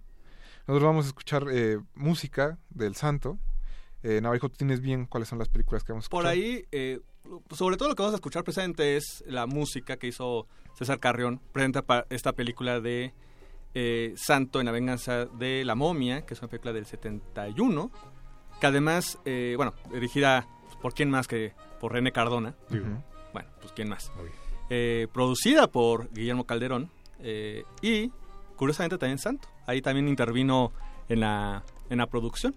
[0.66, 3.38] Nosotros vamos a escuchar eh, música del santo.
[4.02, 6.22] Eh, Navajo, ¿tú tienes bien cuáles son las películas que vamos a escuchar?
[6.24, 7.00] Por ahí, eh,
[7.50, 11.40] sobre todo lo que vamos a escuchar precisamente es la música que hizo César Carrión,
[11.52, 13.12] presenta pa- esta película de
[13.74, 17.90] eh, Santo en la venganza de la momia, que es una película del 71,
[18.60, 20.46] que además, eh, bueno, dirigida
[20.82, 22.54] por quién más que por René Cardona.
[23.32, 24.10] Bueno, pues quién más.
[24.70, 26.90] Eh, producida por Guillermo Calderón
[27.20, 28.10] eh, y,
[28.56, 29.48] curiosamente, también Santo.
[29.66, 30.72] Ahí también intervino
[31.08, 32.54] en la, en la producción.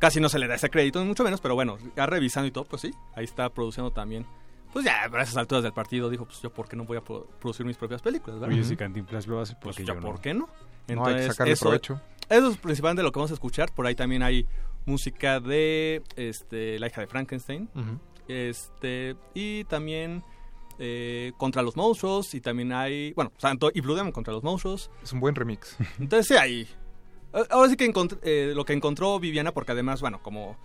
[0.00, 2.50] Casi no se le da ese crédito, ni mucho menos, pero bueno, ya revisando y
[2.50, 4.26] todo, pues sí, ahí está produciendo también.
[4.72, 7.00] Pues ya, a esas alturas del partido dijo, pues yo, ¿por qué no voy a
[7.00, 8.40] pro- producir mis propias películas?
[8.40, 8.54] ¿verdad?
[8.56, 10.00] Oye, si Cantinflas lo hace, Pues ya, yo no.
[10.00, 10.48] ¿por qué no?
[10.88, 12.00] No, hay que sacarle eso, provecho.
[12.28, 13.72] eso es principalmente lo que vamos a escuchar.
[13.74, 14.46] Por ahí también hay
[14.86, 17.68] música de este, La hija de Frankenstein.
[18.28, 20.22] Este, y también
[20.78, 22.32] eh, Contra los monstruos.
[22.34, 24.90] Y también hay, bueno, Santo y Blue Demon contra los monstruos.
[25.02, 25.76] Es un buen remix.
[25.98, 26.68] Entonces sí, ahí.
[27.34, 30.56] Eh, Ahora sí que encont- eh, lo que encontró Viviana, porque además, bueno, como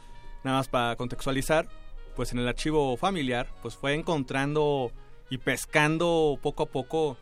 [0.44, 1.68] nada más para contextualizar,
[2.16, 4.92] pues en el archivo familiar, pues fue encontrando
[5.30, 7.18] y pescando poco a poco,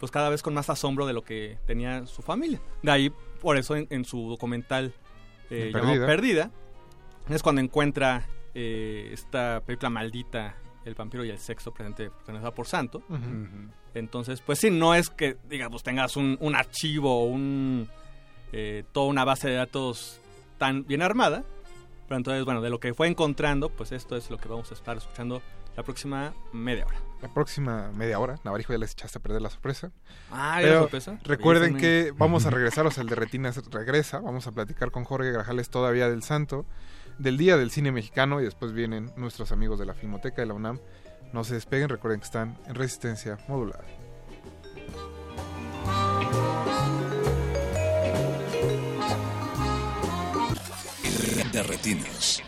[0.00, 2.60] pues cada vez con más asombro de lo que tenía su familia.
[2.82, 4.92] De ahí, por eso en, en su documental
[5.50, 5.92] eh, Perdida.
[5.92, 6.50] llamado Perdida,
[7.28, 12.66] es cuando encuentra eh, esta película maldita, El vampiro y el sexo, presente protagonizada por
[12.66, 13.02] Santo.
[13.94, 17.88] Entonces, pues sí, no es que, digamos, tengas un, un archivo o un,
[18.52, 20.20] eh, toda una base de datos
[20.58, 21.44] tan bien armada.
[22.06, 24.74] Pero entonces, bueno, de lo que fue encontrando, pues esto es lo que vamos a
[24.74, 25.42] estar escuchando
[25.76, 26.98] la próxima media hora.
[27.22, 29.92] La próxima media hora, Navarijo ya les echaste a perder la sorpresa.
[30.30, 31.18] Ah, ¿ya Pero la sorpresa?
[31.24, 34.20] Recuerden que vamos a regresar, o sea, el de Retinas regresa.
[34.20, 36.66] Vamos a platicar con Jorge Grajales todavía del Santo,
[37.18, 40.54] del Día del Cine Mexicano y después vienen nuestros amigos de la Filmoteca de la
[40.54, 40.80] UNAM.
[41.32, 43.84] No se despeguen, recuerden que están en resistencia modulada.
[51.52, 52.42] De retinas.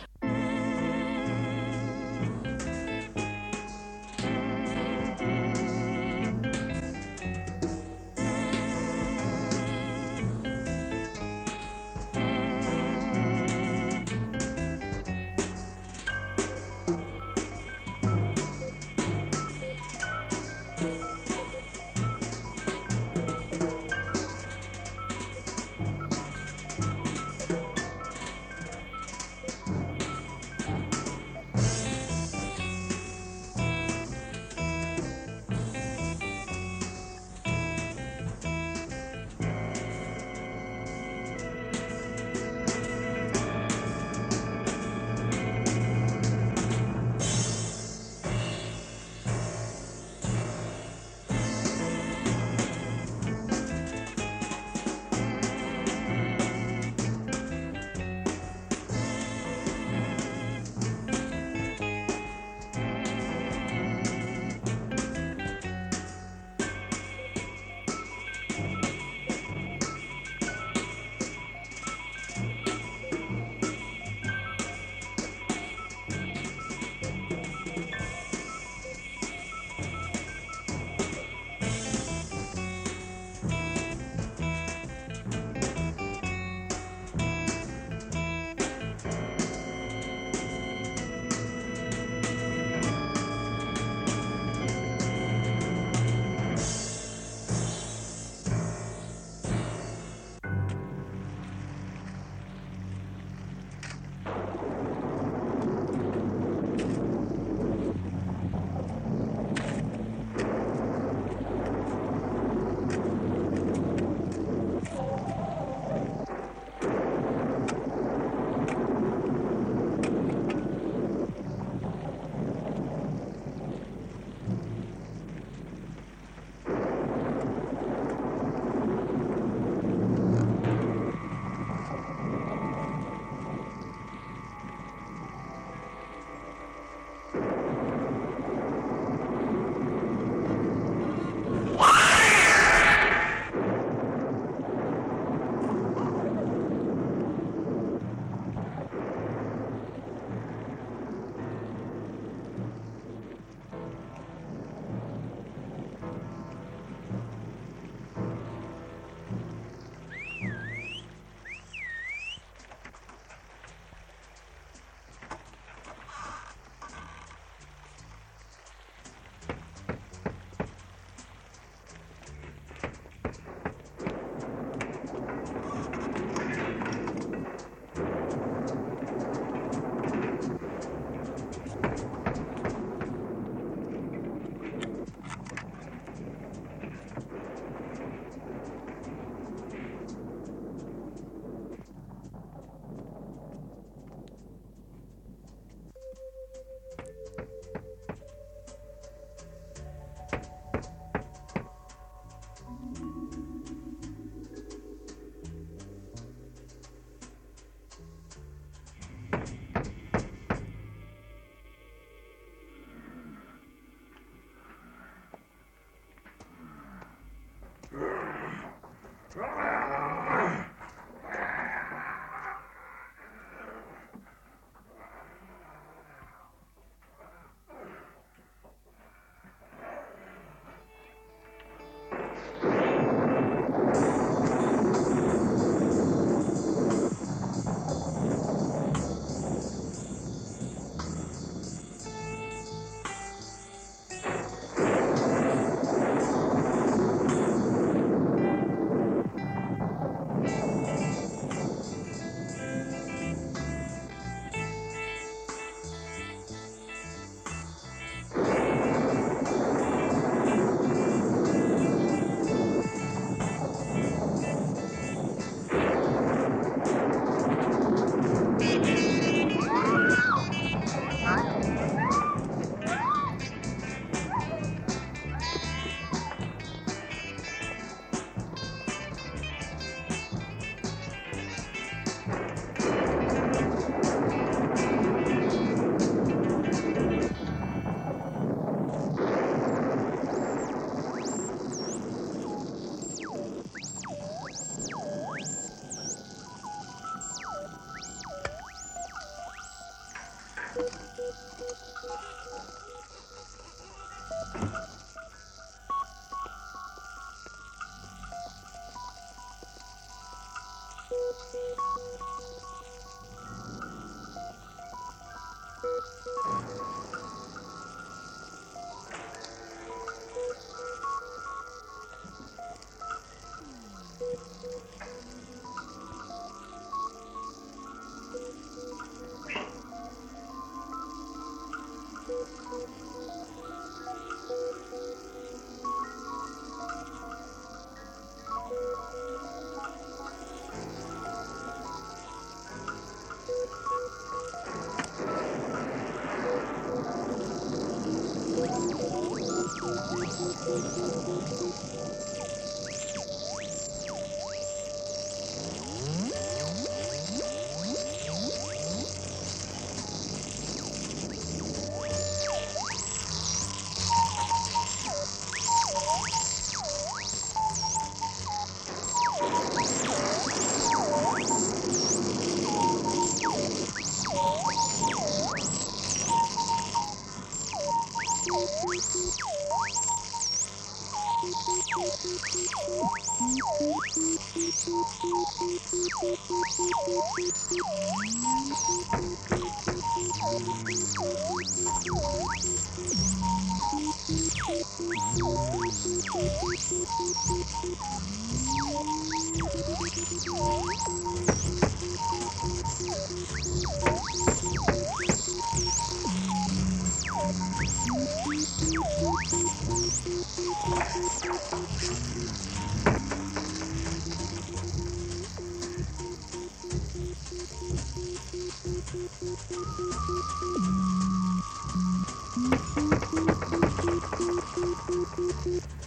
[425.36, 426.03] Thank you.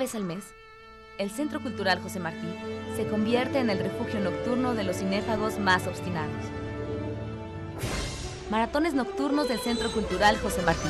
[0.00, 0.44] Vez al mes,
[1.18, 2.48] el Centro Cultural José Martí
[2.96, 6.42] se convierte en el refugio nocturno de los cinéfagos más obstinados.
[8.50, 10.88] Maratones nocturnos del Centro Cultural José Martí.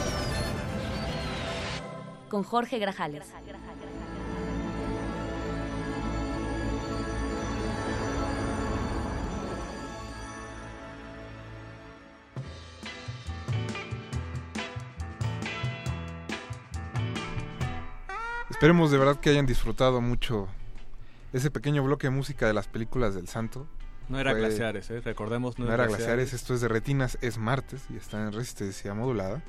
[2.29, 3.27] Con Jorge Grajales.
[18.61, 20.47] Esperemos de verdad que hayan disfrutado mucho
[21.33, 23.67] ese pequeño bloque de música de las películas del Santo.
[24.11, 25.01] No era Fue- glaciares, ¿eh?
[25.01, 25.59] recordemos.
[25.59, 29.43] No, era glaciares, esto es de retinas, es martes y está en resistencia modulada.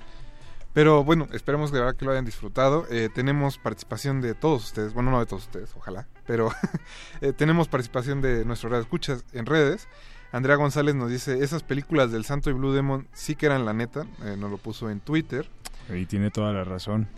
[0.72, 2.88] Pero bueno, esperemos de verdad que lo hayan disfrutado.
[2.90, 6.50] Eh, tenemos participación de todos ustedes, bueno, no de todos ustedes, ojalá, pero
[7.20, 9.90] eh, tenemos participación de nuestro radio escuchas en redes.
[10.32, 13.74] Andrea González nos dice, esas películas del Santo y Blue Demon sí que eran la
[13.74, 15.50] neta, eh, nos lo puso en Twitter.
[15.90, 17.10] Ahí tiene toda la razón.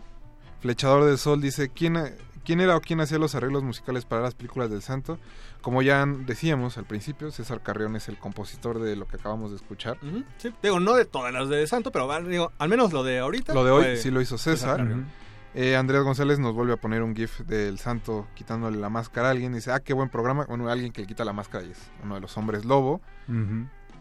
[0.63, 2.01] Flechador del Sol dice, ¿quién,
[2.45, 5.19] ¿quién era o quién hacía los arreglos musicales para las películas del Santo?
[5.61, 9.57] Como ya decíamos al principio, César Carrión es el compositor de lo que acabamos de
[9.57, 9.97] escuchar.
[10.37, 13.53] Sí, digo, no de todas las de Santo, pero digo, al menos lo de ahorita.
[13.53, 14.77] Lo de hoy sí lo hizo César.
[14.77, 15.07] Carrión.
[15.53, 19.31] Eh, Andrés González nos vuelve a poner un GIF del santo quitándole la máscara a
[19.31, 19.53] alguien.
[19.53, 20.45] Dice, ah, qué buen programa.
[20.45, 23.01] Bueno, alguien que le quita la máscara y es uno de los hombres lobo.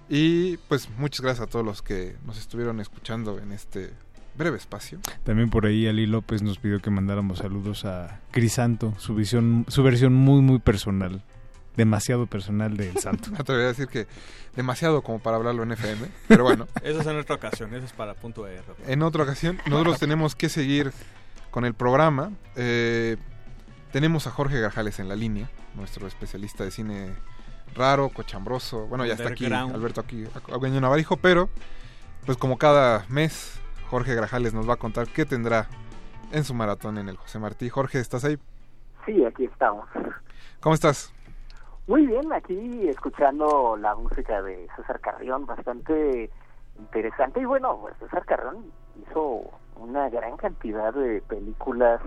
[0.09, 3.93] Y pues muchas gracias a todos los que nos estuvieron escuchando en este
[4.37, 4.99] breve espacio.
[5.25, 9.83] También por ahí Ali López nos pidió que mandáramos saludos a Crisanto, su visión, su
[9.83, 11.23] versión muy muy personal,
[11.77, 13.31] demasiado personal del Santo.
[13.31, 14.07] Me atrevería a decir que
[14.57, 16.67] demasiado como para hablarlo en FM, pero bueno.
[16.83, 18.63] Eso es en otra ocasión, eso es para punto R.
[18.87, 20.93] En otra ocasión, nosotros tenemos que seguir
[21.51, 22.33] con el programa.
[22.57, 23.17] Eh,
[23.93, 27.11] tenemos a Jorge Garjales en la línea, nuestro especialista de cine
[27.75, 28.87] raro, cochambroso.
[28.87, 29.47] Bueno, ya está aquí.
[29.47, 31.49] Alberto aquí, Agüeño Navarijo, pero
[32.27, 33.55] pues como cada mes,
[33.93, 35.67] Jorge Grajales nos va a contar qué tendrá
[36.33, 37.69] en su maratón en el José Martí.
[37.69, 38.39] Jorge, ¿estás ahí?
[39.05, 39.87] Sí, aquí estamos.
[40.61, 41.13] ¿Cómo estás?
[41.87, 46.31] Muy bien, aquí escuchando la música de César Carrión, bastante
[46.79, 47.41] interesante.
[47.41, 48.65] Y bueno, pues César Carrión
[49.03, 49.43] hizo
[49.77, 52.01] una gran cantidad de películas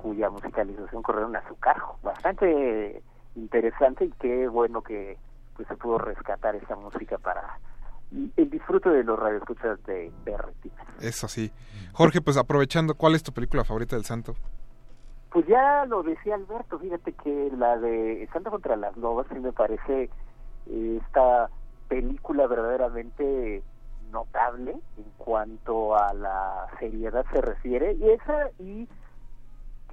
[0.00, 1.98] cuya musicalización corrieron a su cargo.
[2.04, 3.02] Bastante
[3.34, 5.18] interesante y qué bueno que
[5.56, 7.58] pues se pudo rescatar esa música para
[8.36, 10.86] el disfrute de los radioescuchas de, de Retinas.
[11.00, 11.52] Eso sí.
[11.92, 14.34] Jorge, pues aprovechando, ¿cuál es tu película favorita del santo?
[15.30, 19.52] Pues ya lo decía Alberto, fíjate que la de Santa contra las Lobas sí me
[19.52, 20.10] parece
[20.66, 21.48] eh, esta
[21.88, 23.62] película verdaderamente
[24.10, 28.88] notable en cuanto a la seriedad se refiere y esa y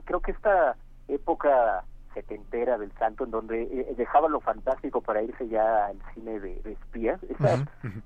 [0.05, 0.75] creo que esta
[1.07, 1.83] época
[2.21, 6.55] setentera del santo en donde eh, dejaba lo fantástico para irse ya al cine de,
[6.63, 7.21] de espías.
[7.23, 7.53] Esa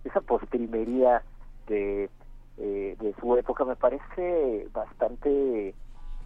[0.03, 1.23] esa postrimería
[1.67, 2.09] de
[2.57, 5.73] eh, de su época me parece bastante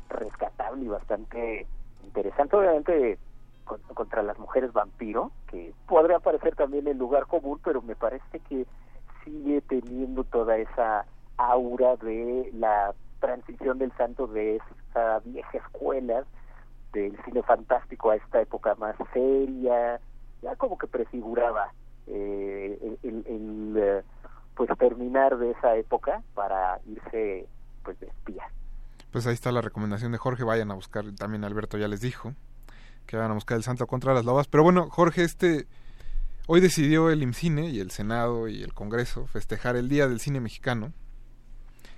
[0.09, 1.67] rescatable y bastante
[2.03, 2.55] interesante.
[2.55, 3.19] Obviamente
[3.65, 8.39] con- contra las mujeres vampiro que podría parecer también el lugar común pero me parece
[8.49, 8.65] que
[9.23, 11.05] sigue teniendo toda esa
[11.37, 14.55] aura de la transición del santo de
[14.89, 16.23] esa vieja escuela
[16.95, 19.99] del cine fantástico a esta época más seria,
[20.41, 21.73] ya como que prefiguraba
[22.07, 24.01] eh, el, eh,
[24.55, 27.47] pues terminar de esa época para irse
[27.83, 28.43] pues de espía.
[29.11, 32.33] Pues ahí está la recomendación de Jorge, vayan a buscar, también Alberto ya les dijo,
[33.05, 34.47] que vayan a buscar el Santo contra las Lobas.
[34.47, 35.67] Pero bueno, Jorge, este,
[36.47, 40.39] hoy decidió el IMCINE y el Senado y el Congreso festejar el Día del Cine
[40.39, 40.93] Mexicano.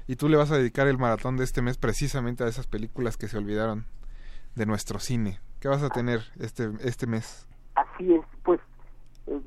[0.08, 3.18] Y tú le vas a dedicar el maratón de este mes precisamente a esas películas
[3.18, 3.86] que se olvidaron
[4.58, 5.40] de nuestro cine.
[5.60, 7.48] ¿Qué vas a tener este, este mes?
[7.76, 8.60] Así es, pues
[9.28, 9.40] eh,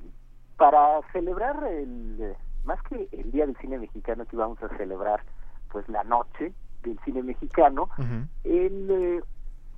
[0.56, 5.24] para celebrar el más que el Día del Cine Mexicano que vamos a celebrar
[5.70, 7.88] pues la noche del cine mexicano
[8.44, 9.20] eh,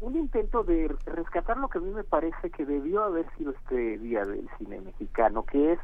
[0.03, 3.99] un intento de rescatar lo que a mí me parece que debió haber sido este
[3.99, 5.79] Día del Cine Mexicano, que es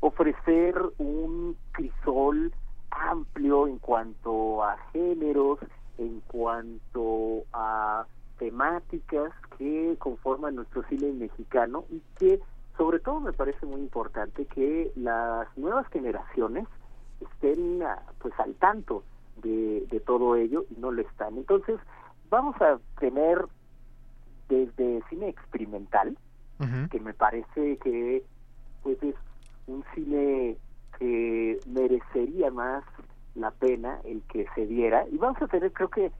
[0.00, 2.52] ofrecer un crisol
[2.90, 5.60] amplio en cuanto a géneros,
[5.96, 8.06] en cuanto a
[8.38, 12.40] temáticas que conforman nuestro cine mexicano y que
[12.76, 16.66] sobre todo me parece muy importante que las nuevas generaciones
[17.20, 17.82] estén
[18.18, 19.04] pues al tanto
[19.42, 21.36] de, de todo ello y no lo están.
[21.36, 21.78] Entonces
[22.30, 23.46] vamos a tener
[24.48, 26.16] desde cine experimental,
[26.90, 28.24] que me parece que
[28.82, 29.14] pues es
[29.66, 30.56] un cine
[30.98, 32.84] que merecería más
[33.34, 36.10] la pena el que se diera y vamos a tener creo que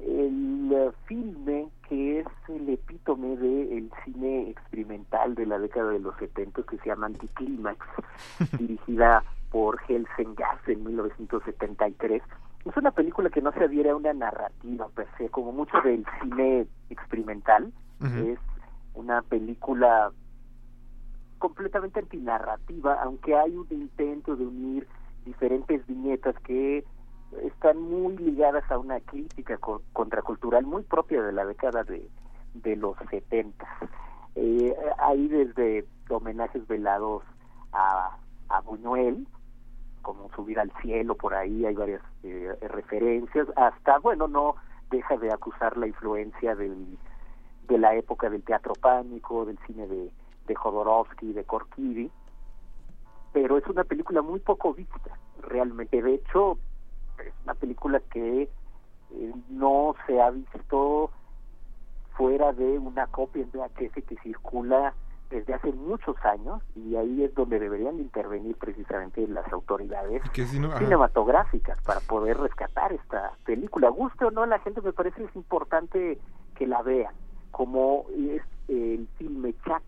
[0.00, 6.62] el filme que es el epítome del cine experimental de la década de los 70
[6.62, 7.78] que se llama Anticlímax
[8.58, 12.22] dirigida por Helsen Gass en 1973
[12.64, 16.04] es una película que no se adhiere a una narrativa per se como mucho del
[16.20, 17.72] cine experimental.
[18.00, 18.38] Es
[18.94, 20.12] una película
[21.38, 24.86] completamente antinarrativa, aunque hay un intento de unir
[25.24, 26.84] diferentes viñetas que
[27.42, 32.08] están muy ligadas a una crítica co- contracultural muy propia de la década de,
[32.54, 33.66] de los 70.
[34.36, 37.22] Eh, hay desde homenajes velados
[37.72, 38.16] a,
[38.48, 39.26] a Buñuel,
[40.02, 44.56] como Subir al Cielo, por ahí hay varias eh, referencias, hasta, bueno, no
[44.90, 46.98] deja de acusar la influencia del,
[47.68, 50.10] de la época del teatro pánico, del cine de,
[50.46, 52.10] de Jodorowsky, de Korkiri,
[53.32, 56.00] pero es una película muy poco vista, realmente.
[56.00, 56.58] De hecho,
[57.18, 58.42] es una película que
[59.12, 61.10] eh, no se ha visto
[62.16, 64.94] fuera de una copia en VHS que circula
[65.30, 70.58] desde hace muchos años y ahí es donde deberían de intervenir precisamente las autoridades si
[70.60, 73.88] no- cinematográficas para poder rescatar esta película.
[73.88, 76.18] Guste o no, la gente me parece es importante
[76.54, 77.12] que la vea,
[77.50, 79.82] como es el filme Chuck,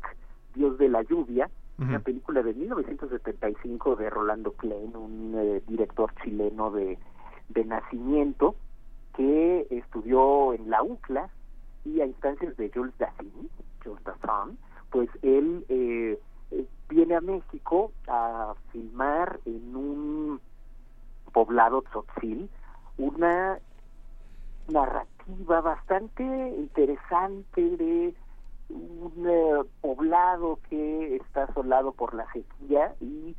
[0.55, 1.49] Dios de la Lluvia,
[1.79, 6.99] una película de 1975 de Rolando Klein, un eh, director chileno de,
[7.49, 8.55] de nacimiento
[9.15, 11.31] que estudió en la UCLA
[11.85, 13.51] y a instancias de Jules Dassin,
[13.83, 14.59] Jules Dassin,
[14.91, 16.19] pues él eh,
[16.89, 20.41] viene a México a filmar en un
[21.33, 22.49] poblado Tzotzil
[22.99, 23.59] una
[24.69, 28.15] narrativa bastante interesante de
[28.69, 33.37] un eh, poblado que está asolado por la sequía y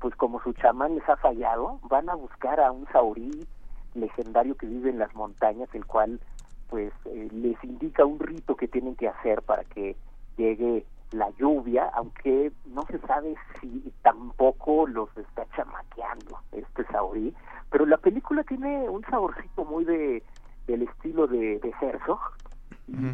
[0.00, 3.46] pues como su chamán les ha fallado, van a buscar a un saurí
[3.94, 6.20] legendario que vive en las montañas, el cual
[6.68, 9.96] pues eh, les indica un rito que tienen que hacer para que
[10.36, 17.34] llegue la lluvia, aunque no se sabe si tampoco los está chamaqueando este saurí,
[17.70, 20.22] pero la película tiene un saborcito muy de
[20.66, 22.20] del estilo de, de Herzog,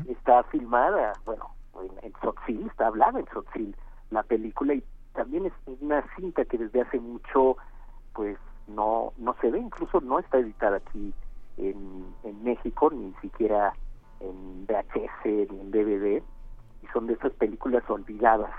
[0.08, 1.50] está filmada, bueno,
[1.80, 3.74] en, en Tzotzil, está hablada en Tzotzil
[4.10, 4.84] la película y
[5.16, 7.56] también es una cinta que desde hace mucho
[8.12, 8.38] pues
[8.68, 11.12] no no se ve, incluso no está editada aquí
[11.56, 13.72] en, en México, ni siquiera
[14.20, 16.22] en VHS ni en DVD,
[16.82, 18.52] y son de esas películas olvidadas.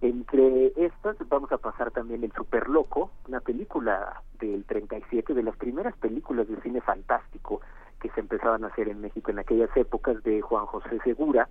[0.00, 5.56] Entre estas vamos a pasar también El Super Loco, una película del 37, de las
[5.56, 7.60] primeras películas de cine fantástico
[8.00, 11.48] que se empezaban a hacer en México en aquellas épocas de Juan José Segura.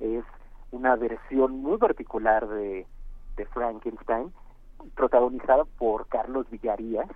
[0.00, 0.24] Es
[0.70, 2.86] una versión muy particular de,
[3.36, 4.32] de Frankenstein,
[4.94, 7.08] protagonizada por Carlos Villarías,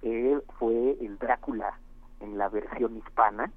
[0.00, 1.78] que fue el Drácula
[2.20, 3.50] en la versión hispana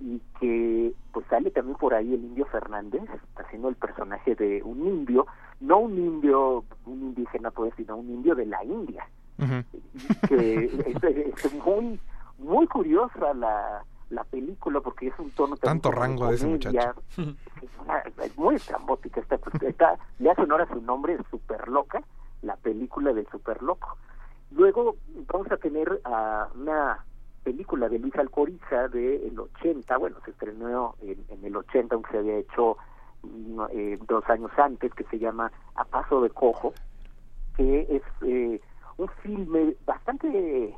[0.00, 3.02] y que pues sale también por ahí el indio Fernández
[3.36, 5.26] haciendo el personaje de un indio
[5.60, 9.08] no un indio un indígena pues sino un indio de la India.
[10.28, 11.98] Que es, es muy
[12.38, 16.76] muy curiosa la la película porque es un tono Tanto rango de ese muchacho.
[17.62, 22.02] Es una- es muy estrambótica esta, está- le hace honor a su nombre super loca
[22.42, 23.96] la película del super loco
[24.52, 24.96] luego
[25.26, 27.04] vamos a tener a una
[27.42, 32.10] película de Luis Alcoriza de el 80 bueno se estrenó en, en el 80 aunque
[32.12, 32.76] se había hecho
[33.22, 36.74] mm, eh, dos años antes que se llama A Paso de Cojo
[37.56, 38.60] que es eh,
[38.98, 40.76] un filme bastante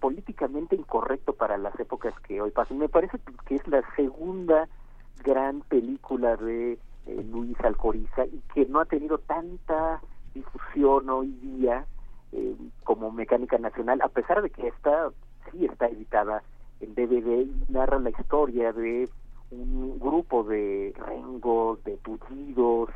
[0.00, 2.78] políticamente incorrecto para las épocas que hoy pasan.
[2.78, 4.68] Me parece que es la segunda
[5.22, 6.72] gran película de
[7.06, 10.00] eh, Luis Alcoriza y que no ha tenido tanta
[10.34, 11.86] difusión hoy día
[12.32, 15.10] eh, como Mecánica Nacional, a pesar de que esta
[15.50, 16.42] sí está editada
[16.80, 19.08] en DVD y narra la historia de
[19.50, 22.90] un grupo de rengos, de tullidos,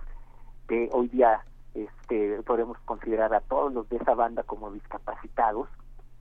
[0.69, 1.45] que hoy día
[1.75, 5.69] este, podemos considerar a todos los de esa banda como discapacitados,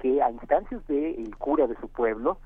[0.04, 2.38] que a instancias del cura de su pueblo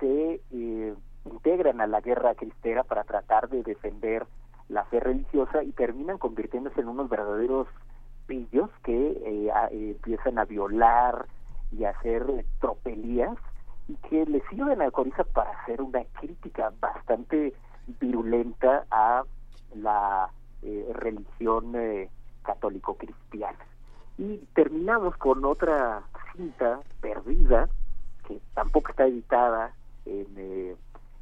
[0.00, 0.94] se eh,
[1.26, 4.26] integran a la guerra cristera para tratar de defender
[4.68, 7.68] la fe religiosa y terminan convirtiéndose en unos verdaderos
[8.26, 11.26] pillos que eh, eh, empiezan a violar
[11.70, 12.24] y a hacer
[12.60, 13.36] tropelías
[13.88, 17.52] y que le sirven a Coriza para hacer una crítica bastante
[18.00, 19.22] virulenta a
[19.74, 20.30] la
[20.62, 22.08] eh, religión eh,
[22.42, 23.58] católico-cristiana.
[24.18, 26.02] Y terminamos con otra
[26.34, 27.68] cinta perdida,
[28.26, 29.72] que tampoco está editada
[30.04, 30.74] en, eh,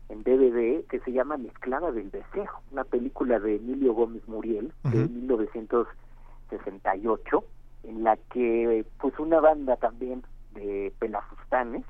[0.09, 4.73] en DVD, que se llama La esclava del deseo, una película de Emilio Gómez Muriel
[4.85, 7.45] de 1968,
[7.85, 10.23] en la que pues una banda también
[10.55, 11.85] de pelafustanes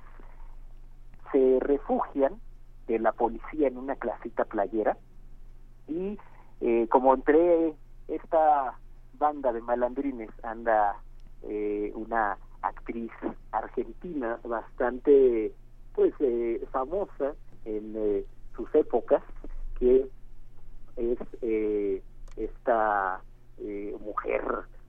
[1.33, 2.35] se refugian
[2.87, 4.99] de la policía en una clasita playera
[5.89, 6.19] y
[6.61, 7.75] eh, como entre
[8.09, 8.79] esta
[9.21, 10.97] banda de malandrines anda
[11.43, 13.13] eh, una actriz
[13.53, 15.53] argentina bastante
[15.95, 17.35] pues eh, famosa
[17.65, 18.25] en eh,
[18.57, 19.23] sus épocas
[19.79, 20.09] que
[20.97, 22.03] es eh,
[22.37, 23.21] esta
[23.59, 24.43] eh, mujer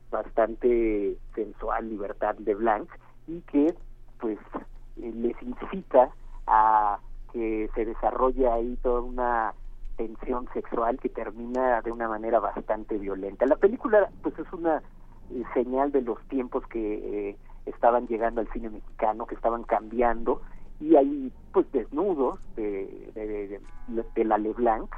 [0.10, 2.90] bastante sensual Libertad de Blanc
[3.28, 3.74] y que
[4.20, 4.40] pues
[4.98, 6.10] eh, les incita
[6.48, 7.00] a
[7.34, 9.54] que se desarrolle ahí toda una
[10.02, 13.46] tensión sexual que termina de una manera bastante violenta.
[13.46, 14.82] La película pues es una
[15.30, 20.42] eh, señal de los tiempos que eh, estaban llegando al cine mexicano, que estaban cambiando
[20.80, 24.90] y hay pues desnudos de, de, de, de la LeBlanc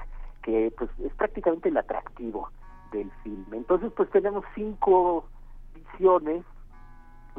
[0.41, 2.49] que pues es prácticamente el atractivo
[2.91, 3.57] del filme.
[3.57, 5.25] Entonces pues tenemos cinco
[5.75, 6.45] visiones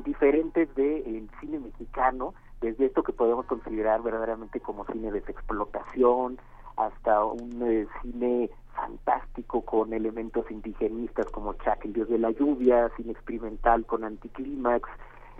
[0.05, 6.39] diferentes del cine mexicano, desde esto que podemos considerar verdaderamente como cine de explotación,
[6.77, 12.91] hasta un eh, cine fantástico con elementos indigenistas como Chuck, el dios de la lluvia,
[12.97, 14.89] cine experimental con Anticlímax,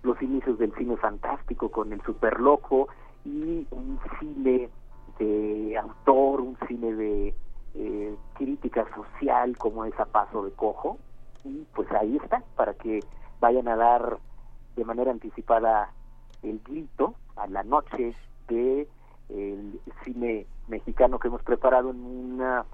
[0.03, 2.89] los inicios del cine fantástico con el super loco
[3.25, 4.69] y un cine
[5.19, 7.35] de autor, un cine de
[7.75, 10.99] eh, crítica social como es a paso de cojo.
[11.45, 13.01] Y pues ahí está para que
[13.41, 14.19] vayan a dar
[14.77, 15.91] de manera anticipada
[16.43, 18.15] el grito a la noche
[18.49, 18.89] de
[19.35, 22.65] el cine mexicano que hemos preparado en una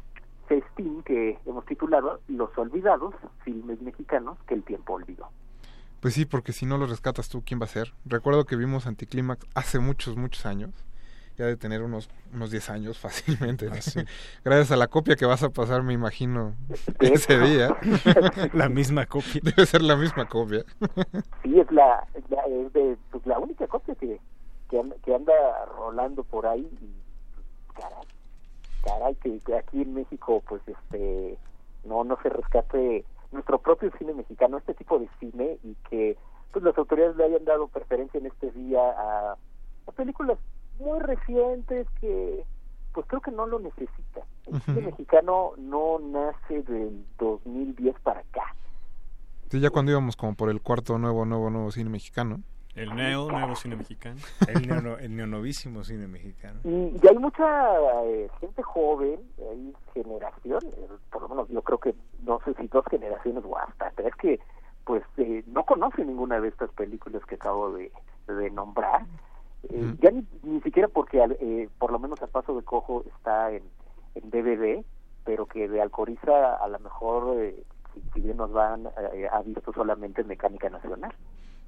[0.47, 3.15] festín que hemos titulado Los Olvidados,
[3.45, 5.29] filmes mexicanos que el tiempo olvidó.
[6.01, 7.93] Pues sí, porque si no lo rescatas tú, ¿quién va a ser?
[8.05, 10.71] Recuerdo que vimos Anticlímax hace muchos, muchos años.
[11.37, 13.67] Ya de tener unos, unos 10 años fácilmente.
[14.45, 16.55] Gracias a la copia que vas a pasar, me imagino,
[16.99, 17.77] ese día.
[18.53, 19.41] La misma copia.
[19.43, 20.65] Debe ser la misma copia.
[21.43, 24.21] Sí, es la, es la, es de, pues, la única copia que,
[24.71, 25.35] que, anda, que anda
[25.77, 26.67] rolando por ahí.
[26.81, 28.07] Y, caray,
[28.85, 31.37] caray, que, que aquí en México, pues, este,
[31.85, 36.17] no, no se rescate nuestro propio cine mexicano, este tipo de cine, y que,
[36.53, 39.37] pues, las autoridades le hayan dado preferencia en este día a,
[39.87, 40.39] a películas
[40.79, 42.45] muy recientes que,
[42.95, 44.23] pues, creo que no lo necesita.
[44.47, 48.55] El cine mexicano no nace del 2010 para acá.
[49.51, 52.41] Sí, ya cuando íbamos como por el cuarto nuevo, nuevo, nuevo cine mexicano.
[52.75, 54.21] El neo, nuevo cine mexicano.
[54.47, 56.61] El, neo, el neonovísimo cine mexicano.
[56.65, 57.45] Y, y hay mucha
[58.05, 59.21] eh, gente joven,
[59.51, 61.95] hay generación, eh, por lo menos yo creo que
[62.25, 64.39] no sé si dos generaciones o hasta tres que
[64.85, 67.93] pues eh, no conocen ninguna de estas películas que acabo de,
[68.29, 69.05] de nombrar
[69.69, 73.05] Eh, Ya ni, ni siquiera porque al- eh, por lo menos a paso de cojo
[73.17, 73.63] está en,
[74.15, 74.83] en DVD,
[75.25, 79.43] pero que de Alcoriza a lo mejor, eh, si, si bien nos van, eh, ha
[79.43, 81.13] visto solamente en Mecánica Nacional.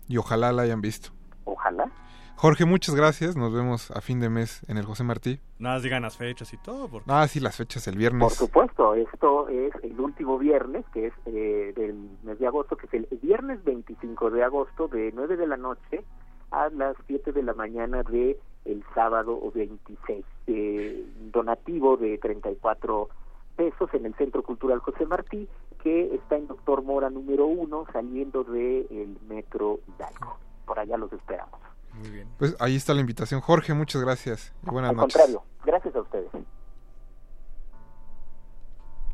[0.09, 1.11] Y ojalá la hayan visto.
[1.45, 1.91] Ojalá.
[2.37, 3.37] Jorge, muchas gracias.
[3.37, 5.39] Nos vemos a fin de mes en el José Martí.
[5.61, 6.89] Nada, más digan las fechas y todo.
[6.89, 7.09] Porque...
[7.09, 8.35] Ah, sí, las fechas el Por viernes.
[8.35, 12.95] supuesto, esto es el último viernes, que es eh, del mes de agosto, que es
[12.95, 16.05] el viernes 25 de agosto, de 9 de la noche
[16.51, 20.25] a las 7 de la mañana de el sábado 26.
[20.49, 23.09] Eh, donativo de 34
[23.57, 25.49] pesos en el Centro Cultural José Martí,
[25.83, 30.37] que está en Doctor Mora número 1, saliendo del el Metro Hidalgo.
[30.67, 31.61] Por allá los esperamos.
[31.95, 32.29] Muy bien.
[32.39, 33.41] Pues ahí está la invitación.
[33.41, 34.53] Jorge, muchas gracias.
[34.67, 35.15] Y buenas Al noches.
[35.15, 36.29] contrario, gracias a ustedes.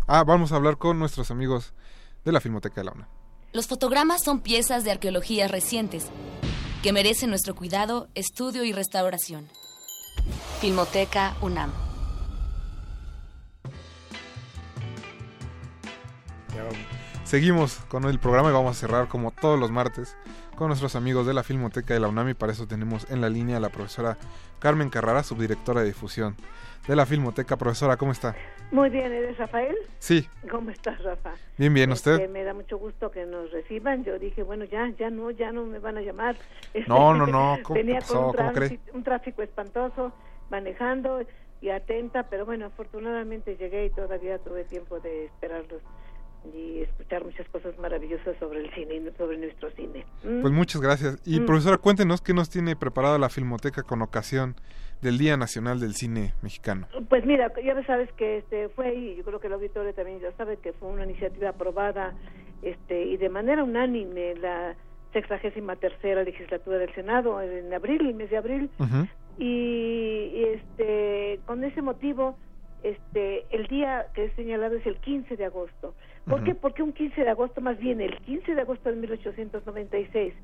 [0.07, 1.75] Ah, vamos a hablar con nuestros amigos
[2.25, 3.09] de la Filmoteca de la UNAM.
[3.53, 6.11] Los fotogramas son piezas de arqueología recientes
[6.83, 9.49] que merecen nuestro cuidado, estudio y restauración.
[10.61, 11.88] Filmoteca UNAM.
[17.29, 20.17] Seguimos con el programa y vamos a cerrar como todos los martes
[20.57, 23.29] con nuestros amigos de la Filmoteca de la UNAM y para eso tenemos en la
[23.29, 24.17] línea a la profesora
[24.61, 26.37] Carmen Carrara, subdirectora de difusión
[26.87, 27.59] de la Filmoteca.
[27.59, 28.35] Profesora, ¿cómo está?
[28.73, 29.77] Muy bien, ¿eres Rafael?
[29.99, 31.35] Sí, ¿Cómo estás, Rafa?
[31.59, 32.31] bien, bien, Este, ¿usted?
[32.31, 34.05] me da mucho gusto que nos reciban.
[34.05, 36.35] Yo dije, bueno, ya, ya no, ya no me van a llamar.
[36.73, 38.15] Este, No, no, no, ¿cómo Venía pasó?
[38.15, 38.81] con un, ¿Cómo cree?
[38.95, 40.13] un tráfico espantoso,
[40.49, 41.21] manejando
[41.61, 45.83] y atenta, pero bueno, afortunadamente llegué y todavía tuve tiempo de esperarlos
[46.55, 50.05] y escuchar muchas cosas maravillosas sobre el cine y sobre nuestro cine.
[50.25, 50.41] ¿Mm?
[50.43, 51.21] Pues muchas gracias.
[51.27, 51.47] Y Mm.
[51.47, 54.55] profesora, cuéntenos qué nos tiene preparada la Filmoteca con ocasión
[55.03, 56.89] del Día Nacional del Cine Mexicano.
[57.09, 60.33] Pues mira, ya sabes que este fue y yo creo que el auditorio también ya
[60.33, 62.15] sabe que fue una iniciativa aprobada
[62.63, 64.75] este y de manera unánime la
[65.13, 68.71] sexagésima tercera legislatura del Senado en abril, el mes de abril
[69.39, 72.37] y, y, este con ese motivo
[72.83, 75.95] este el día que es señalado es el 15 de agosto.
[76.27, 76.55] ¿Por qué?
[76.55, 80.35] Porque un 15 de agosto, más bien el 15 de agosto de 1896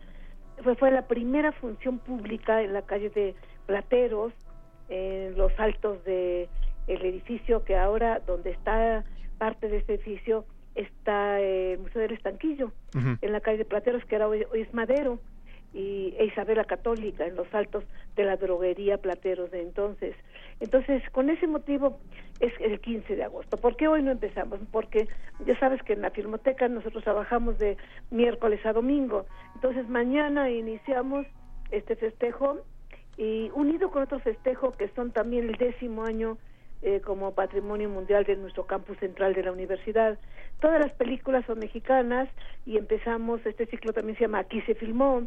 [0.62, 3.34] fue, fue la primera función pública en la calle de
[3.66, 4.32] Plateros,
[4.88, 6.48] en los altos de
[6.86, 9.04] el edificio que ahora donde está
[9.38, 10.44] parte de este edificio
[10.74, 14.62] está eh, el Museo del Estanquillo en la calle de Plateros que ahora hoy, hoy
[14.62, 15.18] es Madero
[15.74, 17.84] y Isabel la Católica en los altos
[18.16, 20.14] de la droguería Plateros de entonces
[20.60, 21.98] entonces con ese motivo
[22.40, 24.60] es el 15 de agosto ¿por qué hoy no empezamos?
[24.70, 25.08] porque
[25.44, 27.76] ya sabes que en la filmoteca nosotros trabajamos de
[28.10, 29.26] miércoles a domingo
[29.56, 31.26] entonces mañana iniciamos
[31.72, 32.60] este festejo
[33.16, 36.38] y unido con otro festejo que son también el décimo año
[36.86, 40.18] eh, como patrimonio mundial de nuestro campus central de la universidad.
[40.60, 42.28] Todas las películas son mexicanas
[42.66, 45.22] y empezamos, este ciclo también se llama Aquí se filmó,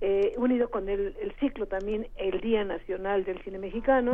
[0.00, 4.12] eh, unido con el, el ciclo también el Día Nacional del Cine Mexicano.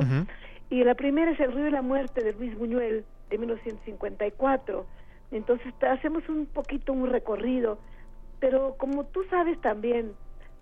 [0.68, 4.86] Y la primera es El Río y la Muerte de Luis Buñuel de 1954.
[5.30, 7.78] Entonces hacemos un poquito un recorrido,
[8.40, 10.12] pero como tú sabes también,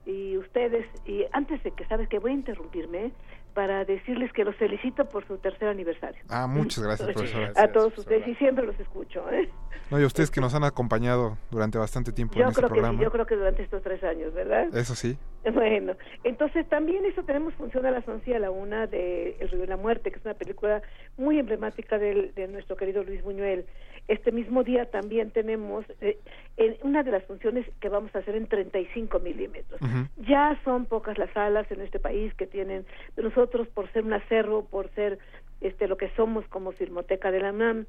[0.07, 3.13] y ustedes, y antes de que sabes que voy a interrumpirme, ¿eh?
[3.55, 6.21] Para decirles que los felicito por su tercer aniversario.
[6.29, 7.53] Ah, muchas gracias, profesora.
[7.57, 9.25] A todos ustedes, y siempre los escucho.
[9.31, 9.49] ¿eh?
[9.91, 12.69] No, y a ustedes que nos han acompañado durante bastante tiempo Yo en este creo
[12.69, 13.03] que sí, programa.
[13.03, 14.75] yo creo que durante estos tres años, ¿verdad?
[14.77, 15.17] Eso sí.
[15.53, 15.95] Bueno,
[16.25, 19.61] entonces también eso tenemos función a las 11 y a la una de El Río
[19.61, 20.83] de la Muerte, que es una película
[21.17, 23.67] muy emblemática del- de nuestro querido Luis Buñuel.
[24.07, 26.19] Este mismo día también tenemos eh,
[26.57, 29.81] en una de las funciones que vamos a hacer en 35 milímetros.
[30.19, 32.85] Ya son pocas las salas en este país que tienen,
[33.17, 35.19] nosotros por ser un acervo, por ser
[35.61, 37.87] este lo que somos como Filmoteca de la UNAM,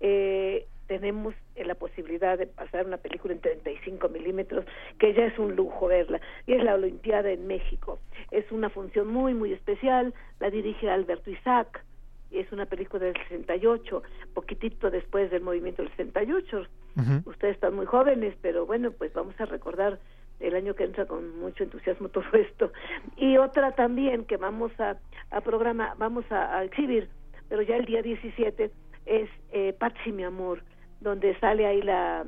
[0.00, 4.64] eh, tenemos eh, la posibilidad de pasar una película en 35 milímetros,
[4.98, 8.00] que ya es un lujo verla, y es la Olimpiada en México.
[8.30, 11.84] Es una función muy, muy especial, la dirige Alberto Isaac,
[12.30, 14.02] es una película del 68,
[14.34, 16.66] poquitito después del movimiento del 68.
[17.26, 20.00] Ustedes están muy jóvenes, pero bueno, pues vamos a recordar
[20.40, 22.72] el año que entra con mucho entusiasmo todo esto.
[23.16, 24.96] Y otra también que vamos a,
[25.30, 27.08] a programa, vamos a, a exhibir,
[27.48, 28.70] pero ya el día 17
[29.06, 30.62] es eh, Patsy mi amor,
[31.00, 32.24] donde sale ahí la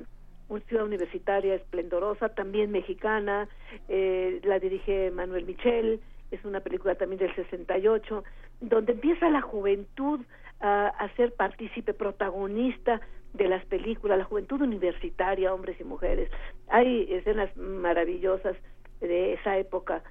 [0.49, 3.49] una ciudad universitaria esplendorosa, también mexicana,
[3.89, 6.01] eh, la dirige Manuel Michel,
[6.31, 8.25] es una película también del 68,
[8.61, 10.21] donde empieza la juventud
[10.61, 13.01] a, a ser partícipe, protagonista
[13.33, 16.31] de las películas, la juventud universitaria, hombres y mujeres.
[16.69, 18.57] Hay escenas maravillosas
[19.01, 20.03] de esa época,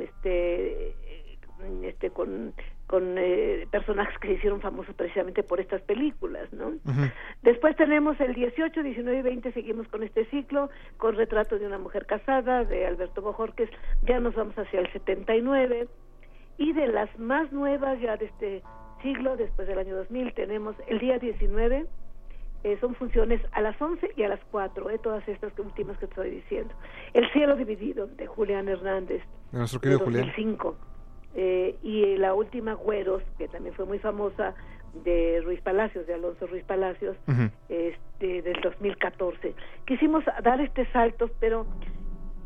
[0.00, 0.94] este,
[1.82, 2.52] este con,
[2.86, 6.74] con eh, personajes que se hicieron famosos precisamente por estas películas, ¿no?
[7.42, 11.78] Después tenemos el 18, 19 y 20, seguimos con este ciclo, con Retrato de una
[11.78, 13.68] mujer casada, de Alberto Bojorques,
[14.02, 15.88] ya nos vamos hacia el 79,
[16.58, 18.62] Y de las más nuevas ya de este
[19.02, 21.86] siglo, después del año 2000, tenemos el día 19,
[22.64, 26.06] eh, son funciones a las 11 y a las 4, eh, todas estas últimas que
[26.06, 26.74] estoy diciendo.
[27.14, 29.22] El cielo dividido, de Julián Hernández.
[29.52, 30.32] De nuestro querido de Julián.
[31.36, 31.38] 2005.
[31.38, 34.54] Eh, y la última Güeros, que también fue muy famosa,
[35.04, 37.50] de Ruiz Palacios, de Alonso Ruiz Palacios, Ujú.
[37.68, 39.54] este, del 2014.
[39.86, 41.66] Quisimos dar este salto, pero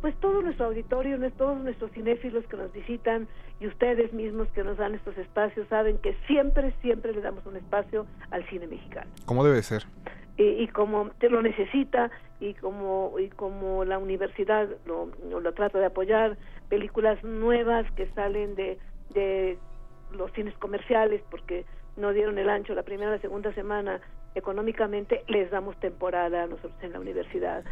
[0.00, 3.28] pues todo nuestro auditorio, todos nuestros cinéfilos que nos visitan
[3.60, 7.56] y ustedes mismos que nos dan estos espacios saben que siempre, siempre le damos un
[7.56, 9.10] espacio al cine mexicano.
[9.26, 9.84] Como debe ser.
[10.40, 12.10] Y, y como lo necesita
[12.40, 16.38] y como y como la universidad lo, lo trata de apoyar
[16.70, 18.78] películas nuevas que salen de,
[19.12, 19.58] de
[20.12, 21.66] los cines comerciales porque
[21.98, 24.00] no dieron el ancho la primera la segunda semana
[24.34, 27.62] económicamente les damos temporada a nosotros en la universidad.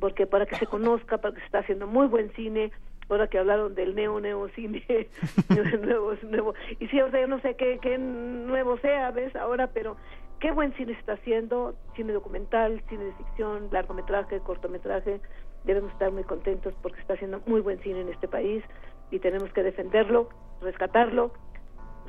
[0.00, 2.72] Porque para que se conozca para que se está haciendo muy buen cine
[3.10, 4.82] ahora que hablaron del neo neo cine
[5.82, 9.66] nuevo nuevo y sí o sea yo no sé qué, qué nuevo sea ves ahora
[9.66, 9.98] pero
[10.44, 15.18] qué buen cine se está haciendo cine documental cine de ficción largometraje cortometraje
[15.64, 18.62] debemos estar muy contentos porque está haciendo muy buen cine en este país
[19.10, 20.28] y tenemos que defenderlo
[20.60, 21.32] rescatarlo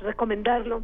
[0.02, 0.82] recomendarlo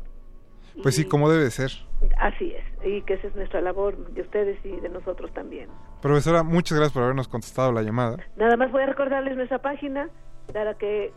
[0.83, 1.71] Pues sí, como debe ser.
[2.19, 5.69] Así es, y que esa es nuestra labor de ustedes y de nosotros también.
[6.01, 8.17] Profesora, muchas gracias por habernos contestado la llamada.
[8.37, 10.09] Nada más voy a recordarles nuestra página
[10.53, 11.13] para que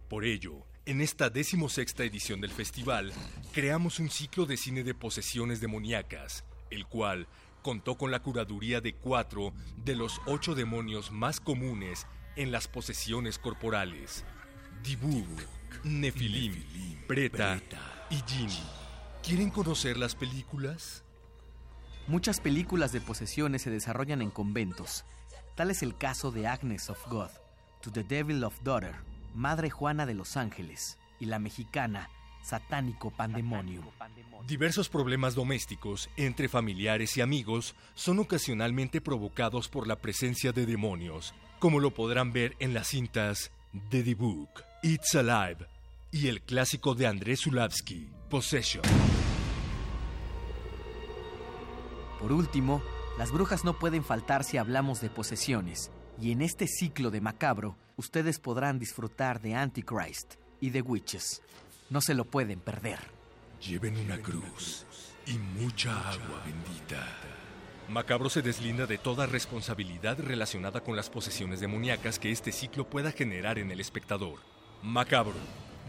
[0.08, 3.12] Por ello, en esta decimosexta edición del festival,
[3.52, 7.26] creamos un ciclo de cine de posesiones demoníacas, el cual
[7.62, 9.52] contó con la curaduría de cuatro
[9.84, 12.06] de los ocho demonios más comunes
[12.36, 14.24] en las posesiones corporales:
[14.84, 15.26] Dibuk,
[15.82, 16.54] Nefilim,
[17.08, 17.60] Preta
[18.08, 18.50] y Jin.
[19.24, 21.02] ¿Quieren conocer las películas?
[22.06, 25.04] Muchas películas de posesiones se desarrollan en conventos.
[25.56, 27.30] Tal es el caso de Agnes of God,
[27.80, 28.94] To the Devil of Daughter,
[29.36, 32.08] Madre Juana de los Ángeles, y la mexicana
[32.42, 33.84] Satánico Pandemonium.
[34.46, 41.34] Diversos problemas domésticos entre familiares y amigos son ocasionalmente provocados por la presencia de demonios,
[41.58, 43.50] como lo podrán ver en las cintas
[43.90, 45.66] de The Book, It's Alive
[46.12, 48.84] y el clásico de Andrés Zulavsky, Possession.
[52.20, 52.80] Por último,
[53.18, 55.90] las brujas no pueden faltar si hablamos de posesiones,
[56.20, 61.42] y en este ciclo de macabro, ustedes podrán disfrutar de Antichrist y de Witches.
[61.90, 62.98] No se lo pueden perder.
[63.60, 64.86] Lleven una cruz
[65.26, 67.06] y mucha agua bendita.
[67.88, 73.12] Macabro se deslinda de toda responsabilidad relacionada con las posesiones demoníacas que este ciclo pueda
[73.12, 74.40] generar en el espectador.
[74.82, 75.34] Macabro,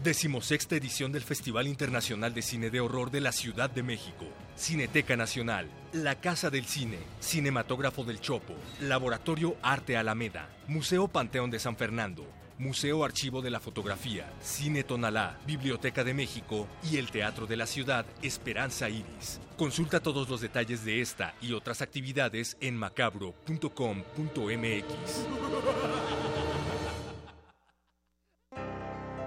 [0.02, 4.26] decimosexta edición del Festival Internacional de Cine de Horror de la Ciudad de México,
[4.56, 11.58] Cineteca Nacional, La Casa del Cine, Cinematógrafo del Chopo, Laboratorio Arte Alameda, Museo Panteón de
[11.58, 12.26] San Fernando,
[12.58, 17.66] Museo Archivo de la Fotografía, Cine Tonalá, Biblioteca de México y el Teatro de la
[17.66, 19.40] Ciudad Esperanza Iris.
[19.56, 23.68] Consulta todos los detalles de esta y otras actividades en macabro.com.mx.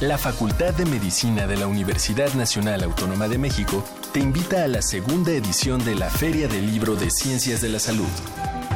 [0.00, 3.82] La Facultad de Medicina de la Universidad Nacional Autónoma de México
[4.12, 7.78] te invita a la segunda edición de la Feria del Libro de Ciencias de la
[7.78, 8.04] Salud.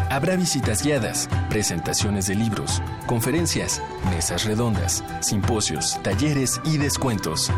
[0.09, 7.51] Habrá visitas guiadas, presentaciones de libros, conferencias, mesas redondas, simposios, talleres y descuentos.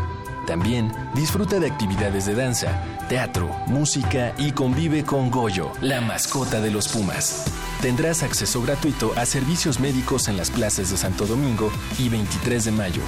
[0.45, 6.69] También disfruta de actividades de danza, teatro, música y convive con Goyo, la mascota de
[6.69, 7.45] los Pumas.
[7.81, 12.71] Tendrás acceso gratuito a servicios médicos en las plazas de Santo Domingo y 23 de
[12.73, 13.01] mayo.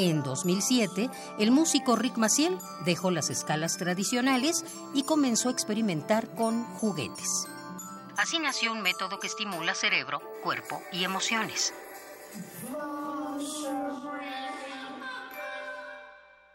[0.02, 1.08] En 2007,
[1.38, 4.64] el músico Rick Maciel dejó las escalas tradicionales
[4.94, 7.46] y comenzó a experimentar con juguetes.
[8.16, 11.72] Así nació un método que estimula cerebro, cuerpo y emociones.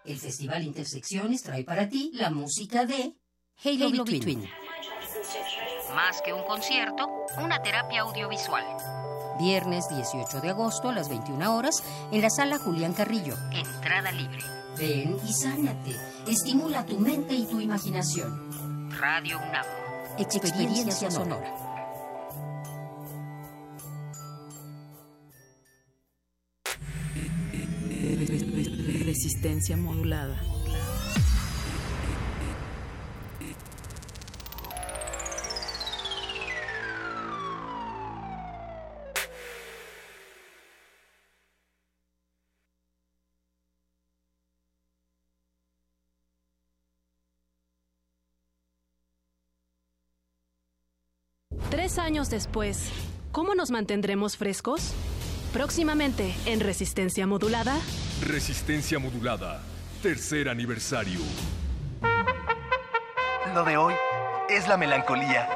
[0.03, 3.15] El Festival Intersecciones trae para ti la música de
[3.63, 4.43] Halo Between.
[5.95, 7.07] Más que un concierto,
[7.37, 8.96] una terapia audiovisual.
[9.37, 13.35] Viernes 18 de agosto a las 21 horas en la sala Julián Carrillo.
[13.51, 14.39] Entrada libre.
[14.77, 15.95] Ven y sánate.
[16.27, 18.91] Estimula tu mente y tu imaginación.
[18.99, 19.65] Radio UNAM.
[20.17, 21.53] Experiencia, sonora.
[29.05, 30.41] Resistencia modulada.
[51.97, 52.89] Años después,
[53.31, 54.93] ¿cómo nos mantendremos frescos?
[55.51, 57.75] Próximamente en Resistencia Modulada.
[58.21, 59.61] Resistencia modulada.
[60.01, 61.19] Tercer aniversario.
[63.53, 63.93] Lo de hoy
[64.49, 65.49] es la melancolía.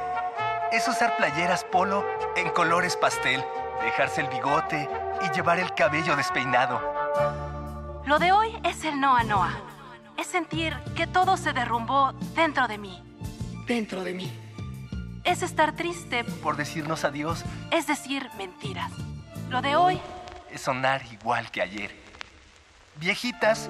[0.72, 2.04] Es usar playeras polo
[2.36, 3.44] en colores pastel,
[3.84, 4.90] dejarse el bigote
[5.22, 6.82] y llevar el cabello despeinado.
[8.06, 9.54] Lo de hoy es el Noa Noa.
[10.18, 13.02] Es sentir que todo se derrumbó dentro de mí.
[13.68, 14.32] Dentro de mí.
[15.24, 18.92] Es estar triste, Por decirnos adiós, es decir mentiras.
[19.50, 20.00] Lo de hoy
[20.52, 21.92] es sonar igual que ayer.
[23.00, 23.70] Viejitas,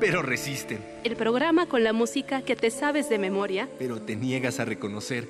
[0.00, 0.84] pero resisten.
[1.04, 3.68] El programa con la música que te sabes de memoria.
[3.78, 5.28] Pero te niegas a reconocer.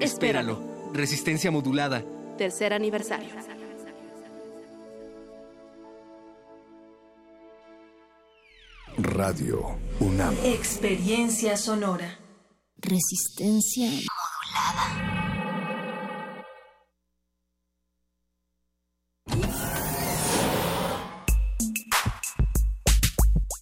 [0.00, 0.52] Espéralo.
[0.52, 0.92] Espéralo.
[0.92, 2.02] Resistencia modulada.
[2.36, 3.28] Tercer aniversario.
[8.96, 10.34] Radio UNAM.
[10.44, 12.18] Experiencia sonora.
[12.78, 13.90] Resistencia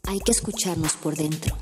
[0.09, 1.56] Hay que escucharnos por dentro,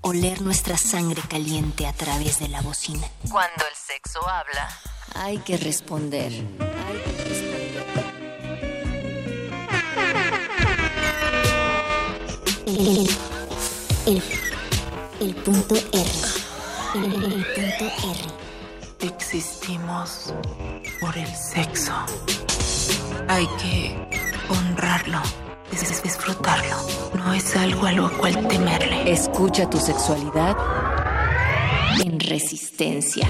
[0.00, 3.06] oler nuestra sangre caliente a través de la bocina.
[3.30, 4.68] Cuando el sexo habla.
[5.14, 6.32] Hay que responder.
[6.32, 7.74] Hay que responder.
[12.66, 13.08] El,
[14.06, 14.22] el,
[15.20, 16.10] el punto R.
[16.94, 18.43] El, el punto R.
[19.04, 20.32] Existimos
[20.98, 21.92] por el sexo.
[23.28, 23.94] Hay que
[24.48, 25.18] honrarlo,
[25.70, 26.74] dis- disfrutarlo.
[27.14, 29.12] No es algo a lo cual temerle.
[29.12, 30.56] Escucha tu sexualidad
[32.02, 33.28] en resistencia.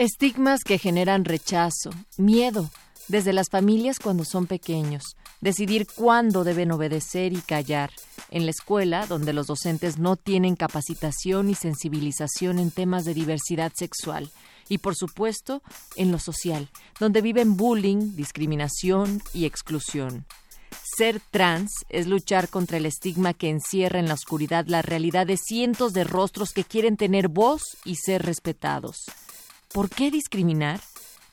[0.00, 2.70] Estigmas que generan rechazo, miedo,
[3.08, 5.02] desde las familias cuando son pequeños,
[5.42, 7.90] decidir cuándo deben obedecer y callar,
[8.30, 13.72] en la escuela donde los docentes no tienen capacitación y sensibilización en temas de diversidad
[13.76, 14.30] sexual,
[14.70, 15.62] y por supuesto
[15.96, 20.24] en lo social, donde viven bullying, discriminación y exclusión.
[20.96, 25.36] Ser trans es luchar contra el estigma que encierra en la oscuridad la realidad de
[25.36, 29.04] cientos de rostros que quieren tener voz y ser respetados.
[29.72, 30.80] ¿Por qué discriminar?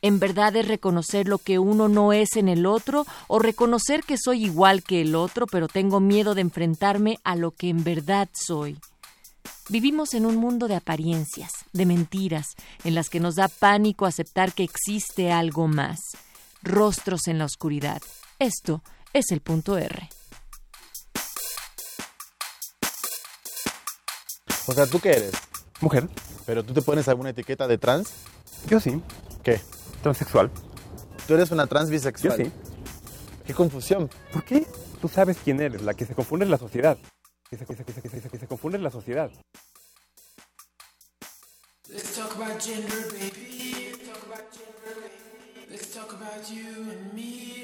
[0.03, 4.15] ¿En verdad es reconocer lo que uno no es en el otro o reconocer que
[4.15, 8.30] soy igual que el otro pero tengo miedo de enfrentarme a lo que en verdad
[8.34, 8.80] soy?
[9.69, 14.53] Vivimos en un mundo de apariencias, de mentiras, en las que nos da pánico aceptar
[14.53, 15.99] que existe algo más.
[16.61, 18.01] Rostros en la oscuridad.
[18.38, 18.84] Esto
[19.14, 20.09] es el punto R.
[24.68, 25.31] O sea, ¿tú qué eres?
[25.81, 26.07] Mujer.
[26.48, 28.10] ¿Pero tú te pones alguna etiqueta de trans?
[28.68, 28.99] Yo sí.
[29.44, 29.61] ¿Qué?
[30.02, 30.49] Transexual.
[31.28, 32.38] ¿Tú eres una trans bisexual?
[32.40, 32.52] Yo sí.
[33.45, 34.10] ¿Qué confusión?
[34.34, 34.65] ¿Por qué?
[35.02, 36.98] Tú sabes quién eres, la que se confunde es la sociedad.
[37.49, 39.30] Que se, que se- que se- que se- que se confunde es la sociedad.
[41.90, 43.91] Let's talk about gender, baby.
[43.91, 45.68] Let's talk about gender, baby.
[45.69, 47.57] Let's talk about you and me.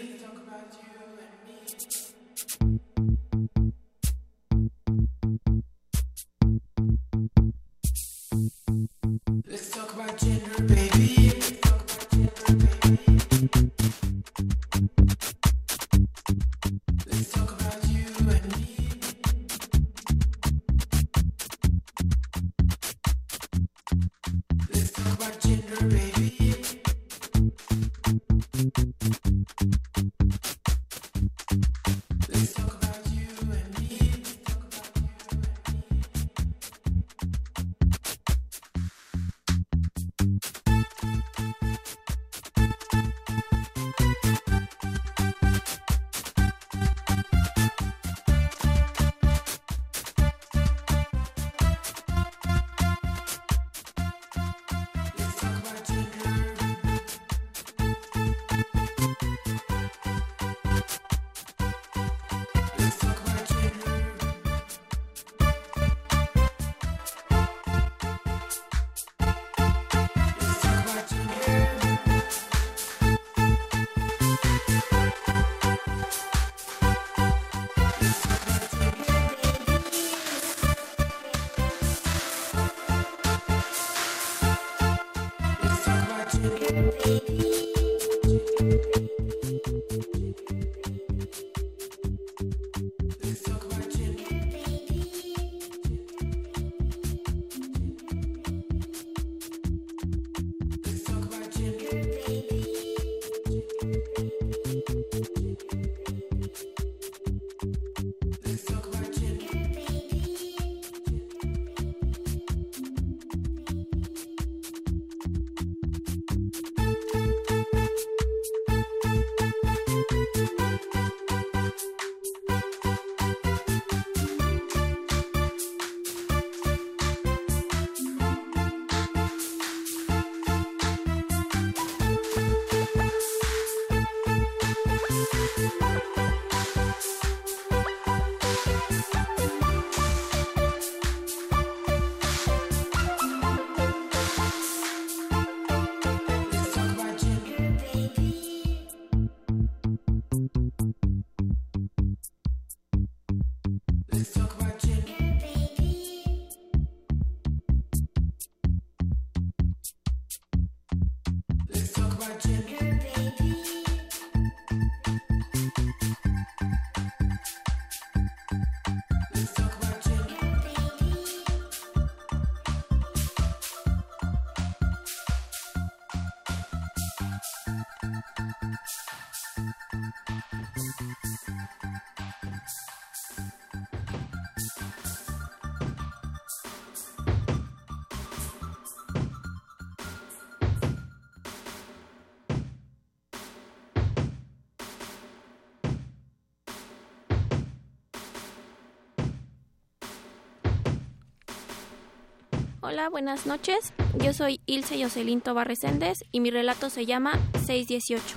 [202.85, 203.93] Hola, buenas noches.
[204.21, 208.35] Yo soy Ilse Jocelyn Tobar Reséndez y mi relato se llama 618.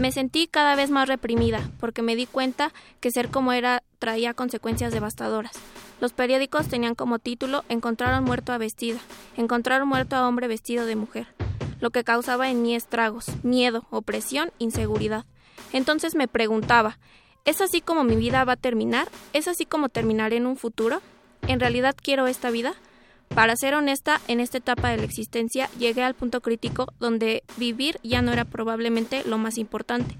[0.00, 4.32] Me sentí cada vez más reprimida porque me di cuenta que ser como era traía
[4.32, 5.52] consecuencias devastadoras.
[6.00, 9.00] Los periódicos tenían como título Encontraron muerto a vestida,
[9.36, 11.26] encontraron muerto a hombre vestido de mujer,
[11.78, 15.26] lo que causaba en mí estragos, miedo, opresión, inseguridad.
[15.74, 16.98] Entonces me preguntaba,
[17.44, 19.08] ¿es así como mi vida va a terminar?
[19.34, 21.02] ¿Es así como terminaré en un futuro?
[21.46, 22.76] ¿En realidad quiero esta vida?
[23.34, 27.98] Para ser honesta, en esta etapa de la existencia llegué al punto crítico donde vivir
[28.02, 30.18] ya no era probablemente lo más importante,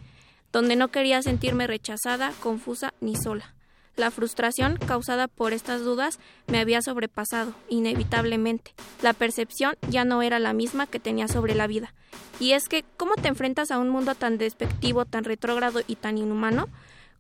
[0.51, 3.55] donde no quería sentirme rechazada, confusa ni sola.
[3.97, 8.72] La frustración causada por estas dudas me había sobrepasado, inevitablemente.
[9.02, 11.93] La percepción ya no era la misma que tenía sobre la vida.
[12.40, 16.16] Y es que, ¿cómo te enfrentas a un mundo tan despectivo, tan retrógrado y tan
[16.16, 16.68] inhumano?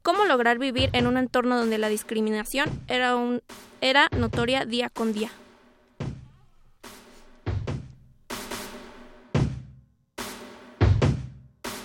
[0.02, 3.42] ¿Cómo lograr vivir en un entorno donde la discriminación era, un,
[3.82, 5.30] era notoria día con día?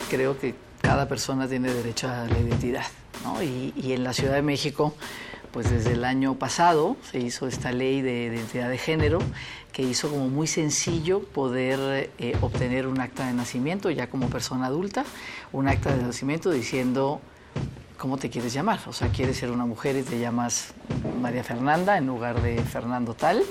[0.10, 2.86] Creo que cada persona tiene derecho a la identidad.
[3.24, 3.42] ¿no?
[3.44, 4.94] Y, en la Ciudad de México,
[5.52, 9.20] pues desde el año pasado se hizo esta ley de identidad de género
[9.72, 14.68] que hizo como muy sencillo poder eh, obtener un acta de nacimiento ya como persona
[14.68, 15.06] adulta,
[15.52, 17.22] un acta de nacimiento diciendo
[17.98, 18.80] cómo te quieres llamar.
[18.88, 20.74] O sea, quieres ser una mujer y te llamas
[21.22, 23.44] María Fernanda en lugar de Fernando tal.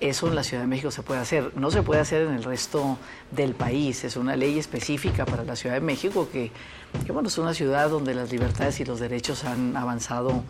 [0.00, 1.52] Eso en la Ciudad de México se puede hacer.
[1.56, 2.98] No se puede hacer en el resto
[3.30, 4.04] del país.
[4.04, 6.50] Es una ley específica para la Ciudad de México que,
[7.04, 10.42] que bueno, es una ciudad donde las libertades y los derechos han avanzado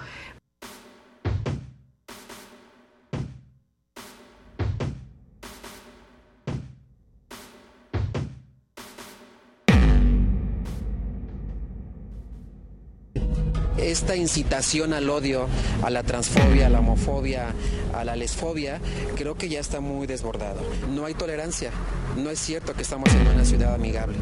[13.90, 15.48] esta incitación al odio,
[15.82, 17.54] a la transfobia, a la homofobia,
[17.94, 18.80] a la lesfobia,
[19.16, 20.60] creo que ya está muy desbordado.
[20.94, 21.70] No hay tolerancia.
[22.16, 24.16] No es cierto que estamos en una ciudad amigable.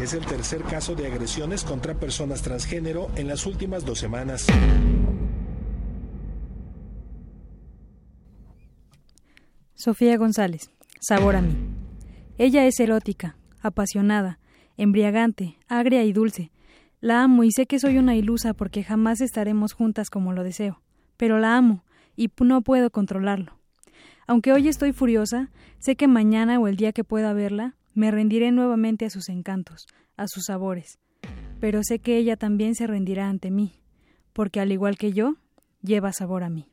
[0.00, 4.46] Es el tercer caso de agresiones contra personas transgénero en las últimas dos semanas.
[9.74, 10.70] Sofía González,
[11.00, 11.56] Sabor a mí.
[12.38, 14.38] Ella es erótica, apasionada,
[14.76, 16.52] embriagante, agria y dulce
[17.02, 20.80] la amo y sé que soy una ilusa porque jamás estaremos juntas como lo deseo,
[21.16, 21.84] pero la amo
[22.14, 23.58] y no puedo controlarlo.
[24.28, 25.50] Aunque hoy estoy furiosa,
[25.80, 29.88] sé que mañana o el día que pueda verla, me rendiré nuevamente a sus encantos,
[30.16, 31.00] a sus sabores.
[31.60, 33.80] Pero sé que ella también se rendirá ante mí,
[34.32, 35.34] porque al igual que yo,
[35.82, 36.71] lleva sabor a mí.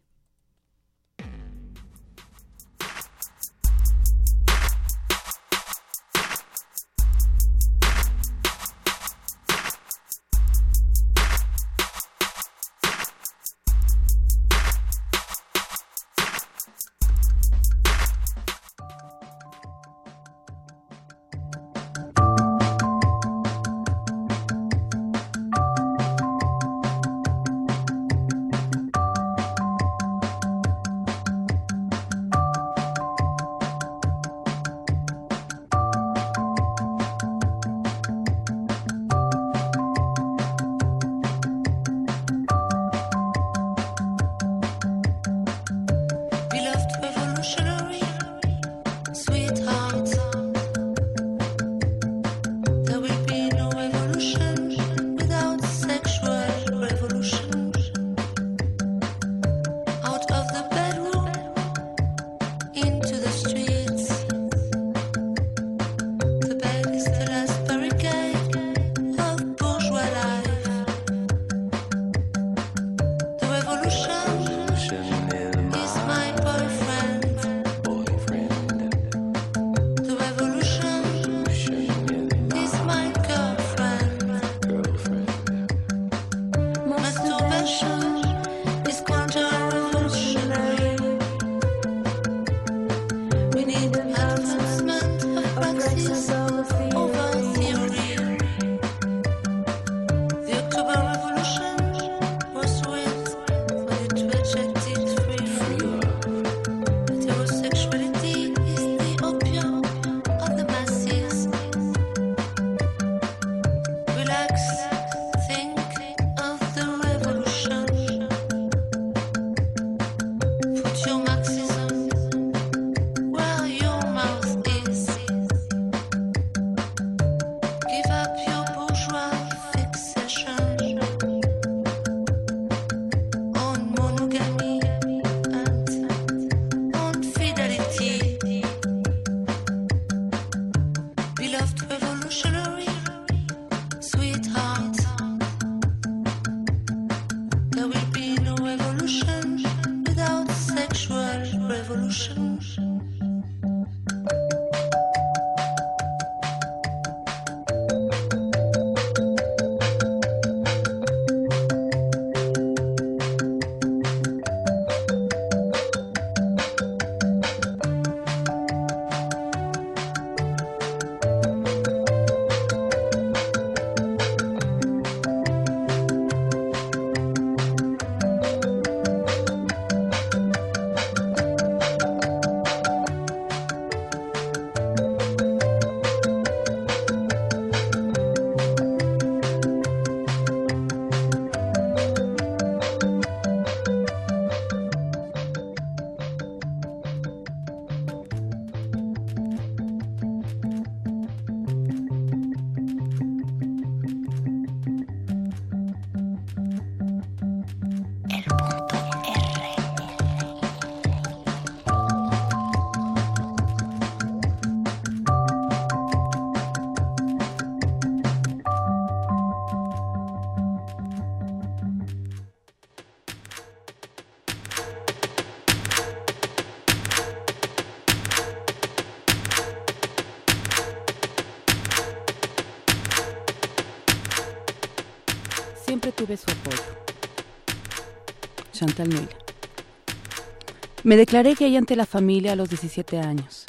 [241.03, 243.65] Me declaré gay ante la familia a los 17 años.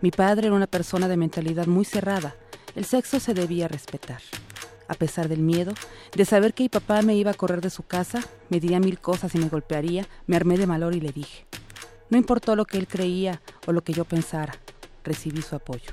[0.00, 2.34] Mi padre era una persona de mentalidad muy cerrada.
[2.76, 4.20] El sexo se debía respetar.
[4.86, 5.72] A pesar del miedo,
[6.14, 8.20] de saber que mi papá me iba a correr de su casa,
[8.50, 11.46] me diría mil cosas y me golpearía, me armé de valor y le dije.
[12.10, 14.54] No importó lo que él creía o lo que yo pensara,
[15.02, 15.92] recibí su apoyo.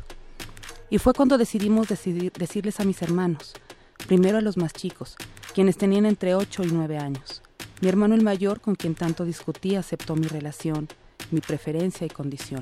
[0.89, 3.53] Y fue cuando decidimos decirles a mis hermanos,
[4.07, 5.15] primero a los más chicos,
[5.53, 7.40] quienes tenían entre 8 y 9 años.
[7.81, 10.87] Mi hermano el mayor, con quien tanto discutí, aceptó mi relación,
[11.31, 12.61] mi preferencia y condición.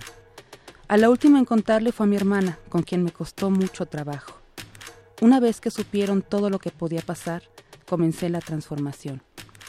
[0.88, 4.40] A la última en contarle fue a mi hermana, con quien me costó mucho trabajo.
[5.22, 7.44] Una vez que supieron todo lo que podía pasar,
[7.86, 9.22] comencé la transformación.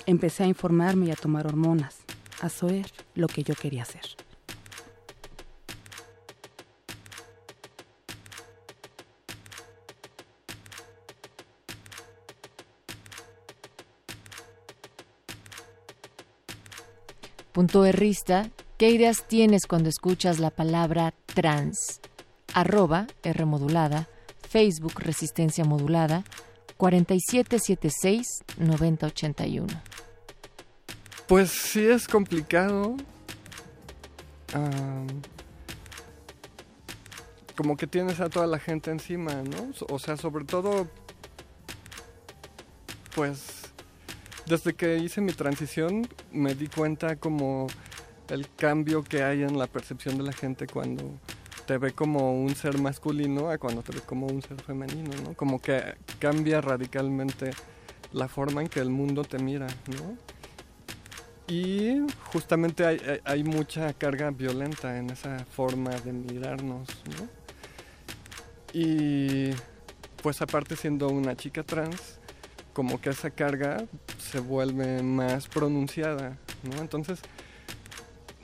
[0.06, 1.98] Empecé a informarme y a tomar hormonas,
[2.40, 2.86] a saber
[3.16, 4.04] lo que yo quería hacer.
[17.52, 18.48] Punto errista,
[18.78, 22.00] ¿qué ideas tienes cuando escuchas la palabra trans?
[22.54, 23.44] Arroba R
[24.48, 26.24] Facebook Resistencia Modulada
[26.78, 29.66] 4776-9081.
[31.26, 32.96] Pues sí es complicado.
[37.56, 39.70] como que tienes a toda la gente encima, ¿no?
[39.90, 40.88] O sea, sobre todo,
[43.14, 43.59] pues,
[44.46, 47.66] desde que hice mi transición me di cuenta como
[48.28, 51.18] el cambio que hay en la percepción de la gente cuando
[51.66, 55.34] te ve como un ser masculino a cuando te ve como un ser femenino, ¿no?
[55.34, 57.50] Como que cambia radicalmente
[58.12, 60.16] la forma en que el mundo te mira, ¿no?
[61.46, 66.88] Y justamente hay, hay, mucha carga violenta en esa forma de mirarnos,
[67.18, 67.28] ¿no?
[68.72, 69.50] Y
[70.22, 72.19] pues aparte siendo una chica trans,
[72.72, 73.84] como que esa carga
[74.18, 76.80] se vuelve más pronunciada, ¿no?
[76.80, 77.20] Entonces,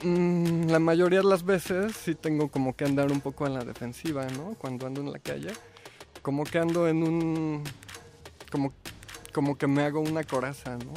[0.03, 3.63] Mm, la mayoría de las veces sí tengo como que andar un poco en la
[3.63, 4.53] defensiva, ¿no?
[4.59, 5.51] Cuando ando en la calle.
[6.21, 7.63] Como que ando en un...
[8.51, 8.73] Como,
[9.33, 10.93] como que me hago una coraza, ¿no?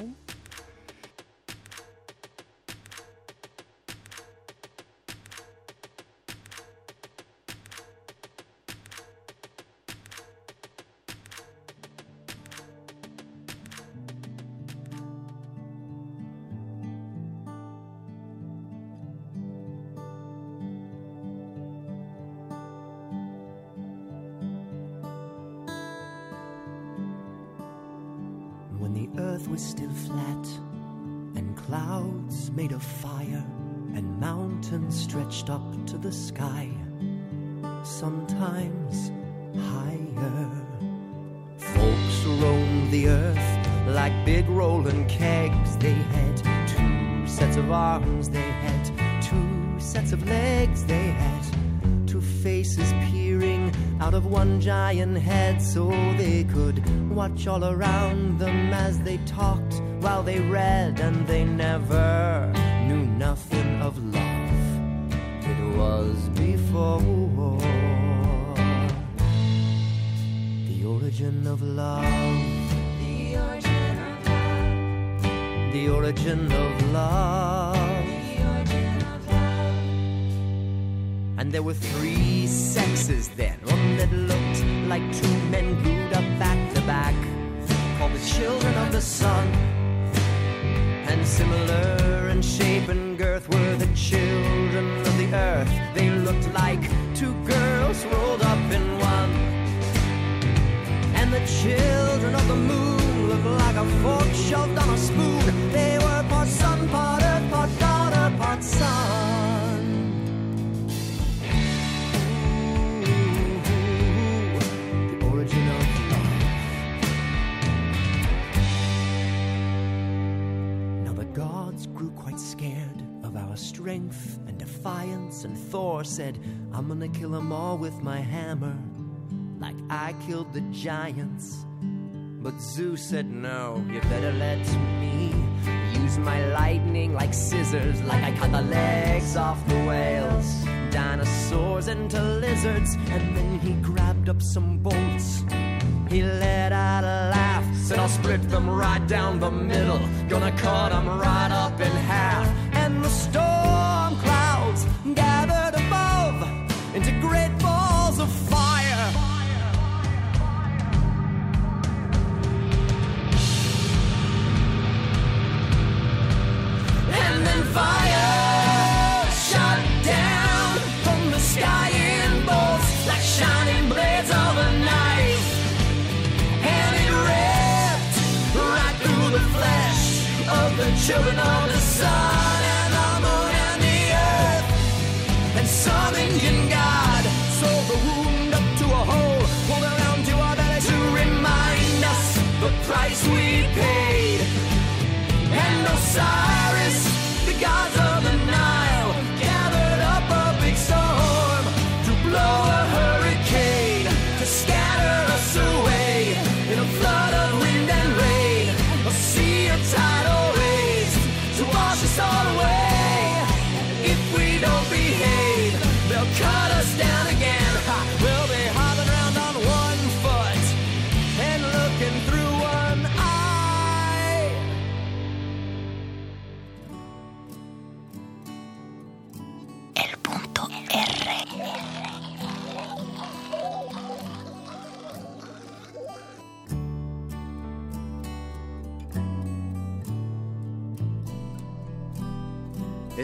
[57.46, 57.89] All around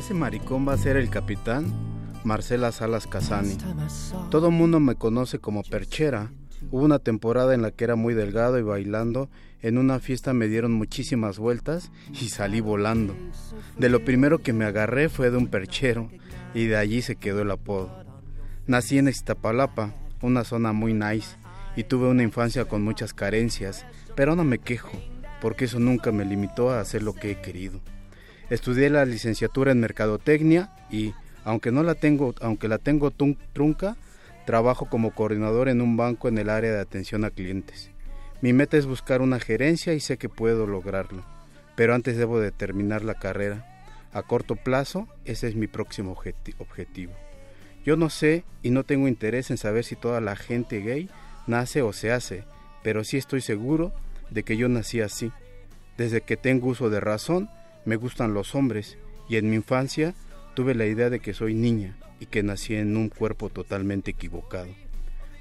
[0.07, 1.67] Ese maricón va a ser el capitán
[2.23, 3.57] Marcela Salas Casani.
[4.31, 6.31] Todo el mundo me conoce como perchera.
[6.71, 9.29] Hubo una temporada en la que era muy delgado y bailando.
[9.63, 13.17] En una fiesta me dieron muchísimas vueltas y salí volando.
[13.77, 16.09] De lo primero que me agarré fue de un perchero
[16.55, 17.91] y de allí se quedó el apodo.
[18.69, 21.37] Nací en Iztapalapa, una zona muy nice,
[21.75, 24.93] y tuve una infancia con muchas carencias, pero no me quejo,
[25.41, 27.81] porque eso nunca me limitó a hacer lo que he querido.
[28.49, 33.97] Estudié la licenciatura en mercadotecnia y, aunque no la tengo, aunque la tengo trunca,
[34.45, 37.91] trabajo como coordinador en un banco en el área de atención a clientes.
[38.41, 41.25] Mi meta es buscar una gerencia y sé que puedo lograrlo,
[41.75, 43.67] pero antes debo de terminar la carrera.
[44.13, 47.13] A corto plazo, ese es mi próximo objeti- objetivo.
[47.85, 51.11] Yo no sé y no tengo interés en saber si toda la gente gay
[51.47, 52.45] nace o se hace,
[52.83, 53.93] pero sí estoy seguro
[54.31, 55.33] de que yo nací así.
[55.97, 57.49] Desde que tengo uso de razón,
[57.87, 58.99] me gustan los hombres
[59.29, 60.15] y en mi infancia
[60.55, 64.69] tuve la idea de que soy niña y que nací en un cuerpo totalmente equivocado.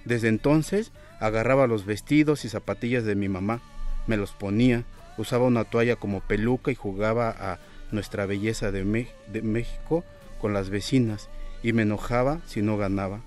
[0.06, 3.62] Desde entonces agarraba los vestidos y zapatillas de mi mamá,
[4.08, 4.84] me los ponía,
[5.18, 7.60] usaba una toalla como peluca y jugaba a
[7.92, 8.84] nuestra belleza de,
[9.42, 10.04] México
[10.40, 11.30] con las vecinas
[11.64, 13.22] y me enojaba si no ganaba.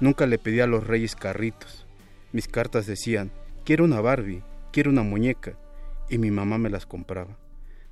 [0.00, 1.86] Nunca le pedía a los reyes carritos.
[2.32, 3.30] Mis cartas decían,
[3.64, 5.54] quiero una Barbie, quiero una muñeca,
[6.08, 7.36] y mi mamá me las compraba.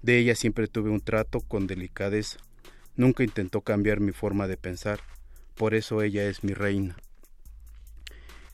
[0.03, 2.39] De ella siempre tuve un trato con delicadeza.
[2.97, 5.01] Nunca intentó cambiar mi forma de pensar.
[5.55, 6.97] Por eso ella es mi reina.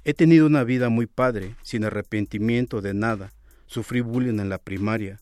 [0.05, 3.33] He tenido una vida muy padre, sin arrepentimiento de nada.
[3.67, 5.21] Sufrí bullying en la primaria.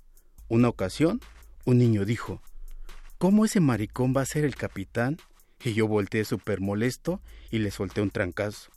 [0.49, 1.21] Una ocasión,
[1.65, 2.43] un niño dijo,
[3.19, 5.17] ¿Cómo ese maricón va a ser el capitán?
[5.65, 8.71] Y yo volteé súper molesto y le solté un trancazo.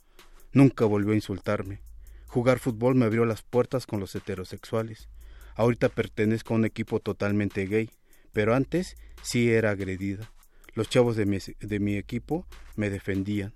[0.52, 1.80] Nunca volvió a insultarme.
[2.26, 5.08] Jugar fútbol me abrió las puertas con los heterosexuales.
[5.54, 7.90] Ahorita pertenezco a un equipo totalmente gay,
[8.32, 10.30] pero antes sí era agredida.
[10.74, 12.46] Los chavos de mi, equipo
[12.76, 13.52] me defendían.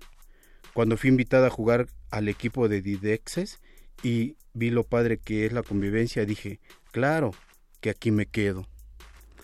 [0.73, 3.61] Cuando fui invitada a jugar al equipo de Didexes
[4.03, 6.59] y vi lo padre que es la convivencia, dije,
[6.91, 7.31] claro,
[7.79, 8.67] que aquí me quedo.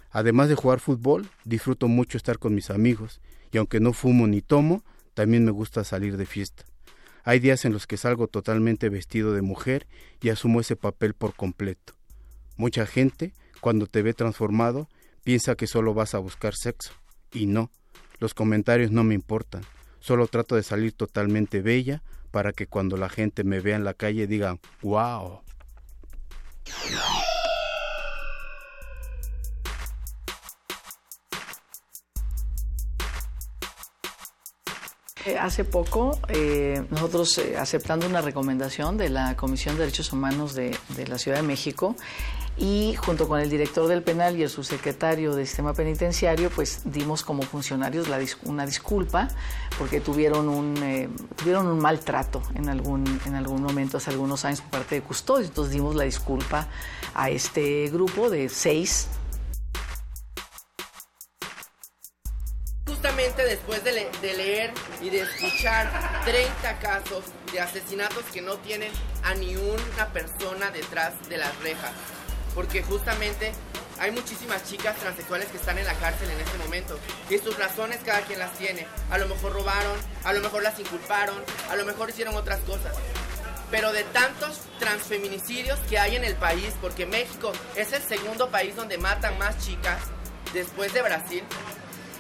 [0.09, 3.21] Además de jugar fútbol, disfruto mucho estar con mis amigos,
[3.51, 6.65] y aunque no fumo ni tomo, también me gusta salir de fiesta.
[7.23, 9.87] Hay días en los que salgo totalmente vestido de mujer
[10.21, 11.93] y asumo ese papel por completo.
[12.61, 14.87] Mucha gente, cuando te ve transformado,
[15.23, 16.93] piensa que solo vas a buscar sexo.
[17.33, 17.71] Y no,
[18.19, 19.63] los comentarios no me importan.
[19.99, 23.95] Solo trato de salir totalmente bella para que cuando la gente me vea en la
[23.95, 25.41] calle digan, wow.
[35.25, 40.53] Eh, Hace poco, eh, nosotros eh, aceptando una recomendación de la Comisión de Derechos Humanos
[40.53, 41.95] de, de la Ciudad de México
[42.57, 47.23] y junto con el director del penal y el subsecretario del sistema penitenciario, pues dimos
[47.23, 48.07] como funcionarios
[48.43, 49.29] una disculpa
[49.77, 54.61] porque tuvieron un, eh, tuvieron un maltrato en algún, en algún momento, hace algunos años
[54.61, 55.49] por parte de custodios.
[55.49, 56.67] Entonces dimos la disculpa
[57.13, 59.07] a este grupo de seis
[62.85, 65.89] Justamente después de, de leer y de escuchar
[66.25, 68.91] 30 casos de asesinatos que no tienen
[69.23, 71.93] a ni una persona detrás de las rejas.
[72.55, 73.53] Porque justamente
[73.99, 76.97] hay muchísimas chicas transexuales que están en la cárcel en este momento.
[77.29, 78.85] Y sus razones cada quien las tiene.
[79.09, 82.95] A lo mejor robaron, a lo mejor las inculparon, a lo mejor hicieron otras cosas.
[83.69, 88.75] Pero de tantos transfeminicidios que hay en el país, porque México es el segundo país
[88.75, 89.99] donde matan más chicas
[90.53, 91.43] después de Brasil,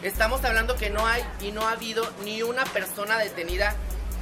[0.03, 3.75] Estamos hablando que no hay y no ha habido ni una persona detenida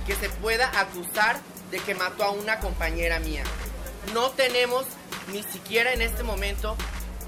[0.06, 1.40] que se pueda acusar
[1.72, 3.44] de que mató a una compañera mía.
[4.14, 4.86] No tenemos
[5.32, 6.76] ni siquiera en este momento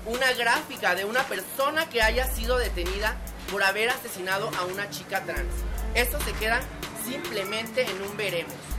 [0.05, 3.17] una gráfica de una persona que haya sido detenida
[3.51, 5.53] por haber asesinado a una chica trans.
[5.93, 6.61] Eso se queda
[7.05, 8.70] simplemente en un veremos.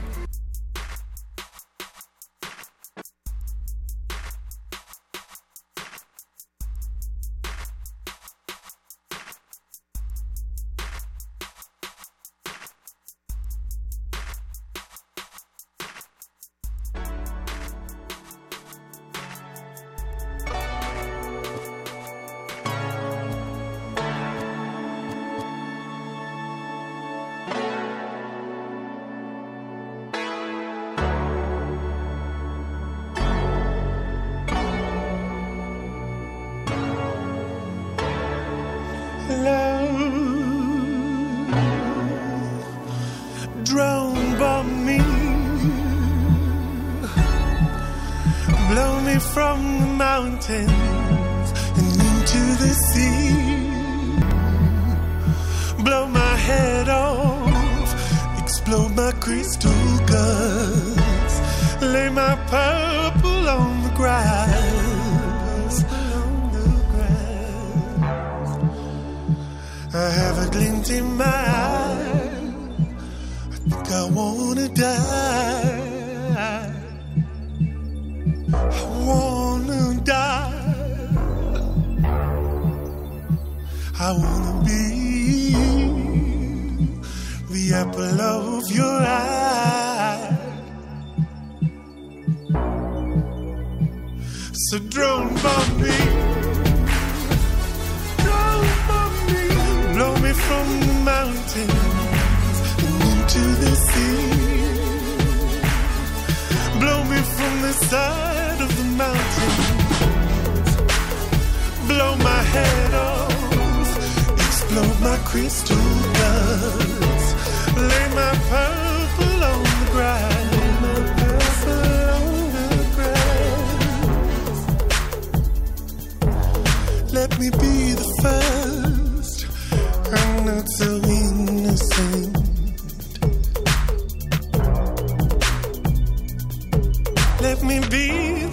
[137.42, 138.06] Let me be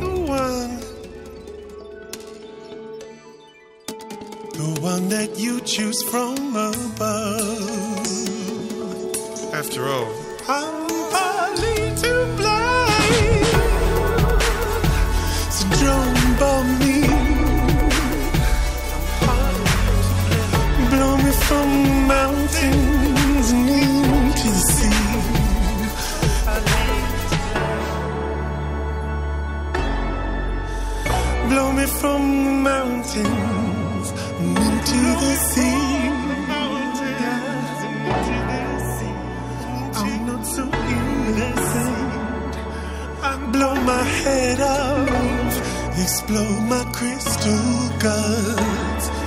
[0.03, 0.79] the one.
[4.57, 7.99] The one that you choose from above.
[9.53, 10.11] After all,
[10.47, 10.78] I'm
[31.99, 34.07] from the mountains
[34.39, 36.09] and into the sea.
[40.01, 40.63] I'm not so
[40.97, 42.53] innocent.
[43.21, 45.53] I blow my head off,
[45.99, 49.18] explode my crystal guts.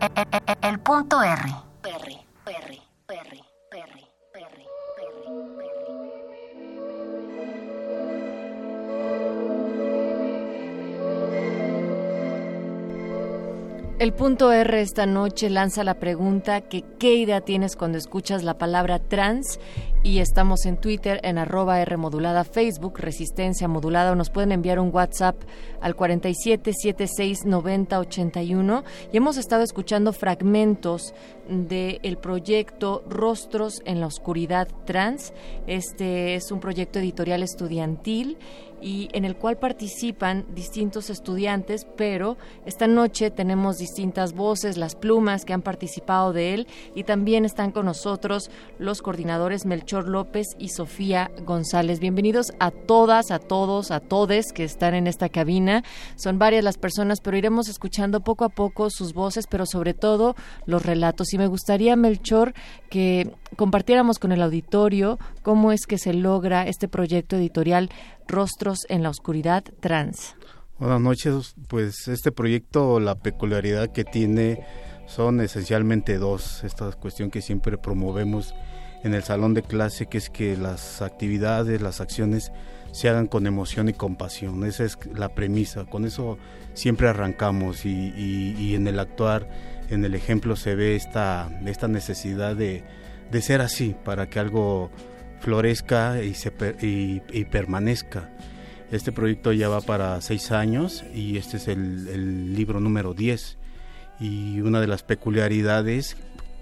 [0.00, 1.42] El, el- el- el punto R.
[13.98, 18.56] El punto R esta noche lanza la pregunta que qué idea tienes cuando escuchas la
[18.56, 19.58] palabra trans
[20.02, 24.78] y estamos en Twitter en arroba R modulada, Facebook Resistencia Modulada o nos pueden enviar
[24.78, 25.36] un WhatsApp
[25.80, 31.14] al 47 76 90 81 y hemos estado escuchando fragmentos
[31.48, 35.32] del proyecto Rostros en la Oscuridad Trans.
[35.66, 38.38] Este es un proyecto editorial estudiantil
[38.80, 45.44] y en el cual participan distintos estudiantes, pero esta noche tenemos distintas voces, las plumas
[45.44, 50.70] que han participado de él y también están con nosotros los coordinadores Melchor López y
[50.70, 52.00] Sofía González.
[52.00, 55.84] Bienvenidos a todas, a todos, a todes que están en esta cabina.
[56.16, 60.34] Son varias las personas, pero iremos escuchando poco a poco sus voces, pero sobre todo
[60.66, 61.32] los relatos.
[61.32, 62.54] Y me gustaría, Melchor,
[62.88, 67.90] que compartiéramos con el auditorio cómo es que se logra este proyecto editorial
[68.26, 70.36] Rostros en la Oscuridad Trans.
[70.78, 74.64] Buenas noches, pues este proyecto, la peculiaridad que tiene
[75.06, 76.62] son esencialmente dos.
[76.62, 78.54] Esta cuestión que siempre promovemos
[79.02, 82.52] en el salón de clase, que es que las actividades, las acciones
[82.92, 84.64] se hagan con emoción y compasión.
[84.64, 85.84] Esa es la premisa.
[85.84, 86.38] Con eso
[86.74, 89.48] siempre arrancamos y, y en el actuar,
[89.90, 92.84] en el ejemplo se ve esta, esta necesidad de,
[93.30, 94.90] de ser así para que algo
[95.40, 98.30] florezca y, se, y, permanezca.
[98.90, 103.58] Este proyecto ya va para seis años y este es el, libro número 10.
[104.20, 106.16] Y una de las peculiaridades,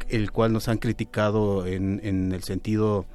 [0.08, 3.06] el cual nos han criticado en, en el sentido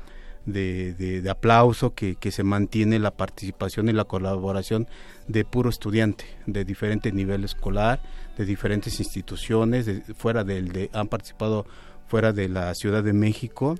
[0.45, 4.87] de, de, de aplauso, que, que, se mantiene la participación y la colaboración
[5.27, 8.01] de puro estudiante, de diferente nivel escolar,
[8.41, 11.67] de diferentes instituciones, de, fuera del, de, han participado
[12.07, 13.75] fuera de la Ciudad de México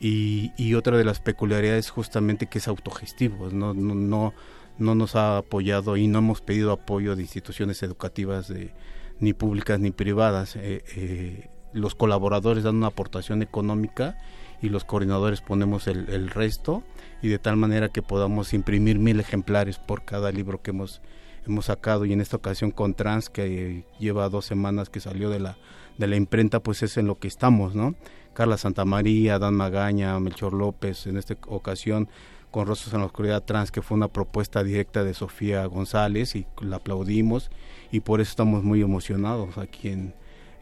[0.00, 4.34] y, y, otra de las peculiaridades justamente que es autogestivo, no, no, no,
[4.78, 8.72] no, nos ha apoyado y no hemos pedido apoyo de instituciones educativas de,
[9.20, 10.56] ni públicas ni privadas.
[10.56, 14.18] Eh, eh, los colaboradores dan una aportación económica
[14.60, 16.82] y los coordinadores ponemos el, el, resto
[17.22, 21.00] y de tal manera que podamos imprimir mil ejemplares por cada libro que hemos
[21.46, 25.40] hemos sacado y en esta ocasión con Trans que lleva dos semanas que salió de
[25.40, 25.56] la
[26.00, 27.94] de la imprenta, pues es en lo que estamos, ¿no?
[28.32, 32.08] Carla Santamaría, Dan Magaña, Melchor López, en esta ocasión
[32.50, 36.46] con Rostros en la Oscuridad Trans, que fue una propuesta directa de Sofía González y
[36.60, 37.50] la aplaudimos
[37.92, 40.14] y por eso estamos muy emocionados aquí en,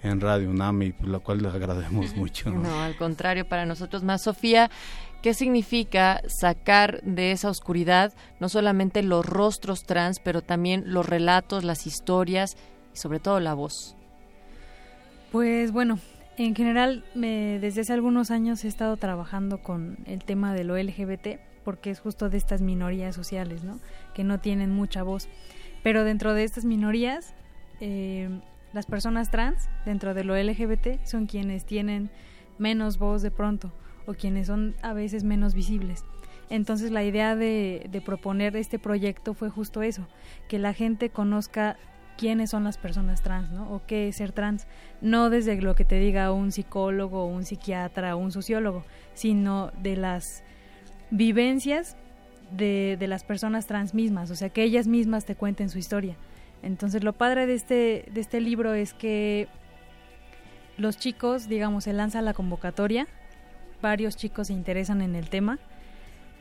[0.03, 2.51] en Radio UNAM por lo cual les agradecemos mucho.
[2.51, 2.61] ¿no?
[2.61, 4.23] no, al contrario, para nosotros más.
[4.23, 4.71] Sofía,
[5.23, 11.65] ¿qué significa sacar de esa oscuridad no solamente los rostros trans, pero también los relatos,
[11.65, 12.57] las historias
[12.95, 13.97] y sobre todo la voz?
[15.33, 15.99] Pues bueno,
[16.37, 20.77] en general me, desde hace algunos años he estado trabajando con el tema de lo
[20.79, 23.79] LGBT porque es justo de estas minorías sociales, ¿no?
[24.15, 25.29] Que no tienen mucha voz.
[25.83, 27.35] Pero dentro de estas minorías,
[27.81, 28.31] eh,
[28.73, 32.11] las personas trans, dentro de lo LGBT, son quienes tienen
[32.57, 33.71] menos voz de pronto
[34.09, 36.05] o quienes son a veces menos visibles.
[36.51, 40.09] Entonces la idea de, proponer este proyecto fue justo eso,
[40.49, 41.77] que la gente conozca
[42.17, 43.71] quiénes son las personas trans, ¿no?
[43.71, 44.67] O qué es ser trans,
[45.03, 50.43] no desde lo que te diga un psicólogo, un psiquiatra, un sociólogo, sino de las
[51.11, 51.97] vivencias
[52.51, 56.17] de, de, las personas trans mismas, o sea, que ellas mismas te cuenten su historia.
[56.63, 59.49] Entonces, lo padre de este, de este libro es que
[60.79, 63.07] los chicos, digamos, se lanza la convocatoria,
[63.81, 65.59] varios chicos se interesan en el tema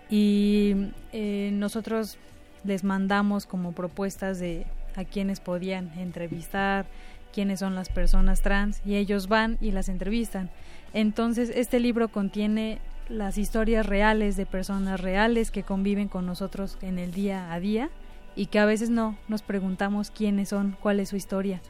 [0.10, 2.18] y eh, nosotros
[2.64, 6.88] les mandamos como propuestas de a quienes podían entrevistar,
[7.32, 10.50] quiénes son las personas trans y ellos van y las entrevistan.
[10.94, 16.98] Entonces, este libro contiene las historias reales de personas reales que conviven con nosotros en
[16.98, 17.90] el día a día
[18.36, 21.62] y que a veces no nos preguntamos quiénes son, cuál es su historia.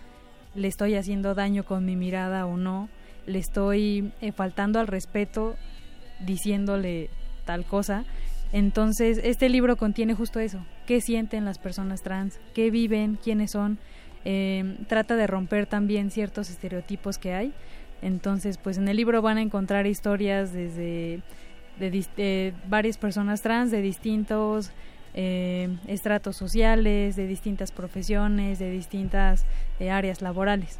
[0.56, 2.90] ¿Le estoy haciendo daño con mi mirada o no?
[3.28, 5.56] ¿Le estoy eh, faltando al respeto
[6.26, 7.12] diciéndole
[7.46, 8.06] tal cosa?
[8.52, 13.78] Entonces, este libro contiene justo eso, qué sienten las personas trans, qué viven, quiénes son,
[14.26, 17.54] eh, trata de romper también ciertos estereotipos que hay.
[18.02, 21.22] Entonces, pues en el libro van a encontrar historias desde
[21.80, 24.72] de, de varias personas trans de distintos
[25.14, 29.46] eh, estratos sociales, de distintas profesiones, de distintas
[29.80, 30.80] eh, áreas laborales.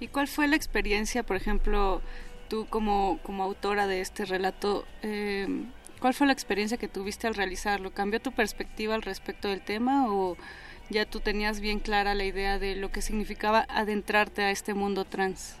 [0.00, 2.00] ¿Y cuál fue la experiencia, por ejemplo,
[2.48, 4.86] tú como, como autora de este relato?
[5.02, 5.46] Eh,
[6.00, 7.92] ¿Cuál fue la experiencia que tuviste al realizarlo?
[7.92, 10.38] ¿Cambió tu perspectiva al respecto del tema o
[10.88, 15.04] ya tú tenías bien clara la idea de lo que significaba adentrarte a este mundo
[15.04, 15.56] trans?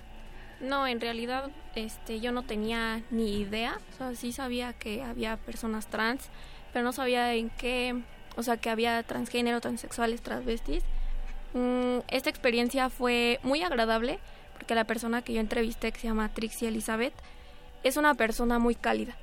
[0.60, 5.36] No, en realidad este, yo no tenía ni idea, o sea, sí sabía que había
[5.36, 6.28] personas trans,
[6.72, 8.02] pero no sabía en qué,
[8.36, 10.82] o sea, que había transgénero, transexuales, transvestis.
[11.54, 14.18] Mm, esta experiencia fue muy agradable
[14.54, 17.14] porque la persona que yo entrevisté, que se llama Trixie Elizabeth,
[17.82, 19.16] es una persona muy cálida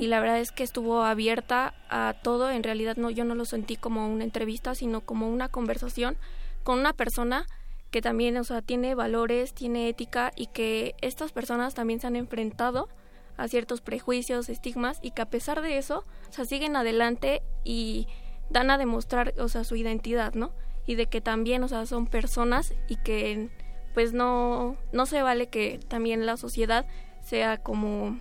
[0.00, 2.50] y la verdad es que estuvo abierta a todo.
[2.50, 6.16] En realidad no, yo no lo sentí como una entrevista, sino como una conversación
[6.62, 7.46] con una persona
[7.90, 12.16] que también, o sea, tiene valores, tiene ética y que estas personas también se han
[12.16, 12.88] enfrentado
[13.36, 18.08] a ciertos prejuicios, estigmas y que a pesar de eso, o sea, siguen adelante y
[18.48, 20.52] dan a demostrar, o sea, su identidad, ¿no?
[20.86, 23.48] Y de que también, o sea, son personas y que
[23.94, 26.86] pues no, no se vale que también la sociedad
[27.22, 28.20] sea como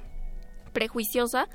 [0.73, 1.47] prejuiciosa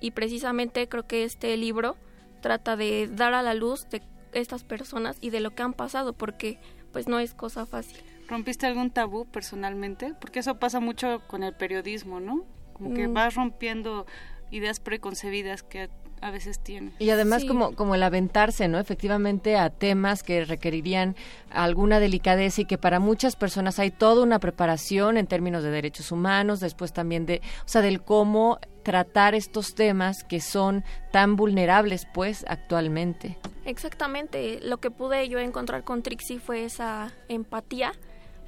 [0.00, 1.96] y precisamente creo que este libro
[2.40, 6.12] trata de dar a la luz de estas personas y de lo que han pasado
[6.12, 6.58] porque
[6.92, 7.98] pues no es cosa fácil.
[8.28, 10.14] ¿Rompiste algún tabú personalmente?
[10.20, 12.44] Porque eso pasa mucho con el periodismo, ¿no?
[12.74, 13.14] Como que Mm.
[13.14, 14.06] vas rompiendo
[14.50, 15.88] ideas preconcebidas que
[16.20, 16.92] a veces tiene.
[16.98, 18.78] Y además como, como el aventarse, ¿no?
[18.78, 21.16] Efectivamente a temas que requerirían
[21.50, 26.12] alguna delicadeza y que para muchas personas hay toda una preparación en términos de derechos
[26.12, 32.06] humanos, después también de, o sea, del cómo tratar estos temas que son tan vulnerables,
[32.12, 33.38] pues, actualmente.
[33.64, 37.92] Exactamente, lo que pude yo encontrar con Trixie fue esa empatía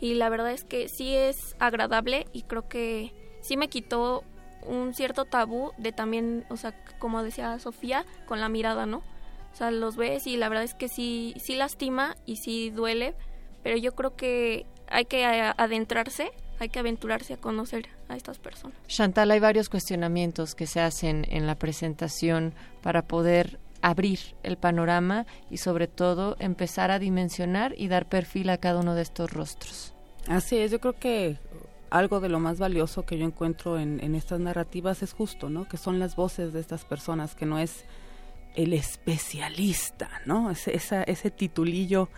[0.00, 4.24] y la verdad es que sí es agradable y creo que sí me quitó
[4.66, 9.02] un cierto tabú de también, o sea, como decía Sofía, con la mirada, ¿no?
[9.52, 13.14] O sea, los ves y la verdad es que sí, sí lastima y sí duele,
[13.62, 18.76] pero yo creo que hay que adentrarse, hay que aventurarse a conocer a estas personas.
[18.86, 25.26] Chantal, hay varios cuestionamientos que se hacen en la presentación para poder abrir el panorama
[25.50, 29.94] y sobre todo empezar a dimensionar y dar perfil a cada uno de estos rostros.
[30.28, 31.38] Así es, yo creo que
[31.90, 35.68] algo de lo más valioso que yo encuentro en, en estas narrativas es justo, ¿no?
[35.68, 37.84] Que son las voces de estas personas, que no es
[38.54, 40.50] el especialista, ¿no?
[40.50, 42.08] Ese, esa- ese titulillo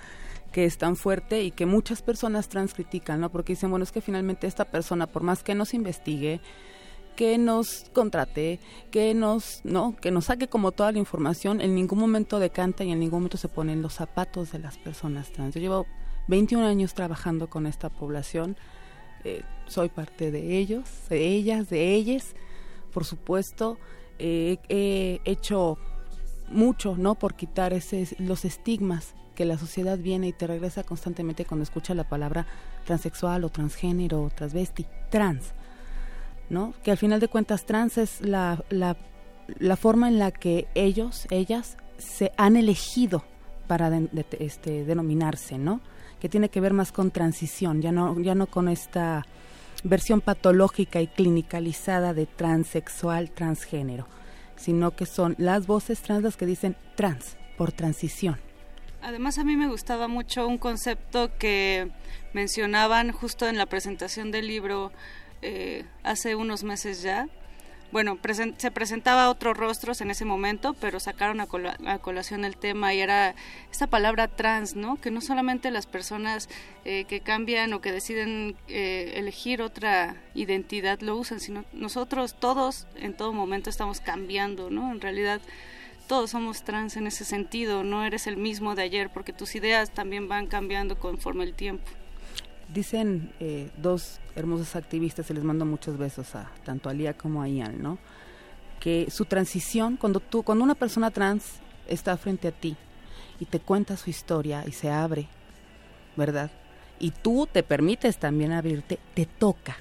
[0.53, 3.31] que es tan fuerte y que muchas personas trans critican, ¿no?
[3.31, 6.41] Porque dicen, bueno, es que finalmente esta persona, por más que nos investigue,
[7.17, 8.61] que nos contrate,
[8.91, 12.93] que nos, no, que nos saque como toda la información, en ningún momento decanta y
[12.93, 15.55] en ningún momento se pone en los zapatos de las personas trans.
[15.55, 15.87] Yo llevo
[16.29, 18.57] 21 años trabajando con esta población,
[19.25, 22.35] eh, soy parte de ellos, de ellas, de ellas,
[22.93, 23.79] por supuesto,
[24.19, 25.79] eh, he hecho
[26.49, 27.15] mucho, ¿no?
[27.15, 31.95] Por quitar ese, los estigmas que la sociedad viene y te regresa constantemente cuando escucha
[31.95, 32.47] la palabra
[32.85, 35.53] transexual o transgénero o transvesti, trans.
[36.51, 36.75] ¿no?
[36.85, 38.63] Que al final de cuentas trans es la,
[39.79, 43.25] forma en la que ellos, ellas, se han elegido
[43.67, 45.81] para de- este, denominarse, ¿no?
[46.23, 49.27] Que tiene que ver más con transición, ya no, ya no con esta
[49.83, 54.07] versión patológica y clinicalizada de transexual, transgénero,
[54.55, 58.39] sino que son las voces trans las que dicen trans, por transición.
[59.03, 61.91] Además a mí me gustaba mucho un concepto que
[62.35, 64.93] mencionaban justo en la presentación del libro
[65.43, 67.29] eh, hace unos meses ya.
[67.93, 68.19] Bueno,
[68.57, 72.95] se presentaba otros rostros en ese momento, pero sacaron a, cola- a colación el tema
[72.95, 73.35] y era
[73.71, 74.99] esta palabra trans, ¿no?
[74.99, 76.49] Que no solamente las personas
[76.87, 82.87] eh, que cambian o que deciden eh, elegir otra identidad lo usan, sino nosotros todos
[82.97, 84.91] en todo momento estamos cambiando, ¿no?
[84.91, 85.43] En realidad
[86.09, 89.91] todos somos trans en ese sentido, no eres el mismo de ayer porque tus ideas
[89.91, 91.85] también van cambiando conforme el tiempo.
[92.73, 97.43] Dicen eh, dos hermosos activistas, y les mando muchos besos a tanto a Lía como
[97.43, 97.99] a Ian, ¿no?
[98.81, 102.77] Que su transición, cuando tú, cuando una persona trans está frente a ti
[103.39, 105.29] y te cuenta su historia y se abre,
[106.17, 106.51] ¿verdad?
[106.99, 109.77] Y tú te permites también abrirte, te toca.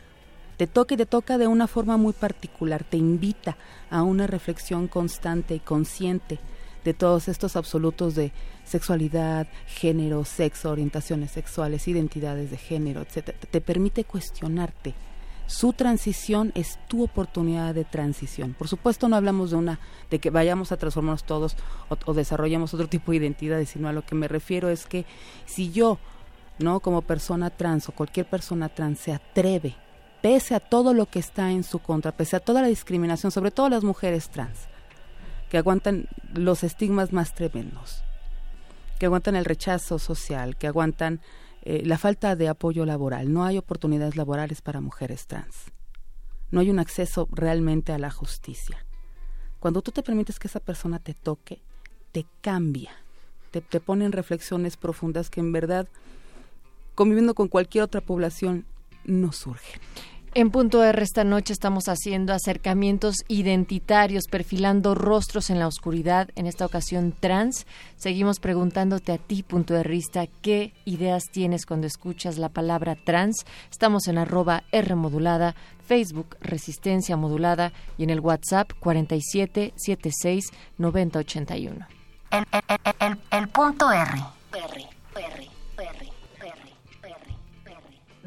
[0.58, 3.58] Te toca y te toca de una forma muy particular, te invita
[3.90, 6.40] a una reflexión constante y consciente
[6.84, 8.32] de todos estos absolutos de
[8.64, 13.38] sexualidad, género, sexo, orientaciones sexuales, identidades de género, etcétera.
[13.40, 14.94] Te permite cuestionarte.
[15.48, 18.56] Su transición es tu oportunidad de transición.
[18.58, 19.80] Por supuesto, no hablamos de una
[20.10, 21.58] de que vayamos a transformarnos todos
[21.90, 25.06] o, desarrollemos otro tipo de identidades, sino a lo que me refiero es que
[25.46, 26.00] si yo,
[26.58, 29.76] no como persona trans o cualquier persona trans se atreve,
[30.22, 33.52] pese a todo lo que está en su contra, pese a toda la discriminación, sobre
[33.52, 34.70] todo las mujeres trans,
[35.52, 38.06] que aguantan los estigmas más tremendos,
[38.98, 41.20] que aguantan el rechazo social, que aguantan
[41.64, 43.34] eh, la falta de apoyo laboral.
[43.34, 45.66] No hay oportunidades laborales para mujeres trans.
[46.52, 48.86] No hay un acceso realmente a la justicia.
[49.60, 51.62] Cuando tú te permites que esa persona te toque,
[52.14, 52.92] te cambia,
[53.52, 55.90] te, te reflexiones profundas que en verdad,
[56.96, 58.66] conviviendo con cualquier otra población,
[59.04, 59.82] no surgen.
[60.34, 66.48] En punto R esta noche estamos haciendo acercamientos identitarios, perfilando rostros en la oscuridad, en
[66.48, 67.68] esta ocasión trans.
[67.98, 73.46] Seguimos preguntándote a ti, punto Rista, qué ideas tienes cuando escuchas la palabra trans.
[73.70, 75.54] Estamos en arroba R modulada,
[75.86, 80.46] Facebook Resistencia Modulada y en el WhatsApp 47 76
[80.78, 81.88] 90 81.
[82.32, 84.14] El, el, el, el, el punto R.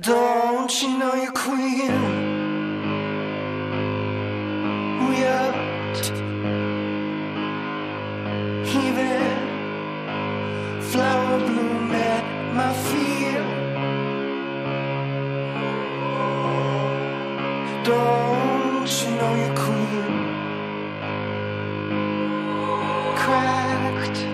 [0.01, 1.93] Don't you know you're queen?
[5.15, 6.11] Yet,
[8.67, 9.23] even
[10.83, 12.25] flower bloom at
[12.55, 13.39] my feet.
[17.85, 20.15] Don't you know you're queen?
[23.15, 24.34] Cracked.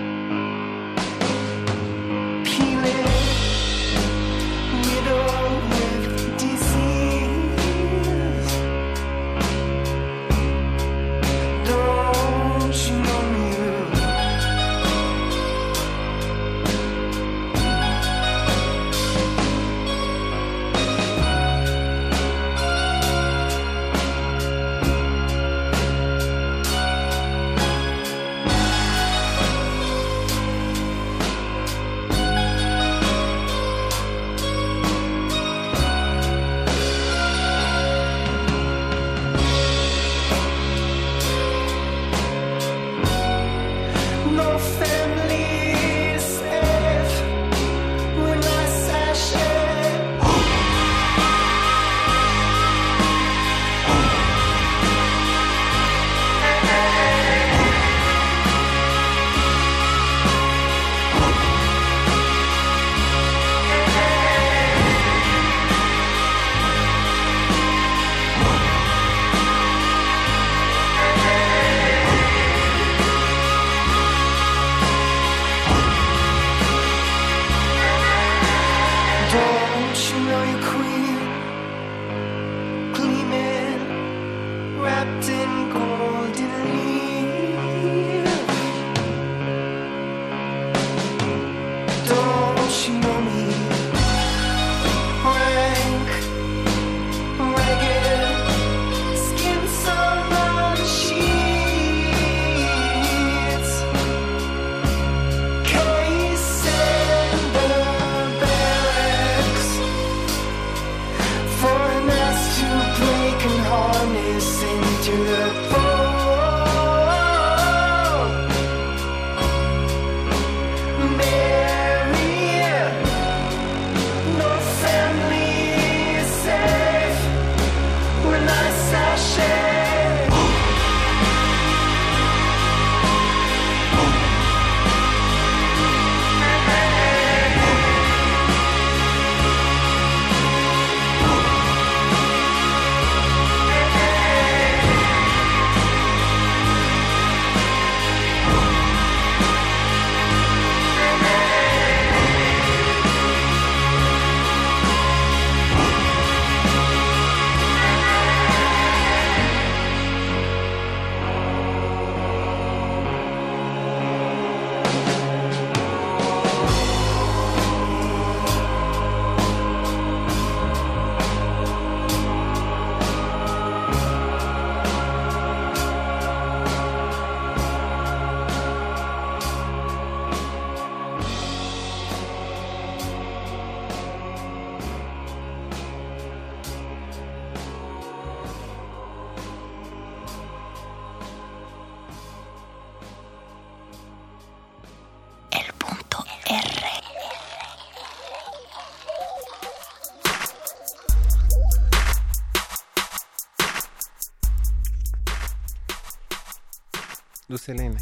[207.69, 207.99] Helena.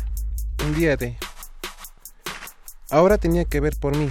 [0.66, 1.18] Un día de...
[2.90, 4.10] Ahora tenía que ver por mí.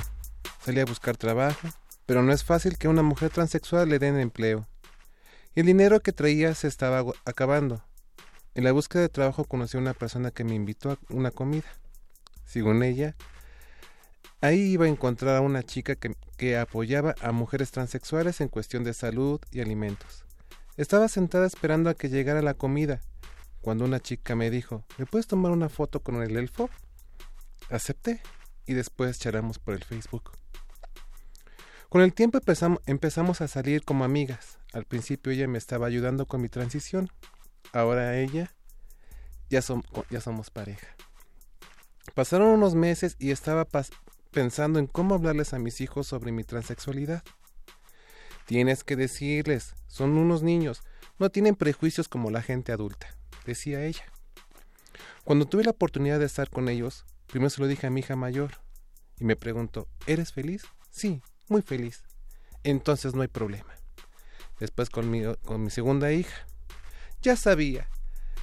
[0.63, 1.69] Salí a buscar trabajo,
[2.07, 4.67] pero no es fácil que una mujer transexual le den empleo.
[5.55, 7.83] El dinero que traía se estaba acabando.
[8.55, 11.69] En la búsqueda de trabajo conocí a una persona que me invitó a una comida.
[12.45, 13.17] Según ella,
[14.41, 18.85] ahí iba a encontrar a una chica que, que apoyaba a mujeres transexuales en cuestión
[18.85, 20.25] de salud y alimentos.
[20.77, 23.01] Estaba sentada esperando a que llegara la comida,
[23.61, 26.71] cuando una chica me dijo, ¿me puedes tomar una foto con el elfo?
[27.71, 28.23] Acepté
[28.67, 30.33] y después charlamos por el Facebook.
[31.89, 34.59] Con el tiempo empezam- empezamos a salir como amigas.
[34.73, 37.11] Al principio ella me estaba ayudando con mi transición.
[37.73, 38.55] Ahora ella
[39.49, 40.87] ya, som- ya somos pareja.
[42.15, 43.67] Pasaron unos meses y estaba
[44.31, 47.23] pensando en cómo hablarles a mis hijos sobre mi transexualidad.
[48.47, 50.83] Tienes que decirles, son unos niños,
[51.19, 53.09] no tienen prejuicios como la gente adulta,
[53.49, 54.05] decía ella.
[55.25, 58.17] Cuando tuve la oportunidad de estar con ellos, primero se lo dije a mi hija
[58.17, 58.53] mayor
[59.19, 60.63] y me preguntó, ¿eres feliz?
[60.91, 62.05] Sí, muy feliz.
[62.63, 63.75] Entonces no hay problema.
[64.61, 66.47] Después con mi, con mi segunda hija.
[67.23, 67.89] Ya sabía.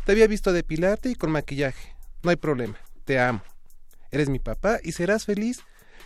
[0.06, 1.96] Te había visto depilarte y con maquillaje.
[2.24, 2.78] No hay problema.
[3.06, 3.42] Te amo.
[4.12, 5.62] Eres mi papá y serás feliz.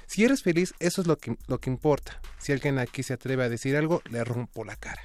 [0.07, 2.19] Si eres feliz, eso es lo que, lo que importa.
[2.39, 5.01] Si alguien aquí se atreve a decir algo, le rompo la cara.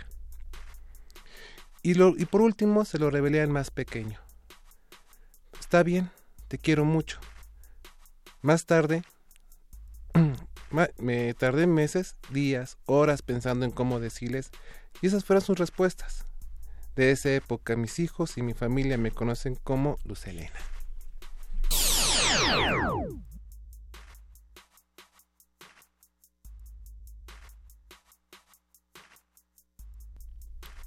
[1.86, 4.18] Y, por último se lo revelé al más pequeño.
[5.60, 6.10] Está bien,
[6.48, 7.20] te quiero mucho.
[8.40, 9.02] Más tarde,
[10.98, 14.50] me tardé meses, días, horas pensando en cómo decirles
[15.02, 16.24] y esas fueron sus respuestas.
[16.96, 20.58] De esa época mis hijos y mi familia me conocen como Lucelena.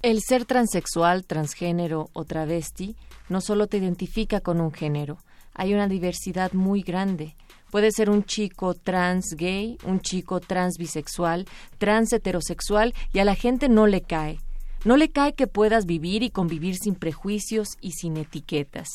[0.08, 2.96] El ser transexual, transgénero o travesti
[3.28, 5.18] no solo te identifica con un género,
[5.52, 7.36] hay una diversidad muy grande.
[7.70, 11.44] Puede ser un chico trans gay, un chico trans bisexual,
[11.76, 14.38] trans heterosexual y a la gente no le cae.
[14.86, 18.88] No le cae que puedas vivir y convivir sin prejuicios y sin etiquetas.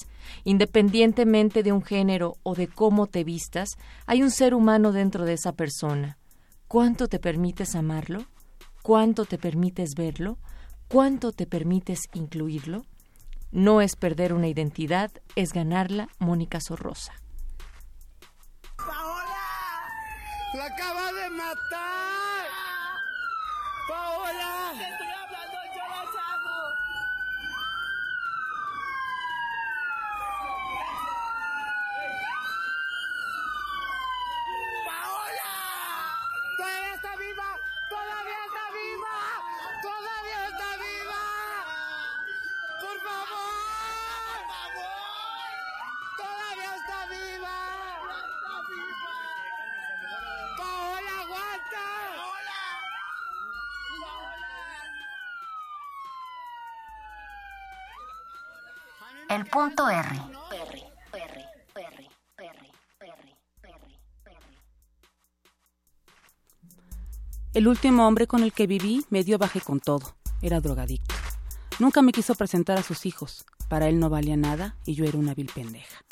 [0.45, 3.69] Independientemente de un género o de cómo te vistas,
[4.07, 6.17] hay un ser humano dentro de esa persona.
[6.67, 8.25] ¿Cuánto te permites amarlo?
[8.81, 10.39] ¿Cuánto te permites verlo?
[10.87, 12.85] ¿Cuánto te permites incluirlo?
[13.51, 17.13] No es perder una identidad, es ganarla, Mónica Sorrosa.
[20.53, 22.45] ¡La acaba de matar!
[23.89, 24.71] ¡Paola!
[24.77, 26.57] ¡Te estoy hablando, yo la llamo!
[34.85, 35.53] ¡Paola!
[36.55, 37.49] ¡Todavía está viva!
[37.89, 39.17] ¡Todavía está viva!
[39.81, 41.23] ¡Todavía está viva!
[42.79, 43.57] ¡Por favor!
[44.29, 45.51] ¡Por favor!
[46.15, 47.57] ¡Todavía está viva!
[48.13, 49.15] ¡Está viva!
[50.57, 51.85] ¡Paola, aguanta!
[52.15, 52.61] ¡Paola!
[59.33, 60.09] El punto R.
[67.55, 70.15] El último hombre con el que viví me dio baje con todo.
[70.43, 71.15] Era drogadicto.
[71.79, 73.43] Nunca me quiso presentar a sus hijos.
[73.69, 76.03] Para él no valía nada y yo era una vil pendeja.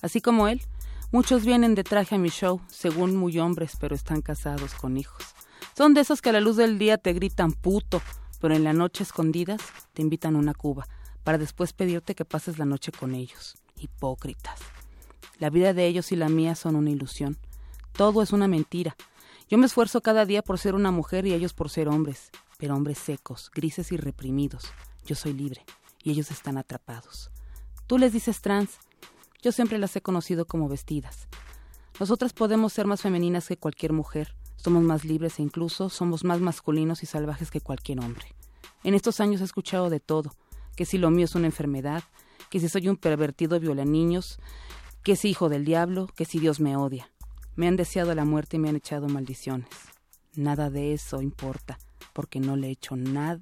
[0.00, 0.62] Así como él,
[1.10, 5.24] muchos vienen de traje a mi show, según muy hombres, pero están casados con hijos.
[5.76, 8.00] Son de esos que a la luz del día te gritan puto,
[8.40, 9.60] pero en la noche escondidas
[9.94, 10.86] te invitan una cuba,
[11.28, 13.58] para después pedirte que pases la noche con ellos.
[13.76, 14.60] Hipócritas.
[15.38, 17.36] La vida de ellos y la mía son una ilusión.
[17.92, 18.96] Todo es una mentira.
[19.50, 22.74] Yo me esfuerzo cada día por ser una mujer y ellos por ser hombres, pero
[22.74, 24.72] hombres secos, grises y reprimidos.
[25.04, 25.66] Yo soy libre
[26.02, 27.30] y ellos están atrapados.
[27.86, 28.78] Tú les dices trans.
[29.42, 31.28] Yo siempre las he conocido como vestidas.
[32.00, 34.34] Nosotras podemos ser más femeninas que cualquier mujer.
[34.56, 38.34] Somos más libres e incluso somos más masculinos y salvajes que cualquier hombre.
[38.82, 40.32] En estos años he escuchado de todo,
[40.78, 42.04] que si lo mío es una enfermedad,
[42.50, 44.38] que si soy un pervertido viola niños,
[45.02, 47.10] que si hijo del diablo, que si Dios me odia.
[47.56, 49.68] Me han deseado la muerte y me han echado maldiciones.
[50.36, 51.80] Nada de eso importa,
[52.12, 53.40] porque no le he hecho nada,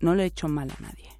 [0.00, 1.10] no le he hecho mal a nadie.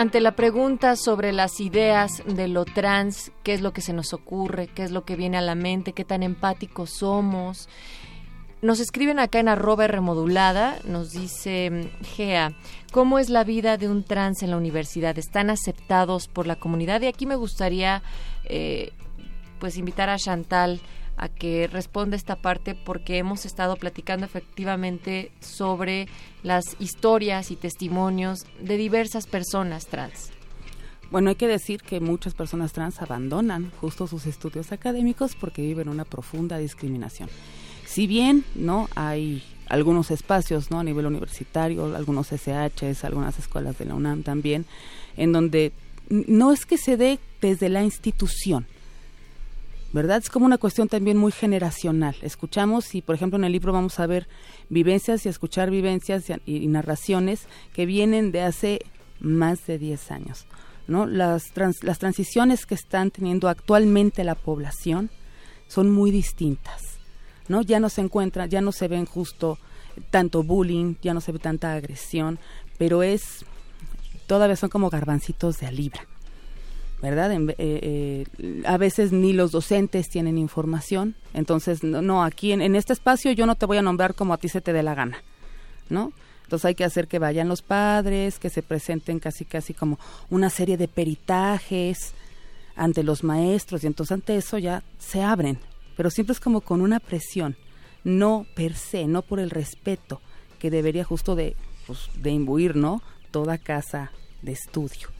[0.00, 4.14] Ante la pregunta sobre las ideas de lo trans, qué es lo que se nos
[4.14, 7.68] ocurre, qué es lo que viene a la mente, qué tan empáticos somos.
[8.62, 12.56] Nos escriben acá en arroba remodulada, nos dice Gea,
[12.92, 15.18] ¿cómo es la vida de un trans en la universidad?
[15.18, 17.02] ¿Están aceptados por la comunidad?
[17.02, 18.02] Y aquí me gustaría
[18.44, 18.94] eh,
[19.58, 20.80] pues invitar a Chantal
[21.16, 26.08] a que responda esta parte porque hemos estado platicando efectivamente sobre
[26.42, 30.30] las historias y testimonios de diversas personas trans.
[31.10, 35.88] Bueno, hay que decir que muchas personas trans abandonan justo sus estudios académicos porque viven
[35.88, 37.28] una profunda discriminación.
[37.84, 40.80] Si bien no hay algunos espacios, ¿no?
[40.80, 44.66] a nivel universitario, algunos SHs, algunas escuelas de la UNAM también,
[45.16, 45.72] en donde
[46.08, 48.66] no es que se dé desde la institución,
[49.92, 50.18] ¿verdad?
[50.18, 52.16] Es como una cuestión también muy generacional.
[52.22, 54.28] Escuchamos y, por ejemplo, en el libro vamos a ver
[54.68, 58.80] vivencias y escuchar vivencias y, narraciones que vienen de hace
[59.18, 60.46] más de 10 años,
[60.86, 61.06] ¿no?
[61.06, 61.52] Las,
[61.82, 65.10] las transiciones que están teniendo actualmente la población
[65.66, 66.98] son muy distintas,
[67.48, 67.62] ¿no?
[67.62, 69.58] Ya no se encuentran, ya no se ven justo
[70.10, 72.38] tanto bullying, ya no se ve tanta agresión,
[72.78, 73.44] pero es,
[74.26, 76.06] todavía son como garbancitos de a libra.
[77.00, 77.32] ¿Verdad?
[77.32, 83.32] Eh, eh, a veces ni los docentes tienen información, entonces no, aquí en, este espacio
[83.32, 85.22] yo no te voy a nombrar como a ti se te dé la gana,
[85.88, 86.12] ¿no?
[86.44, 89.98] Entonces hay que hacer que vayan los padres, que se presenten casi casi como
[90.30, 92.12] una serie de peritajes
[92.76, 95.58] ante los maestros y entonces ante eso ya se abren,
[95.96, 97.56] pero siempre es como con una presión,
[98.04, 100.20] no per se, no por el respeto
[100.58, 101.56] que debería justo de,
[101.86, 103.00] pues, de imbuir, ¿no?
[103.30, 104.10] Toda casa
[104.42, 105.19] de estudio.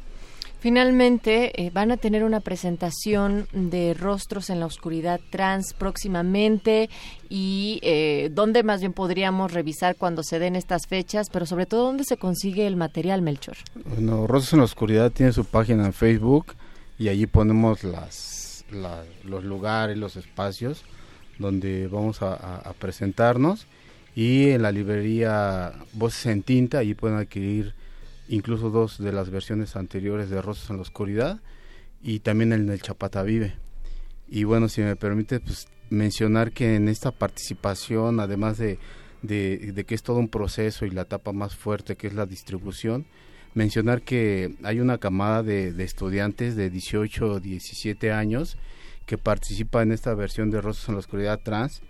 [0.60, 6.90] Finalmente, eh, van a tener una presentación de Rostros en la Oscuridad Trans próximamente
[7.30, 11.84] y eh, dónde más bien podríamos revisar cuando se den estas fechas, pero sobre todo
[11.84, 13.56] dónde se consigue el material, Melchor.
[13.86, 16.54] Bueno, Rostros en la Oscuridad tiene su página en Facebook
[16.98, 18.66] y allí ponemos las,
[19.24, 20.84] los lugares, los espacios
[21.38, 23.66] donde vamos a, a presentarnos
[24.14, 27.72] y en la librería Voces en Tinta, allí pueden adquirir
[28.30, 31.40] incluso dos de las versiones anteriores de Rosas en la Oscuridad
[32.00, 33.54] y también en el Chapata Vive.
[34.28, 38.78] Y bueno, si me permite pues, mencionar que en esta participación, además de,
[39.22, 43.06] de, que es todo un proceso y la etapa más fuerte que es la distribución,
[43.54, 48.56] mencionar que hay una camada de, estudiantes de 18 o 17 años
[49.06, 51.82] que participa en esta versión de Rosas en la Oscuridad Trans,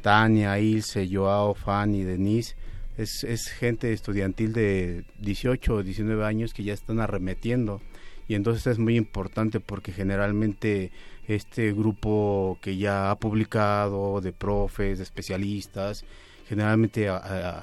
[0.00, 2.54] Tania, Ilse, Joao, Fanny, Denise,
[2.98, 7.80] es, es gente estudiantil de 18 o 19 años que ya están arremetiendo
[8.28, 10.92] y entonces es muy importante porque generalmente
[11.26, 16.04] este grupo que ya ha publicado de profes, de especialistas,
[16.46, 17.08] generalmente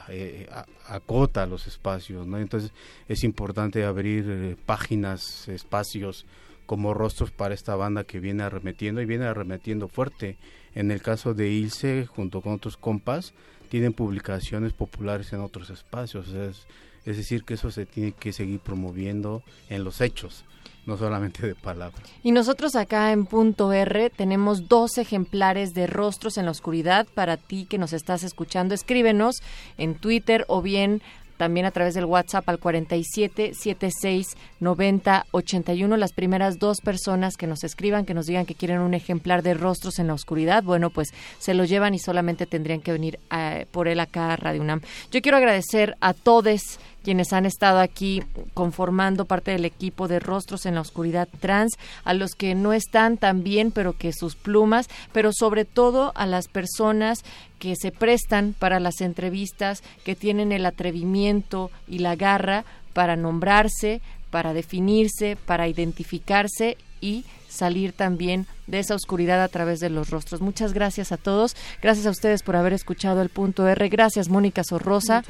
[0.09, 0.49] eh,
[0.87, 2.39] acota los espacios, ¿no?
[2.39, 2.71] Entonces
[3.07, 6.25] es importante abrir eh, páginas, espacios
[6.65, 10.37] como rostros para esta banda que viene arremetiendo y viene arremetiendo fuerte.
[10.73, 13.33] En el caso de Ilse, junto con otros compas,
[13.75, 16.29] tienen publicaciones populares en otros espacios.
[16.29, 20.45] Es, decir, que eso se tiene que seguir promoviendo en los hechos
[20.85, 22.01] no solamente de palabras.
[22.23, 27.35] Y nosotros acá en Punto R tenemos dos ejemplares de Rostros en la Oscuridad para
[27.35, 28.73] ti que nos estás escuchando.
[28.73, 29.41] Escríbenos
[29.77, 31.01] en Twitter o bien
[31.37, 35.97] también a través del WhatsApp al 47 76 90 81.
[35.97, 39.53] Las primeras dos personas que nos escriban, que nos digan que quieren un ejemplar de
[39.53, 43.65] Rostros en la Oscuridad, bueno, pues se lo llevan y solamente tendrían que venir eh,
[43.71, 44.81] por él acá a Radio UNAM.
[45.11, 48.23] Yo quiero agradecer a todos quienes han estado aquí
[48.55, 53.17] conformando parte del equipo de Rostros en la Oscuridad Trans, a los que no están
[53.17, 57.19] tan bien, pero que sus plumas, pero sobre todo a las personas
[57.59, 64.01] que se prestan para las entrevistas, que tienen el atrevimiento y la garra para nombrarse,
[64.31, 67.23] para definirse, para identificarse y
[67.55, 70.41] salir también de esa oscuridad a través de los rostros.
[70.41, 71.55] Muchas gracias a todos.
[71.81, 73.89] Gracias a ustedes por haber escuchado el punto R.
[73.89, 75.23] Gracias, Mónica Sorrosa.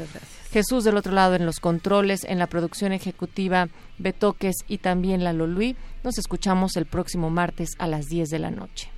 [0.52, 5.34] Jesús del otro lado en los controles, en la producción ejecutiva, Betoques y también la
[5.34, 5.76] Loluí.
[6.04, 8.95] Nos escuchamos el próximo martes a las 10 de la noche.